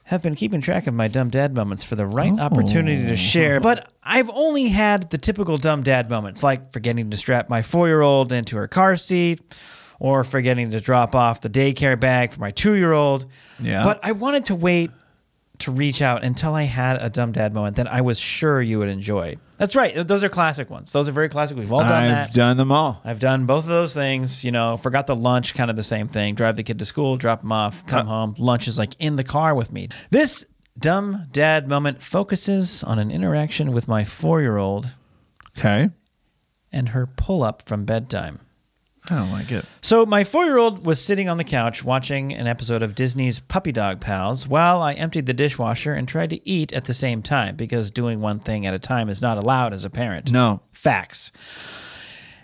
have 0.03 0.21
been 0.21 0.35
keeping 0.35 0.61
track 0.61 0.85
of 0.85 0.93
my 0.93 1.07
dumb 1.07 1.29
dad 1.31 1.55
moments 1.55 1.83
for 1.83 1.95
the 1.95 2.05
right 2.05 2.31
Oh. 2.37 2.39
opportunity 2.41 3.07
to 3.07 3.15
share. 3.15 3.59
But 3.59 3.91
I've 4.03 4.29
only 4.29 4.67
had 4.67 5.09
the 5.09 5.17
typical 5.17 5.57
dumb 5.57 5.81
dad 5.81 6.11
moments, 6.11 6.43
like 6.43 6.71
forgetting 6.71 7.09
to 7.09 7.17
strap 7.17 7.49
my 7.49 7.63
four 7.63 7.87
year 7.87 8.01
old 8.01 8.31
into 8.31 8.55
her 8.57 8.67
car 8.67 8.95
seat 8.97 9.41
or 9.99 10.23
forgetting 10.23 10.69
to 10.71 10.79
drop 10.79 11.15
off 11.15 11.41
the 11.41 11.49
daycare 11.49 11.99
bag 11.99 12.31
for 12.33 12.39
my 12.39 12.51
two 12.51 12.73
year 12.75 12.91
old. 12.93 13.25
Yeah. 13.59 13.83
But 13.83 13.99
I 14.03 14.11
wanted 14.11 14.45
to 14.45 14.55
wait 14.55 14.91
to 15.61 15.71
reach 15.71 16.01
out 16.01 16.23
until 16.23 16.53
I 16.53 16.63
had 16.63 16.97
a 17.01 17.09
dumb 17.09 17.31
dad 17.31 17.53
moment 17.53 17.75
that 17.77 17.87
I 17.87 18.01
was 18.01 18.19
sure 18.19 18.61
you 18.61 18.79
would 18.79 18.89
enjoy. 18.89 19.37
That's 19.57 19.75
right. 19.75 20.05
Those 20.07 20.23
are 20.23 20.29
classic 20.29 20.69
ones. 20.69 20.91
Those 20.91 21.07
are 21.07 21.11
very 21.11 21.29
classic. 21.29 21.57
We've 21.57 21.71
all 21.71 21.79
done 21.79 21.91
I've 21.91 22.09
that. 22.27 22.33
done 22.33 22.57
them 22.57 22.71
all. 22.71 23.01
I've 23.03 23.19
done 23.19 23.45
both 23.45 23.63
of 23.63 23.69
those 23.69 23.93
things. 23.93 24.43
You 24.43 24.51
know, 24.51 24.77
forgot 24.77 25.07
the 25.07 25.15
lunch, 25.15 25.53
kind 25.53 25.69
of 25.69 25.75
the 25.75 25.83
same 25.83 26.07
thing. 26.07 26.35
Drive 26.35 26.55
the 26.55 26.63
kid 26.63 26.79
to 26.79 26.85
school, 26.85 27.17
drop 27.17 27.43
him 27.43 27.51
off, 27.51 27.85
come 27.85 28.07
uh, 28.07 28.09
home. 28.11 28.35
Lunch 28.37 28.67
is 28.67 28.77
like 28.79 28.95
in 28.99 29.15
the 29.15 29.23
car 29.23 29.53
with 29.55 29.71
me. 29.71 29.89
This 30.09 30.45
dumb 30.79 31.27
dad 31.31 31.67
moment 31.67 32.01
focuses 32.01 32.83
on 32.83 32.97
an 32.99 33.11
interaction 33.11 33.71
with 33.71 33.87
my 33.87 34.03
four 34.03 34.41
year 34.41 34.57
old 34.57 34.91
Okay. 35.57 35.89
and 36.71 36.89
her 36.89 37.05
pull 37.05 37.43
up 37.43 37.61
from 37.67 37.85
bedtime. 37.85 38.39
I 39.09 39.15
don't 39.15 39.31
like 39.31 39.51
it. 39.51 39.65
So, 39.81 40.05
my 40.05 40.23
four 40.23 40.45
year 40.45 40.57
old 40.57 40.85
was 40.85 41.03
sitting 41.03 41.27
on 41.27 41.37
the 41.37 41.43
couch 41.43 41.83
watching 41.83 42.33
an 42.33 42.47
episode 42.47 42.83
of 42.83 42.93
Disney's 42.93 43.39
Puppy 43.39 43.71
Dog 43.71 43.99
Pals 43.99 44.47
while 44.47 44.81
I 44.81 44.93
emptied 44.93 45.25
the 45.25 45.33
dishwasher 45.33 45.93
and 45.93 46.07
tried 46.07 46.29
to 46.29 46.47
eat 46.47 46.71
at 46.71 46.85
the 46.85 46.93
same 46.93 47.21
time 47.23 47.55
because 47.55 47.89
doing 47.89 48.21
one 48.21 48.39
thing 48.39 48.65
at 48.65 48.73
a 48.73 48.79
time 48.79 49.09
is 49.09 49.21
not 49.21 49.37
allowed 49.37 49.73
as 49.73 49.83
a 49.83 49.89
parent. 49.89 50.31
No. 50.31 50.61
Facts. 50.71 51.31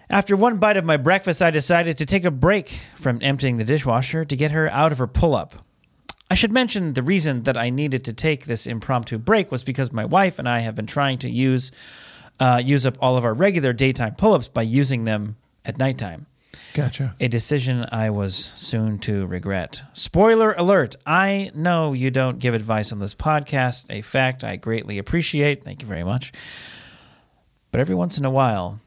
After 0.09 0.35
one 0.35 0.57
bite 0.57 0.77
of 0.77 0.85
my 0.85 0.97
breakfast, 0.97 1.43
I 1.43 1.51
decided 1.51 1.97
to 1.97 2.05
take 2.05 2.23
a 2.23 2.31
break 2.31 2.79
from 2.95 3.19
emptying 3.21 3.57
the 3.57 3.63
dishwasher 3.63 4.25
to 4.25 4.35
get 4.35 4.51
her 4.51 4.69
out 4.71 4.91
of 4.91 4.97
her 4.97 5.07
pull 5.07 5.35
up. 5.35 5.55
I 6.29 6.35
should 6.35 6.51
mention 6.51 6.93
the 6.93 7.03
reason 7.03 7.43
that 7.43 7.57
I 7.57 7.69
needed 7.69 8.03
to 8.05 8.13
take 8.13 8.45
this 8.45 8.67
impromptu 8.67 9.17
break 9.17 9.51
was 9.51 9.63
because 9.63 9.91
my 9.91 10.05
wife 10.05 10.39
and 10.39 10.49
I 10.49 10.59
have 10.59 10.75
been 10.75 10.87
trying 10.87 11.19
to 11.19 11.29
use 11.29 11.71
uh, 12.39 12.61
use 12.63 12.85
up 12.85 12.97
all 13.01 13.17
of 13.17 13.25
our 13.25 13.33
regular 13.33 13.73
daytime 13.73 14.15
pull 14.15 14.33
ups 14.33 14.47
by 14.47 14.61
using 14.61 15.05
them 15.05 15.37
at 15.65 15.77
nighttime. 15.77 16.27
Gotcha. 16.77 17.15
A 17.19 17.27
decision 17.27 17.87
I 17.91 18.11
was 18.11 18.35
soon 18.35 18.99
to 18.99 19.25
regret. 19.25 19.81
Spoiler 19.93 20.53
alert 20.53 20.95
I 21.07 21.49
know 21.55 21.93
you 21.93 22.11
don't 22.11 22.37
give 22.37 22.53
advice 22.53 22.91
on 22.91 22.99
this 22.99 23.15
podcast, 23.15 23.87
a 23.89 24.03
fact 24.03 24.43
I 24.43 24.57
greatly 24.57 24.99
appreciate. 24.99 25.63
Thank 25.63 25.81
you 25.81 25.87
very 25.87 26.03
much. 26.03 26.31
But 27.71 27.81
every 27.81 27.95
once 27.95 28.19
in 28.19 28.25
a 28.25 28.29
while, 28.29 28.79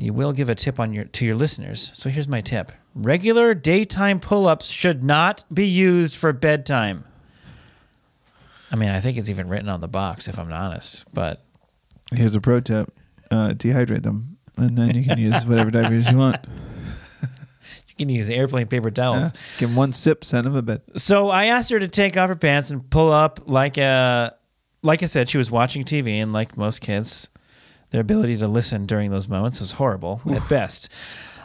you 0.00 0.12
will 0.12 0.32
give 0.32 0.48
a 0.48 0.56
tip 0.56 0.80
on 0.80 0.92
your 0.92 1.04
to 1.04 1.24
your 1.24 1.36
listeners. 1.36 1.92
So 1.94 2.10
here's 2.10 2.26
my 2.26 2.40
tip. 2.40 2.72
Regular 2.92 3.54
daytime 3.54 4.18
pull-ups 4.18 4.66
should 4.66 5.04
not 5.04 5.44
be 5.54 5.64
used 5.64 6.16
for 6.16 6.32
bedtime. 6.32 7.04
I 8.72 8.74
mean, 8.74 8.88
I 8.88 8.98
think 8.98 9.16
it's 9.16 9.30
even 9.30 9.48
written 9.48 9.68
on 9.68 9.80
the 9.80 9.86
box 9.86 10.26
if 10.26 10.40
I'm 10.40 10.52
honest, 10.52 11.04
but 11.14 11.44
Here's 12.12 12.34
a 12.34 12.40
pro 12.40 12.58
tip: 12.58 12.92
uh, 13.30 13.50
dehydrate 13.50 14.02
them, 14.02 14.38
and 14.56 14.76
then 14.76 14.96
you 14.96 15.04
can 15.04 15.20
use 15.20 15.46
whatever 15.46 15.70
diapers 15.70 16.10
you 16.10 16.18
want. 16.18 16.44
you 17.96 18.06
can 18.06 18.14
use 18.14 18.28
airplane 18.28 18.66
paper 18.66 18.90
towels. 18.90 19.32
Yeah. 19.32 19.40
Give 19.58 19.70
'em 19.70 19.76
one 19.76 19.92
sip, 19.92 20.24
send 20.24 20.44
them 20.44 20.54
a 20.54 20.62
bit. 20.62 20.82
So 20.96 21.30
I 21.30 21.46
asked 21.46 21.70
her 21.70 21.78
to 21.78 21.88
take 21.88 22.16
off 22.16 22.28
her 22.28 22.36
pants 22.36 22.70
and 22.70 22.88
pull 22.90 23.10
up 23.12 23.40
like 23.46 23.78
a 23.78 24.34
like 24.82 25.02
I 25.02 25.06
said, 25.06 25.28
she 25.28 25.38
was 25.38 25.50
watching 25.50 25.84
TV 25.84 26.20
and 26.22 26.32
like 26.32 26.56
most 26.56 26.80
kids, 26.80 27.28
their 27.90 28.00
ability 28.00 28.36
to 28.38 28.46
listen 28.46 28.86
during 28.86 29.10
those 29.10 29.28
moments 29.28 29.60
was 29.60 29.72
horrible 29.72 30.20
at 30.30 30.48
best. 30.48 30.88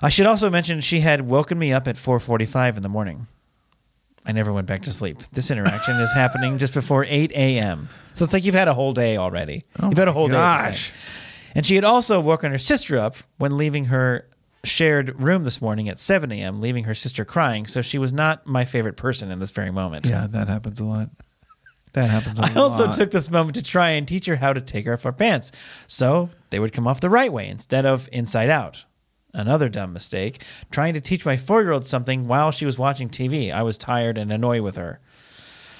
I 0.01 0.09
should 0.09 0.25
also 0.25 0.49
mention 0.49 0.81
she 0.81 0.99
had 1.01 1.21
woken 1.21 1.57
me 1.57 1.71
up 1.73 1.87
at 1.87 1.95
4:45 1.95 2.77
in 2.77 2.83
the 2.83 2.89
morning. 2.89 3.27
I 4.25 4.31
never 4.33 4.53
went 4.53 4.67
back 4.67 4.83
to 4.83 4.91
sleep. 4.91 5.17
This 5.31 5.49
interaction 5.49 5.95
is 5.95 6.13
happening 6.13 6.59
just 6.59 6.73
before 6.73 7.05
8 7.05 7.31
a.m. 7.31 7.89
So 8.13 8.23
it's 8.23 8.33
like 8.33 8.45
you've 8.45 8.53
had 8.55 8.67
a 8.67 8.73
whole 8.73 8.93
day 8.93 9.17
already. 9.17 9.63
Oh 9.79 9.89
you've 9.89 9.97
had 9.97 10.07
a 10.07 10.13
whole 10.13 10.27
day. 10.27 10.33
gosh. 10.33 10.89
thing. 10.89 10.99
And 11.55 11.65
she 11.65 11.75
had 11.75 11.83
also 11.83 12.19
woken 12.19 12.51
her 12.51 12.57
sister 12.57 12.97
up 12.99 13.15
when 13.37 13.57
leaving 13.57 13.85
her 13.85 14.27
shared 14.63 15.19
room 15.21 15.43
this 15.43 15.61
morning 15.61 15.89
at 15.89 15.99
7 15.99 16.31
a.m., 16.31 16.61
leaving 16.61 16.83
her 16.85 16.93
sister 16.93 17.25
crying. 17.25 17.67
So 17.67 17.81
she 17.81 17.97
was 17.97 18.13
not 18.13 18.45
my 18.45 18.65
favorite 18.65 18.97
person 18.97 19.31
in 19.31 19.39
this 19.39 19.51
very 19.51 19.71
moment. 19.71 20.07
Yeah, 20.07 20.27
that 20.27 20.47
happens 20.47 20.79
a 20.79 20.85
lot. 20.85 21.09
That 21.93 22.09
happens 22.09 22.39
a 22.39 22.43
I 22.45 22.53
also 22.53 22.91
took 22.91 23.11
this 23.11 23.29
moment 23.29 23.55
to 23.55 23.63
try 23.63 23.89
and 23.89 24.07
teach 24.07 24.25
her 24.27 24.37
how 24.37 24.53
to 24.53 24.61
take 24.61 24.87
off 24.87 25.03
her 25.03 25.11
pants 25.11 25.51
so 25.87 26.29
they 26.49 26.59
would 26.59 26.73
come 26.73 26.87
off 26.87 27.01
the 27.01 27.09
right 27.09 27.31
way 27.31 27.49
instead 27.49 27.85
of 27.85 28.07
inside 28.11 28.49
out. 28.49 28.85
Another 29.33 29.69
dumb 29.69 29.93
mistake, 29.93 30.43
trying 30.71 30.93
to 30.93 31.01
teach 31.01 31.25
my 31.25 31.37
four 31.37 31.61
year 31.61 31.71
old 31.71 31.85
something 31.85 32.27
while 32.27 32.51
she 32.51 32.65
was 32.65 32.77
watching 32.77 33.09
TV. 33.09 33.51
I 33.51 33.63
was 33.63 33.77
tired 33.77 34.17
and 34.17 34.31
annoyed 34.31 34.61
with 34.61 34.75
her. 34.75 34.99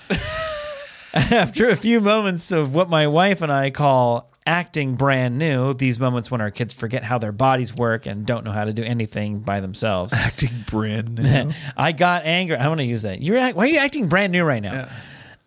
After 1.13 1.69
a 1.69 1.75
few 1.75 1.99
moments 1.99 2.51
of 2.53 2.73
what 2.73 2.89
my 2.89 3.07
wife 3.07 3.41
and 3.41 3.51
I 3.51 3.69
call 3.69 4.30
acting 4.45 4.95
brand 4.95 5.37
new, 5.37 5.73
these 5.73 5.99
moments 5.99 6.31
when 6.31 6.41
our 6.41 6.51
kids 6.51 6.73
forget 6.73 7.03
how 7.03 7.17
their 7.17 7.31
bodies 7.31 7.75
work 7.75 8.05
and 8.05 8.25
don't 8.25 8.43
know 8.43 8.51
how 8.51 8.65
to 8.65 8.73
do 8.73 8.83
anything 8.83 9.39
by 9.39 9.59
themselves. 9.59 10.13
acting 10.17 10.65
brand 10.67 11.15
new. 11.15 11.51
I 11.77 11.91
got 11.91 12.25
angry. 12.25 12.57
I 12.57 12.67
want 12.67 12.79
to 12.79 12.85
use 12.85 13.03
that. 13.03 13.21
You're 13.21 13.37
act- 13.37 13.55
why 13.55 13.65
are 13.65 13.69
you 13.69 13.77
acting 13.77 14.07
brand 14.07 14.31
new 14.31 14.43
right 14.43 14.61
now? 14.61 14.73
Yeah. 14.73 14.91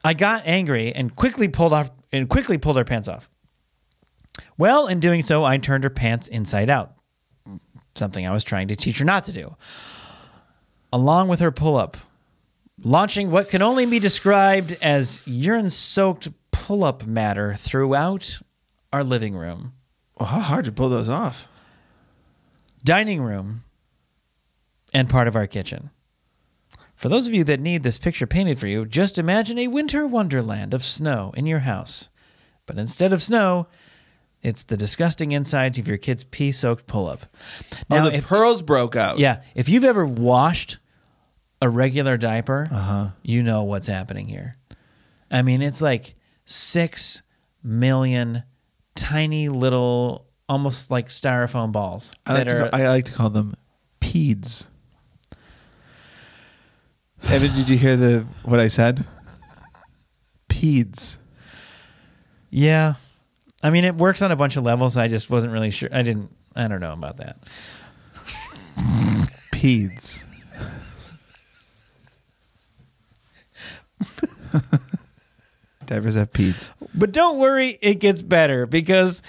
I 0.05 0.15
got 0.15 0.43
angry 0.47 0.93
and 0.93 1.15
quickly 1.15 1.49
pulled 1.49 1.73
off 1.73 1.91
and 2.13 2.29
quickly 2.29 2.59
pulled 2.59 2.77
her 2.77 2.85
pants 2.85 3.09
off. 3.09 3.31
Well, 4.57 4.87
in 4.87 5.01
doing 5.01 5.23
so, 5.23 5.45
I 5.45 5.57
turned 5.59 5.85
her 5.85 5.91
pants 5.91 6.29
inside 6.29 6.71
out. 6.71 6.95
Something 7.97 8.27
I 8.27 8.33
was 8.33 8.45
trying 8.45 8.69
to 8.69 8.77
teach 8.77 8.99
her 8.99 9.05
not 9.05 9.25
to 9.25 9.33
do. 9.33 9.57
Along 10.93 11.29
with 11.29 11.41
her 11.41 11.51
pull 11.51 11.77
up, 11.77 11.97
launching 12.83 13.31
what 13.31 13.49
can 13.49 13.63
only 13.63 13.87
be 13.87 13.99
described 13.99 14.77
as 14.83 15.23
urine 15.27 15.71
soaked 15.71 16.29
pull 16.53 16.85
up 16.85 17.07
matter 17.07 17.55
throughout 17.57 18.41
our 18.95 19.03
living 19.05 19.35
room, 19.35 19.73
Well, 20.19 20.29
how 20.29 20.39
hard 20.41 20.65
to 20.67 20.73
pull 20.73 20.89
those 20.89 21.09
off? 21.09 21.51
dining 22.85 23.23
room, 23.23 23.65
and 24.93 25.09
part 25.09 25.27
of 25.27 25.35
our 25.35 25.47
kitchen. 25.47 25.91
For 26.95 27.09
those 27.09 27.27
of 27.27 27.35
you 27.35 27.43
that 27.45 27.59
need 27.61 27.83
this 27.83 27.99
picture 27.99 28.27
painted 28.27 28.61
for 28.61 28.67
you, 28.67 28.85
just 28.87 29.19
imagine 29.19 29.59
a 29.59 29.69
winter 29.69 30.07
wonderland 30.07 30.73
of 30.75 30.85
snow 30.85 31.33
in 31.37 31.47
your 31.47 31.61
house. 31.61 32.11
But 32.67 32.79
instead 32.79 33.13
of 33.13 33.21
snow, 33.23 33.67
it's 34.43 34.63
the 34.65 34.77
disgusting 34.77 35.33
insides 35.33 35.79
of 35.79 35.89
your 35.89 35.97
kid's 35.97 36.25
pee 36.25 36.53
soaked 36.53 36.87
pull 36.87 37.09
up. 37.09 37.27
oh, 37.91 38.05
the 38.05 38.17
if, 38.17 38.27
pearls 38.29 38.63
broke 38.63 38.95
out. 38.97 39.19
yeah, 39.19 39.43
if 39.55 39.69
you've 39.69 39.85
ever 39.85 40.05
washed 40.07 40.79
a 41.63 41.69
regular 41.69 42.17
diaper, 42.19 42.69
Uh-huh. 42.71 43.09
you 43.23 43.43
know 43.43 43.63
what's 43.65 43.87
happening 43.89 44.29
here. 44.29 44.53
I 45.31 45.41
mean, 45.43 45.63
it's 45.63 45.81
like 45.83 46.15
six 46.45 47.23
million 47.63 48.43
tiny 48.97 49.49
little, 49.49 50.27
almost 50.49 50.91
like 50.91 51.09
styrofoam 51.09 51.73
balls 51.73 52.15
I 52.27 52.35
like, 52.35 52.45
that 52.45 52.49
to 52.49 52.57
are 52.67 52.71
call, 52.71 52.81
I 52.81 52.89
like 52.89 53.05
to 53.07 53.13
call 53.13 53.31
them 53.31 53.55
peds. 54.01 54.69
Evan, 57.25 57.55
did 57.55 57.69
you 57.69 57.77
hear 57.77 57.97
the 57.97 58.27
what 58.45 58.61
I 58.61 58.69
said? 58.69 59.05
Peds. 60.49 61.17
Yeah. 62.51 62.95
I 63.63 63.71
mean, 63.71 63.85
it 63.85 63.95
works 63.95 64.21
on 64.21 64.31
a 64.31 64.37
bunch 64.37 64.57
of 64.57 64.65
levels. 64.65 64.97
I 64.97 65.09
just 65.09 65.31
wasn't 65.31 65.53
really 65.53 65.71
sure. 65.71 65.89
I 65.91 66.03
didn't, 66.03 66.31
I 66.55 66.69
don't 66.69 66.81
know 66.81 66.93
about 66.93 67.17
that. 67.17 67.39
Peds. 69.53 70.23
Diapers 75.87 76.15
have 76.15 76.33
peds. 76.33 76.73
But 76.95 77.13
don't 77.13 77.39
worry, 77.39 77.79
it 77.81 77.95
gets 77.95 78.23
better 78.23 78.67
because 78.67 79.23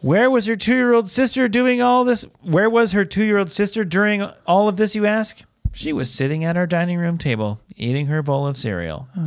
where 0.00 0.30
was 0.30 0.46
her 0.46 0.56
two 0.56 0.74
year 0.74 0.92
old 0.92 1.08
sister 1.10 1.48
doing 1.48 1.80
all 1.80 2.04
this? 2.04 2.24
Where 2.42 2.68
was 2.68 2.92
her 2.92 3.04
two 3.04 3.24
year 3.24 3.38
old 3.38 3.50
sister 3.50 3.84
during 3.84 4.22
all 4.46 4.68
of 4.68 4.76
this, 4.76 4.94
you 4.94 5.06
ask? 5.06 5.42
She 5.72 5.92
was 5.92 6.12
sitting 6.12 6.44
at 6.44 6.56
our 6.56 6.66
dining 6.66 6.98
room 6.98 7.18
table 7.18 7.60
eating 7.76 8.06
her 8.06 8.22
bowl 8.22 8.46
of 8.46 8.56
cereal. 8.56 9.08
Oh. 9.16 9.26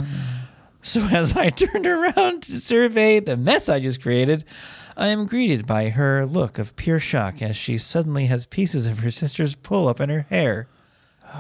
So 0.82 1.02
as 1.08 1.36
I 1.36 1.50
turned 1.52 1.88
around 1.88 2.44
to 2.44 2.54
survey 2.54 3.20
the 3.20 3.36
mess 3.36 3.68
I 3.70 3.80
just 3.80 4.02
created, 4.02 4.46
I 4.96 5.08
am 5.08 5.26
greeted 5.26 5.68
by 5.68 5.90
her 5.90 6.26
look 6.26 6.58
of 6.58 6.76
pure 6.76 7.00
shock 7.00 7.42
as 7.42 7.56
she 7.56 7.78
suddenly 7.78 8.28
has 8.28 8.46
pieces 8.46 8.88
of 8.88 9.00
her 9.00 9.12
sister's 9.12 9.56
pull 9.56 9.88
up 9.88 10.00
in 10.00 10.10
her 10.10 10.26
hair 10.30 10.68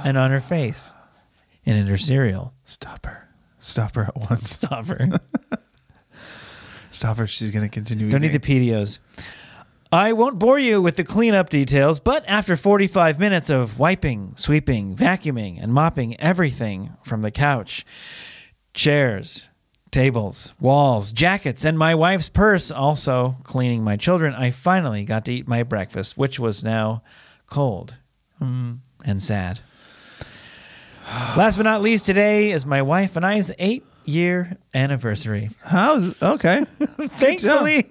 and 0.03 0.17
on 0.17 0.31
her 0.31 0.41
face 0.41 0.93
and 1.65 1.77
in 1.77 1.87
her 1.87 1.97
cereal. 1.97 2.53
Stop 2.65 3.05
her. 3.05 3.26
Stop 3.67 3.95
her 3.95 4.03
at 4.03 4.15
once. 4.29 4.49
Stop 4.51 4.85
her. 4.87 5.09
Stop 6.91 7.17
her. 7.17 7.27
She's 7.27 7.51
going 7.51 7.65
to 7.65 7.69
continue. 7.69 8.09
Don't 8.09 8.21
need 8.21 8.29
the 8.29 8.35
eating. 8.35 8.73
PDOs. 8.73 8.99
I 9.91 10.13
won't 10.13 10.39
bore 10.39 10.59
you 10.59 10.81
with 10.81 10.95
the 10.95 11.03
cleanup 11.03 11.49
details, 11.49 11.99
but 11.99 12.23
after 12.27 12.57
45 12.57 13.19
minutes 13.19 13.49
of 13.49 13.79
wiping, 13.79 14.33
sweeping, 14.35 14.95
vacuuming, 14.95 15.61
and 15.61 15.73
mopping 15.73 16.19
everything 16.19 16.91
from 17.03 17.21
the 17.21 17.31
couch, 17.31 17.85
chairs, 18.73 19.49
tables, 19.91 20.53
walls, 20.59 21.13
jackets, 21.13 21.63
and 21.63 21.77
my 21.79 21.95
wife's 21.95 22.27
purse, 22.27 22.69
also 22.69 23.37
cleaning 23.43 23.81
my 23.81 23.95
children, 23.95 24.33
I 24.33 24.51
finally 24.51 25.05
got 25.05 25.23
to 25.25 25.33
eat 25.33 25.47
my 25.47 25.63
breakfast, 25.63 26.17
which 26.17 26.37
was 26.37 26.65
now 26.65 27.01
cold 27.47 27.95
mm. 28.41 28.77
and 29.05 29.21
sad. 29.21 29.61
Last 31.07 31.55
but 31.55 31.63
not 31.63 31.81
least, 31.81 32.05
today 32.05 32.51
is 32.51 32.65
my 32.65 32.81
wife 32.81 33.15
and 33.15 33.25
I's 33.25 33.49
eight 33.59 33.85
year 34.03 34.57
anniversary. 34.73 35.49
How's 35.63 36.21
okay? 36.21 36.65
Thankfully, 36.79 37.89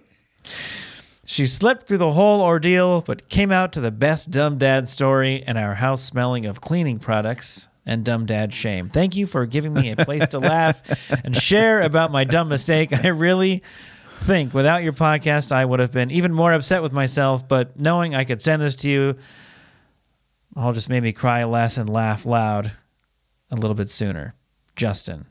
she 1.24 1.46
slept 1.46 1.86
through 1.86 1.98
the 1.98 2.12
whole 2.12 2.42
ordeal, 2.42 3.00
but 3.00 3.28
came 3.30 3.50
out 3.50 3.72
to 3.72 3.80
the 3.80 3.90
best 3.90 4.30
dumb 4.30 4.58
dad 4.58 4.86
story 4.86 5.42
and 5.46 5.56
our 5.56 5.76
house 5.76 6.02
smelling 6.02 6.44
of 6.44 6.60
cleaning 6.60 6.98
products 6.98 7.68
and 7.86 8.04
dumb 8.04 8.26
dad 8.26 8.52
shame. 8.52 8.90
Thank 8.90 9.16
you 9.16 9.26
for 9.26 9.46
giving 9.46 9.72
me 9.72 9.90
a 9.92 9.96
place 9.96 10.28
to 10.28 10.38
laugh 10.38 10.82
and 11.24 11.34
share 11.34 11.80
about 11.80 12.12
my 12.12 12.24
dumb 12.24 12.48
mistake. 12.48 12.92
I 12.92 13.08
really 13.08 13.62
think 14.20 14.52
without 14.52 14.82
your 14.82 14.92
podcast, 14.92 15.52
I 15.52 15.64
would 15.64 15.80
have 15.80 15.92
been 15.92 16.10
even 16.10 16.34
more 16.34 16.52
upset 16.52 16.82
with 16.82 16.92
myself, 16.92 17.48
but 17.48 17.78
knowing 17.80 18.14
I 18.14 18.24
could 18.24 18.42
send 18.42 18.60
this 18.60 18.76
to 18.76 18.90
you 18.90 19.16
all 20.54 20.74
just 20.74 20.90
made 20.90 21.02
me 21.02 21.12
cry 21.12 21.44
less 21.44 21.78
and 21.78 21.88
laugh 21.88 22.26
loud 22.26 22.72
a 23.50 23.54
little 23.56 23.74
bit 23.74 23.88
sooner. 23.90 24.34
Justin, 24.74 25.26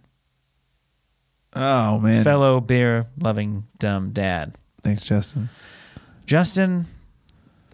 Oh 1.54 1.99
man. 1.99 2.23
fellow 2.23 2.60
beer 2.60 3.08
loving 3.19 3.65
dumb 3.80 4.12
dad. 4.12 4.56
Thanks, 4.82 5.04
Justin. 5.04 5.49
Justin, 6.25 6.88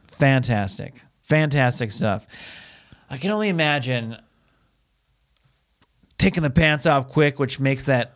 fantastic. 0.07 0.95
Fantastic 1.21 1.91
stuff. 1.91 2.27
I 3.09 3.17
can 3.17 3.31
only 3.31 3.49
imagine 3.49 4.17
taking 6.17 6.43
the 6.43 6.49
pants 6.49 6.85
off 6.85 7.07
quick, 7.07 7.39
which 7.39 7.59
makes 7.59 7.85
that 7.85 8.13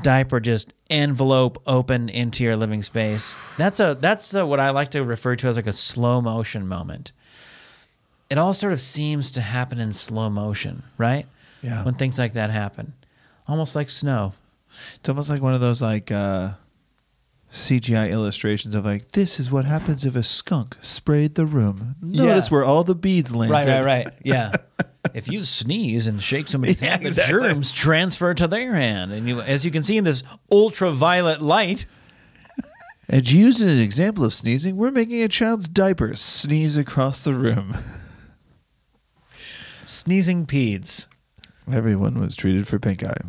diaper 0.00 0.38
just 0.40 0.72
envelope 0.90 1.60
open 1.66 2.08
into 2.08 2.44
your 2.44 2.56
living 2.56 2.82
space. 2.82 3.36
That's 3.56 3.80
a 3.80 3.96
that's 4.00 4.32
a, 4.34 4.46
what 4.46 4.60
I 4.60 4.70
like 4.70 4.92
to 4.92 5.02
refer 5.02 5.36
to 5.36 5.48
as 5.48 5.56
like 5.56 5.66
a 5.66 5.72
slow 5.72 6.20
motion 6.20 6.66
moment. 6.66 7.12
It 8.30 8.38
all 8.38 8.54
sort 8.54 8.72
of 8.72 8.80
seems 8.80 9.30
to 9.32 9.40
happen 9.40 9.78
in 9.80 9.92
slow 9.92 10.30
motion, 10.30 10.82
right? 10.96 11.26
Yeah. 11.62 11.84
When 11.84 11.94
things 11.94 12.18
like 12.18 12.34
that 12.34 12.50
happen. 12.50 12.92
Almost 13.46 13.74
like 13.74 13.90
snow. 13.90 14.34
It's 14.96 15.08
almost 15.08 15.30
like 15.30 15.42
one 15.42 15.54
of 15.54 15.60
those 15.60 15.82
like 15.82 16.12
uh, 16.12 16.52
CGI 17.52 18.10
illustrations 18.10 18.74
of 18.74 18.84
like 18.84 19.12
this 19.12 19.40
is 19.40 19.50
what 19.50 19.64
happens 19.64 20.04
if 20.04 20.14
a 20.14 20.22
skunk 20.22 20.76
sprayed 20.82 21.34
the 21.34 21.46
room. 21.46 21.96
Notice 22.00 22.46
Yeah. 22.46 22.50
where 22.50 22.64
all 22.64 22.84
the 22.84 22.94
beads 22.94 23.34
landed. 23.34 23.52
Right, 23.54 23.66
right, 23.66 23.84
right. 23.84 24.08
Yeah. 24.24 24.52
if 25.14 25.26
you 25.28 25.42
sneeze 25.42 26.06
and 26.06 26.22
shake 26.22 26.48
somebody's 26.48 26.80
Yeah, 26.82 26.90
hand, 26.98 27.06
the 27.06 27.24
germs 27.26 27.72
transfer 27.72 28.34
to 28.34 28.46
their 28.46 28.74
hand. 28.74 29.12
And 29.12 29.26
you, 29.28 29.40
as 29.40 29.64
you 29.64 29.70
can 29.70 29.82
see 29.82 29.96
in 29.96 30.04
this 30.04 30.22
ultraviolet 30.52 31.40
light, 31.42 31.86
And 33.08 33.26
to 33.26 33.38
use 33.38 33.62
an 33.62 33.70
example 33.80 34.22
of 34.24 34.34
sneezing, 34.34 34.76
we're 34.76 34.90
making 34.90 35.22
a 35.22 35.28
child's 35.28 35.66
diaper 35.66 36.14
sneeze 36.14 36.76
across 36.76 37.24
the 37.24 37.32
room. 37.32 37.74
sneezing 39.84 40.46
peds. 40.46 41.06
Everyone 41.72 42.20
was 42.20 42.34
treated 42.36 42.66
for 42.66 42.78
pink 42.78 43.02
eye. 43.04 43.20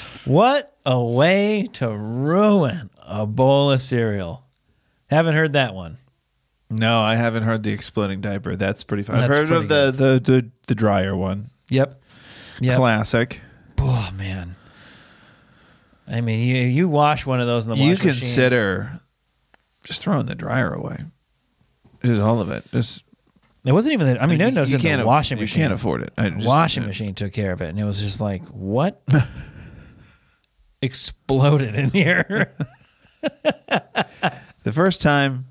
What 0.26 0.76
a 0.84 1.00
way 1.00 1.68
to 1.74 1.88
ruin 1.88 2.90
a 3.00 3.26
bowl 3.26 3.70
of 3.70 3.80
cereal. 3.80 4.44
Haven't 5.08 5.34
heard 5.34 5.52
that 5.52 5.72
one. 5.72 5.98
No, 6.68 6.98
I 6.98 7.14
haven't 7.14 7.44
heard 7.44 7.62
the 7.62 7.70
exploding 7.70 8.20
diaper. 8.20 8.56
That's 8.56 8.82
pretty 8.82 9.04
fun. 9.04 9.20
I've 9.20 9.30
heard 9.30 9.52
of 9.52 9.68
the, 9.68 9.92
the, 9.92 10.20
the, 10.20 10.50
the 10.66 10.74
dryer 10.74 11.16
one. 11.16 11.44
Yep. 11.70 12.02
Yep. 12.60 12.76
Classic. 12.76 13.40
Oh, 13.78 14.10
man. 14.14 14.56
I 16.08 16.20
mean, 16.20 16.40
you 16.40 16.56
you 16.56 16.88
wash 16.88 17.24
one 17.24 17.40
of 17.40 17.46
those 17.46 17.64
in 17.64 17.70
the 17.70 17.76
you 17.76 17.90
washing 17.90 18.06
machine. 18.06 18.20
consider 18.20 19.00
just 19.84 20.02
throwing 20.02 20.26
the 20.26 20.34
dryer 20.34 20.72
away. 20.72 20.98
Just 22.02 22.20
all 22.20 22.40
of 22.40 22.50
it. 22.50 22.64
Just 22.72 23.04
It 23.66 23.72
wasn't 23.72 23.94
even 23.94 24.06
that. 24.06 24.22
I 24.22 24.26
mean, 24.26 24.38
you, 24.38 24.46
no, 24.46 24.50
no, 24.50 24.56
it 24.58 24.60
was 24.60 24.70
you 24.70 24.76
in 24.78 24.82
the 24.84 25.00
af- 25.00 25.06
washing 25.06 25.38
you 25.38 25.42
machine. 25.42 25.62
can't 25.62 25.72
afford 25.72 26.02
it. 26.02 26.12
I 26.16 26.30
just- 26.30 26.46
washing 26.46 26.84
yeah. 26.84 26.86
machine 26.88 27.14
took 27.14 27.32
care 27.32 27.52
of 27.52 27.60
it, 27.60 27.68
and 27.68 27.78
it 27.80 27.84
was 27.84 28.00
just 28.00 28.20
like, 28.20 28.44
what 28.46 29.02
exploded 30.82 31.74
in 31.74 31.90
here? 31.90 32.54
The 34.62 34.72
first 34.72 35.00
time 35.00 35.46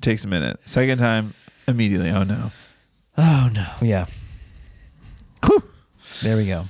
takes 0.00 0.24
a 0.24 0.28
minute. 0.28 0.58
Second 0.64 0.96
time, 0.98 1.34
immediately. 1.68 2.08
Oh 2.08 2.22
no. 2.22 2.50
oh 3.18 3.50
no, 3.52 3.66
yeah, 3.82 4.06
Whew. 5.44 5.62
there 6.22 6.36
we 6.38 6.46
go. 6.46 6.64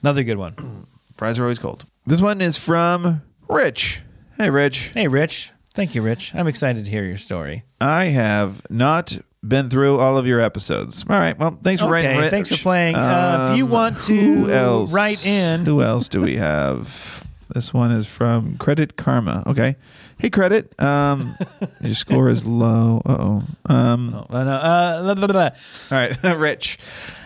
Another 0.00 0.22
good 0.22 0.38
one. 0.38 0.86
Fries 1.16 1.40
are 1.40 1.42
always 1.42 1.58
cold. 1.58 1.86
This 2.06 2.20
one 2.20 2.40
is 2.40 2.56
from 2.56 3.22
Rich. 3.48 4.02
Hey, 4.36 4.48
Rich. 4.48 4.90
Hey, 4.94 5.08
Rich. 5.08 5.50
Thank 5.72 5.96
you, 5.96 6.02
Rich. 6.02 6.32
I'm 6.36 6.46
excited 6.46 6.84
to 6.84 6.90
hear 6.90 7.04
your 7.04 7.16
story. 7.18 7.64
I 7.80 8.04
have 8.06 8.62
not 8.70 9.18
been 9.46 9.68
through 9.70 9.98
all 9.98 10.16
of 10.16 10.26
your 10.26 10.40
episodes. 10.40 11.04
All 11.08 11.18
right. 11.18 11.38
Well, 11.38 11.58
thanks 11.62 11.82
for 11.82 11.88
writing. 11.88 12.16
Rich. 12.16 12.30
thanks 12.30 12.48
for 12.48 12.56
playing. 12.62 12.94
Uh, 12.94 13.48
if 13.52 13.58
you 13.58 13.66
want 13.66 14.00
to 14.04 14.50
else? 14.50 14.92
write 14.92 15.24
in- 15.26 15.64
who 15.64 15.82
else 15.82 16.08
do 16.08 16.20
we 16.20 16.36
have? 16.36 17.22
This 17.54 17.74
one 17.74 17.92
is 17.92 18.06
from 18.06 18.56
Credit 18.56 18.96
Karma. 18.96 19.44
Okay. 19.46 19.76
Hey, 20.18 20.30
Credit. 20.30 20.80
Um, 20.80 21.36
your 21.82 21.94
score 21.94 22.28
is 22.28 22.46
low. 22.46 23.02
Uh 23.04 23.16
oh. 23.18 23.42
Um, 23.72 24.14
Oh, 24.30 24.42
no, 24.44 24.50
uh, 24.50 25.02
blah, 25.02 25.14
blah, 25.14 25.26
blah. 25.26 25.50
All 25.90 25.98
right, 25.98 26.22
Rich. 26.38 26.78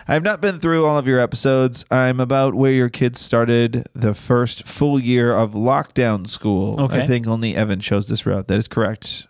I 0.07 0.13
have 0.13 0.23
not 0.23 0.41
been 0.41 0.59
through 0.59 0.85
all 0.85 0.97
of 0.97 1.07
your 1.07 1.19
episodes. 1.19 1.85
I'm 1.89 2.19
about 2.19 2.53
where 2.55 2.71
your 2.71 2.89
kids 2.89 3.21
started 3.21 3.87
the 3.93 4.13
first 4.13 4.67
full 4.67 4.99
year 4.99 5.33
of 5.33 5.51
lockdown 5.53 6.27
school. 6.27 6.79
Okay. 6.81 7.01
I 7.03 7.07
think 7.07 7.27
only 7.27 7.55
Evan 7.55 7.79
chose 7.79 8.07
this 8.07 8.25
route. 8.25 8.47
That 8.47 8.57
is 8.57 8.67
correct. 8.67 9.27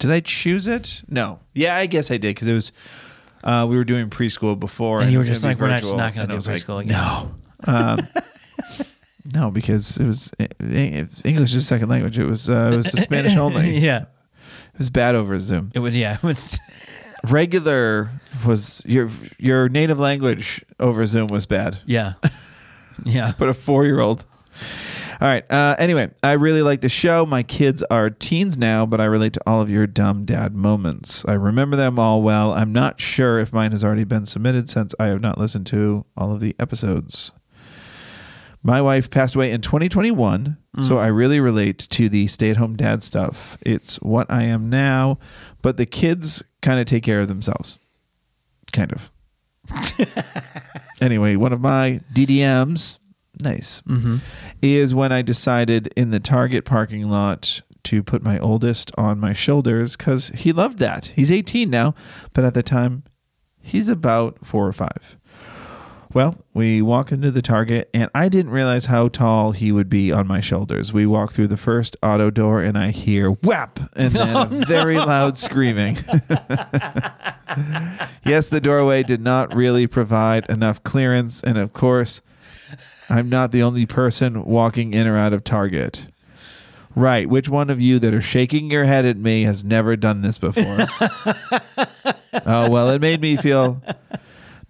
Did 0.00 0.10
I 0.10 0.18
choose 0.20 0.66
it? 0.66 1.02
No. 1.08 1.38
Yeah, 1.54 1.76
I 1.76 1.86
guess 1.86 2.10
I 2.10 2.16
did 2.16 2.34
because 2.34 2.48
it 2.48 2.54
was. 2.54 2.72
Uh, 3.44 3.66
we 3.70 3.76
were 3.76 3.84
doing 3.84 4.10
preschool 4.10 4.58
before, 4.58 5.00
And 5.00 5.08
it 5.08 5.12
you 5.12 5.18
were 5.18 5.24
just 5.24 5.44
like, 5.44 5.58
we're 5.58 5.68
not- 5.68 5.82
not 5.82 6.14
gonna 6.14 6.26
do 6.26 6.34
was 6.34 6.46
like, 6.48 6.62
preschool 6.62 6.80
again. 6.82 6.92
No. 6.92 7.34
Um, 7.66 8.06
no, 9.32 9.50
because 9.50 9.96
it 9.96 10.04
was 10.06 10.32
English 10.58 11.54
is 11.54 11.54
a 11.54 11.60
second 11.62 11.88
language. 11.88 12.18
It 12.18 12.24
was 12.26 12.50
uh, 12.50 12.70
it 12.72 12.76
was 12.76 12.86
Spanish 13.02 13.36
only. 13.36 13.78
yeah, 13.78 14.02
It 14.72 14.78
was 14.78 14.90
bad 14.90 15.14
over 15.14 15.38
Zoom. 15.38 15.70
it 15.74 15.78
was 15.78 15.96
Yeah, 15.96 16.14
it 16.16 16.22
was. 16.22 16.58
regular 17.28 18.10
was 18.46 18.82
your 18.86 19.10
your 19.38 19.68
native 19.68 19.98
language 19.98 20.64
over 20.78 21.04
Zoom 21.06 21.26
was 21.28 21.46
bad. 21.46 21.78
Yeah, 21.86 22.14
yeah. 23.04 23.32
But 23.38 23.48
a 23.48 23.54
four 23.54 23.84
year 23.84 24.00
old. 24.00 24.24
All 25.20 25.28
right. 25.28 25.44
Uh, 25.50 25.76
anyway, 25.78 26.10
I 26.22 26.32
really 26.32 26.62
like 26.62 26.80
the 26.80 26.88
show. 26.88 27.26
My 27.26 27.42
kids 27.42 27.82
are 27.90 28.08
teens 28.08 28.56
now, 28.56 28.86
but 28.86 29.02
I 29.02 29.04
relate 29.04 29.34
to 29.34 29.42
all 29.46 29.60
of 29.60 29.68
your 29.68 29.86
dumb 29.86 30.24
dad 30.24 30.54
moments. 30.54 31.26
I 31.26 31.34
remember 31.34 31.76
them 31.76 31.98
all 31.98 32.22
well. 32.22 32.52
I'm 32.52 32.72
not 32.72 33.00
sure 33.00 33.38
if 33.38 33.52
mine 33.52 33.72
has 33.72 33.84
already 33.84 34.04
been 34.04 34.24
submitted 34.24 34.70
since 34.70 34.94
I 34.98 35.08
have 35.08 35.20
not 35.20 35.36
listened 35.36 35.66
to 35.68 36.06
all 36.16 36.32
of 36.32 36.40
the 36.40 36.56
episodes. 36.58 37.32
My 38.62 38.80
wife 38.80 39.10
passed 39.10 39.34
away 39.34 39.52
in 39.52 39.60
2021, 39.60 40.56
so 40.82 40.98
I 40.98 41.06
really 41.06 41.40
relate 41.40 41.78
to 41.90 42.08
the 42.10 42.26
stay 42.26 42.50
at 42.50 42.58
home 42.58 42.76
dad 42.76 43.02
stuff. 43.02 43.56
It's 43.62 43.96
what 44.02 44.30
I 44.30 44.42
am 44.44 44.68
now, 44.68 45.18
but 45.62 45.78
the 45.78 45.86
kids 45.86 46.42
kind 46.60 46.78
of 46.78 46.86
take 46.86 47.02
care 47.02 47.20
of 47.20 47.28
themselves. 47.28 47.78
Kind 48.72 48.92
of. 48.92 49.10
anyway, 51.00 51.36
one 51.36 51.52
of 51.52 51.60
my 51.60 52.00
DDMs, 52.14 52.98
nice, 53.42 53.80
mm-hmm. 53.82 54.18
is 54.62 54.94
when 54.94 55.12
I 55.12 55.22
decided 55.22 55.88
in 55.96 56.10
the 56.10 56.20
Target 56.20 56.64
parking 56.64 57.08
lot 57.08 57.60
to 57.84 58.02
put 58.02 58.22
my 58.22 58.38
oldest 58.38 58.92
on 58.96 59.18
my 59.18 59.32
shoulders 59.32 59.96
because 59.96 60.28
he 60.28 60.52
loved 60.52 60.78
that. 60.78 61.06
He's 61.06 61.32
18 61.32 61.70
now, 61.70 61.94
but 62.34 62.44
at 62.44 62.54
the 62.54 62.62
time, 62.62 63.02
he's 63.62 63.88
about 63.88 64.44
four 64.46 64.66
or 64.66 64.72
five. 64.72 65.16
Well, 66.12 66.34
we 66.52 66.82
walk 66.82 67.12
into 67.12 67.30
the 67.30 67.40
Target, 67.40 67.88
and 67.94 68.10
I 68.12 68.28
didn't 68.28 68.50
realize 68.50 68.86
how 68.86 69.06
tall 69.06 69.52
he 69.52 69.70
would 69.70 69.88
be 69.88 70.10
on 70.10 70.26
my 70.26 70.40
shoulders. 70.40 70.92
We 70.92 71.06
walk 71.06 71.30
through 71.30 71.46
the 71.46 71.56
first 71.56 71.96
auto 72.02 72.30
door, 72.30 72.60
and 72.60 72.76
I 72.76 72.90
hear 72.90 73.30
whap, 73.30 73.78
and 73.94 74.12
then 74.12 74.34
a 74.36 74.40
oh, 74.40 74.64
very 74.66 74.96
loud 74.96 75.38
screaming. 75.38 75.94
yes, 78.24 78.48
the 78.48 78.60
doorway 78.60 79.04
did 79.04 79.20
not 79.20 79.54
really 79.54 79.86
provide 79.86 80.50
enough 80.50 80.82
clearance, 80.82 81.44
and 81.44 81.56
of 81.56 81.72
course, 81.72 82.22
I'm 83.10 83.28
not 83.28 83.50
the 83.52 83.62
only 83.62 83.86
person 83.86 84.44
walking 84.44 84.94
in 84.94 85.06
or 85.06 85.16
out 85.16 85.32
of 85.32 85.44
Target. 85.44 86.06
Right. 86.96 87.28
Which 87.28 87.48
one 87.48 87.70
of 87.70 87.80
you 87.80 87.98
that 88.00 88.12
are 88.14 88.20
shaking 88.22 88.70
your 88.70 88.84
head 88.84 89.04
at 89.04 89.16
me 89.16 89.42
has 89.44 89.64
never 89.64 89.96
done 89.96 90.22
this 90.22 90.38
before? 90.38 90.64
oh, 92.46 92.70
well, 92.70 92.90
it 92.90 93.00
made 93.00 93.20
me 93.20 93.36
feel 93.36 93.82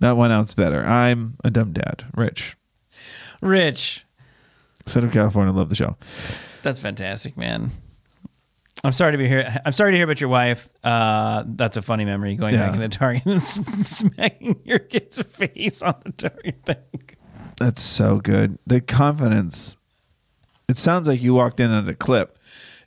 not 0.01 0.17
one 0.17 0.31
ounce 0.31 0.55
better. 0.55 0.85
I'm 0.85 1.37
a 1.45 1.51
dumb 1.51 1.73
dad. 1.73 2.05
Rich. 2.17 2.57
Rich, 3.43 4.05
Southern 4.85 5.11
California, 5.11 5.53
love 5.55 5.71
the 5.71 5.77
show. 5.77 5.97
that's 6.63 6.79
fantastic, 6.79 7.37
man. 7.39 7.71
I'm 8.85 8.93
sorry 8.93 9.13
to 9.13 9.19
be 9.19 9.29
here. 9.29 9.59
I'm 9.65 9.73
sorry 9.73 9.93
to 9.93 9.97
hear 9.97 10.05
about 10.05 10.21
your 10.21 10.29
wife. 10.31 10.69
Uh, 10.85 11.45
that's 11.47 11.77
a 11.79 11.83
funny 11.83 12.05
memory 12.05 12.35
going 12.35 12.55
back 12.55 12.75
Yeah. 12.75 12.83
into 12.83 12.99
Target 12.99 13.27
and 13.27 13.43
smacking 13.43 14.61
your 14.65 14.79
kid's 14.79 15.21
face 15.23 15.81
on 15.83 15.95
the 16.05 16.13
Target 16.13 16.61
thing. 16.65 17.17
That's 17.61 17.83
so 17.83 18.19
good. 18.19 18.59
The 18.67 18.81
confidence. 18.81 19.77
It 20.69 20.77
sounds 20.79 21.07
like 21.07 21.23
you 21.23 21.35
walked 21.35 21.61
in 21.61 21.71
on 21.71 21.89
a 21.89 21.95
clip, 21.95 22.37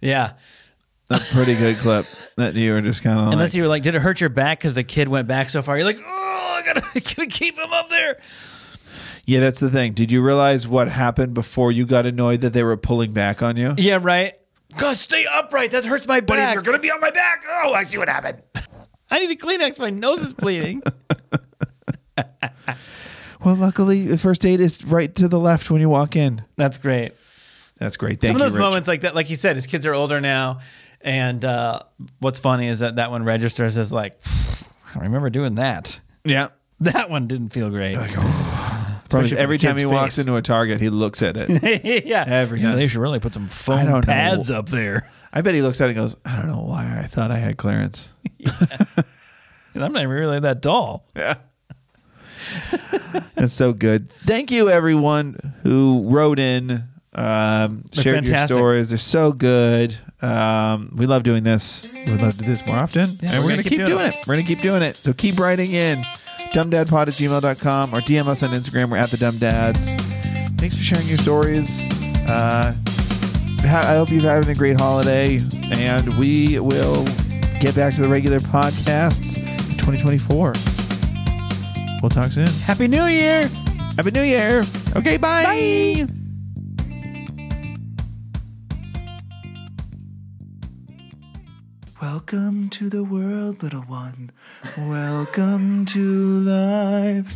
Yeah. 0.01 0.33
a 1.09 1.19
pretty 1.31 1.53
good 1.55 1.77
clip 1.77 2.05
that 2.37 2.55
you 2.55 2.73
were 2.73 2.81
just 2.81 3.03
kind 3.03 3.19
of 3.19 3.27
Unless 3.31 3.51
like, 3.51 3.53
you 3.55 3.61
were 3.63 3.67
like, 3.69 3.83
did 3.83 3.93
it 3.95 4.01
hurt 4.01 4.19
your 4.19 4.29
back 4.29 4.59
because 4.59 4.73
the 4.75 4.83
kid 4.83 5.07
went 5.09 5.27
back 5.27 5.49
so 5.49 5.61
far? 5.61 5.77
You're 5.77 5.85
like, 5.85 5.99
oh, 6.03 6.61
I 6.63 6.65
gotta, 6.65 6.81
gotta 6.99 7.27
keep 7.27 7.55
him 7.57 7.71
up 7.71 7.89
there. 7.89 8.19
yeah, 9.25 9.39
that's 9.41 9.59
the 9.59 9.69
thing. 9.69 9.93
Did 9.93 10.11
you 10.11 10.21
realize 10.23 10.67
what 10.67 10.87
happened 10.89 11.33
before 11.33 11.71
you 11.71 11.85
got 11.85 12.05
annoyed 12.05 12.41
that 12.41 12.53
they 12.53 12.63
were 12.63 12.77
pulling 12.77 13.13
back 13.13 13.43
on 13.43 13.57
you? 13.57 13.75
Yeah, 13.77 13.99
right. 14.01 14.33
God, 14.77 14.97
stay 14.97 15.25
upright. 15.31 15.71
That 15.71 15.85
hurts 15.85 16.07
my 16.07 16.19
back. 16.21 16.55
You're 16.55 16.63
gonna 16.63 16.79
be 16.79 16.89
on 16.89 16.99
my 16.99 17.11
back, 17.11 17.43
oh, 17.47 17.73
I 17.73 17.83
see 17.83 17.99
what 17.99 18.09
happened. 18.09 18.41
I 19.11 19.19
need 19.19 19.29
a 19.29 19.35
Kleenex. 19.35 19.77
My 19.77 19.91
nose 19.91 20.23
is 20.23 20.33
bleeding. 20.33 20.81
Well, 23.43 23.55
luckily, 23.55 24.07
the 24.07 24.17
first 24.17 24.45
aid 24.45 24.59
is 24.61 24.83
right 24.85 25.13
to 25.15 25.27
the 25.27 25.39
left 25.39 25.69
when 25.69 25.81
you 25.81 25.89
walk 25.89 26.15
in. 26.15 26.43
That's 26.55 26.77
great. 26.77 27.13
That's 27.77 27.97
great. 27.97 28.21
Thank 28.21 28.33
Some 28.33 28.37
you. 28.37 28.45
of 28.45 28.51
those 28.51 28.55
Rich. 28.55 28.61
moments 28.61 28.87
like 28.87 29.01
that, 29.01 29.15
like 29.15 29.29
you 29.29 29.35
said, 29.35 29.55
his 29.57 29.67
kids 29.67 29.85
are 29.85 29.93
older 29.93 30.21
now, 30.21 30.59
and 31.01 31.43
uh, 31.43 31.79
what's 32.19 32.39
funny 32.39 32.67
is 32.69 32.79
that 32.79 32.95
that 32.95 33.11
one 33.11 33.23
registers 33.25 33.77
as 33.77 33.91
like, 33.91 34.17
I 34.95 34.99
remember 34.99 35.29
doing 35.29 35.55
that. 35.55 35.99
Yeah. 36.23 36.49
That 36.79 37.09
one 37.09 37.27
didn't 37.27 37.49
feel 37.49 37.69
great. 37.69 37.95
Probably 39.09 39.37
every 39.37 39.57
time 39.57 39.77
he 39.77 39.85
walks 39.85 40.17
into 40.17 40.35
a 40.35 40.41
Target, 40.41 40.81
he 40.81 40.89
looks 40.89 41.21
at 41.21 41.37
it. 41.37 42.03
yeah, 42.05 42.25
Every 42.27 42.59
Yeah, 42.59 42.69
time. 42.69 42.77
they 42.77 42.87
should 42.87 42.99
really 42.99 43.19
put 43.19 43.33
some 43.33 43.47
foam 43.47 43.85
don't 43.85 44.05
know. 44.05 44.13
pads 44.13 44.51
up 44.51 44.67
there. 44.67 45.09
I 45.31 45.39
bet 45.41 45.53
he 45.55 45.61
looks 45.61 45.79
at 45.79 45.85
it 45.85 45.89
and 45.91 45.95
goes, 45.97 46.17
I 46.25 46.35
don't 46.35 46.47
know 46.47 46.63
why 46.63 46.97
I 46.99 47.03
thought 47.03 47.31
I 47.31 47.37
had 47.37 47.55
clearance. 47.55 48.11
I'm 49.75 49.93
not 49.93 49.95
even 49.95 50.09
really 50.09 50.41
that 50.41 50.61
tall. 50.61 51.05
That's 53.35 53.53
so 53.53 53.73
good. 53.73 54.09
Thank 54.25 54.51
you, 54.51 54.69
everyone 54.69 55.53
who 55.63 56.03
wrote 56.07 56.39
in, 56.39 56.83
um, 57.13 57.83
shared 57.91 58.05
your 58.05 58.15
fantastic. 58.23 58.55
stories. 58.55 58.89
They're 58.89 58.97
so 58.97 59.31
good. 59.31 59.95
Um, 60.21 60.93
we 60.95 61.05
love 61.05 61.23
doing 61.23 61.43
this. 61.43 61.91
We'd 61.93 62.19
love 62.21 62.33
to 62.33 62.39
do 62.39 62.45
this 62.45 62.65
more 62.65 62.77
often. 62.77 63.03
and 63.03 63.21
we're 63.21 63.43
we're, 63.43 63.49
gonna 63.51 63.63
keep 63.63 63.85
doing 63.85 64.05
it. 64.07 64.13
it. 64.15 64.27
We're 64.27 64.35
going 64.35 64.45
to 64.45 64.55
keep 64.55 64.61
doing 64.63 64.81
it. 64.81 64.95
So 64.95 65.13
keep 65.13 65.37
writing 65.37 65.71
in. 65.73 66.03
Dumbdadpod 66.53 67.07
at 67.07 67.13
gmail.com 67.13 67.93
or 67.95 67.99
DM 68.01 68.27
us 68.27 68.43
on 68.43 68.51
Instagram. 68.51 68.89
We're 68.91 68.97
at 68.97 69.09
the 69.09 69.17
Dumb 69.17 69.37
Dads. 69.37 69.95
Thanks 70.57 70.77
for 70.77 70.83
sharing 70.83 71.07
your 71.07 71.17
stories. 71.17 71.89
Uh, 72.27 72.73
ha- 73.61 73.81
I 73.85 73.95
hope 73.95 74.09
you're 74.11 74.21
having 74.21 74.49
a 74.49 74.55
great 74.55 74.79
holiday. 74.79 75.39
And 75.73 76.17
we 76.17 76.59
will 76.59 77.03
get 77.59 77.75
back 77.75 77.95
to 77.95 78.01
the 78.01 78.07
regular 78.07 78.39
podcasts 78.39 79.37
in 79.37 79.77
2024. 79.77 80.53
We'll 82.03 82.09
talk 82.09 82.33
soon. 82.33 82.47
Happy 82.65 82.89
New 82.89 83.05
Year! 83.05 83.49
Happy 83.95 84.11
New 84.11 84.23
Year. 84.23 84.65
Okay, 84.97 85.15
bye. 85.15 86.05
Welcome 92.01 92.69
to 92.71 92.89
the 92.89 93.05
world, 93.05 93.63
little 93.63 93.83
one. 93.83 94.33
Welcome 94.77 95.85
to 95.85 96.39
life. 96.41 97.33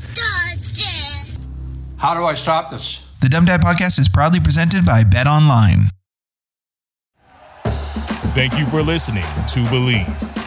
How 1.95 2.13
do 2.13 2.25
I 2.25 2.33
stop 2.33 2.69
this? 2.69 3.03
The 3.21 3.29
Dumb 3.29 3.45
Dad 3.45 3.61
Podcast 3.61 3.97
is 3.99 4.09
proudly 4.09 4.41
presented 4.41 4.85
by 4.85 5.05
BetOnline. 5.05 5.83
Thank 8.35 8.59
you 8.59 8.65
for 8.65 8.81
listening 8.81 9.23
to 9.23 9.63
Bleav. 9.71 10.46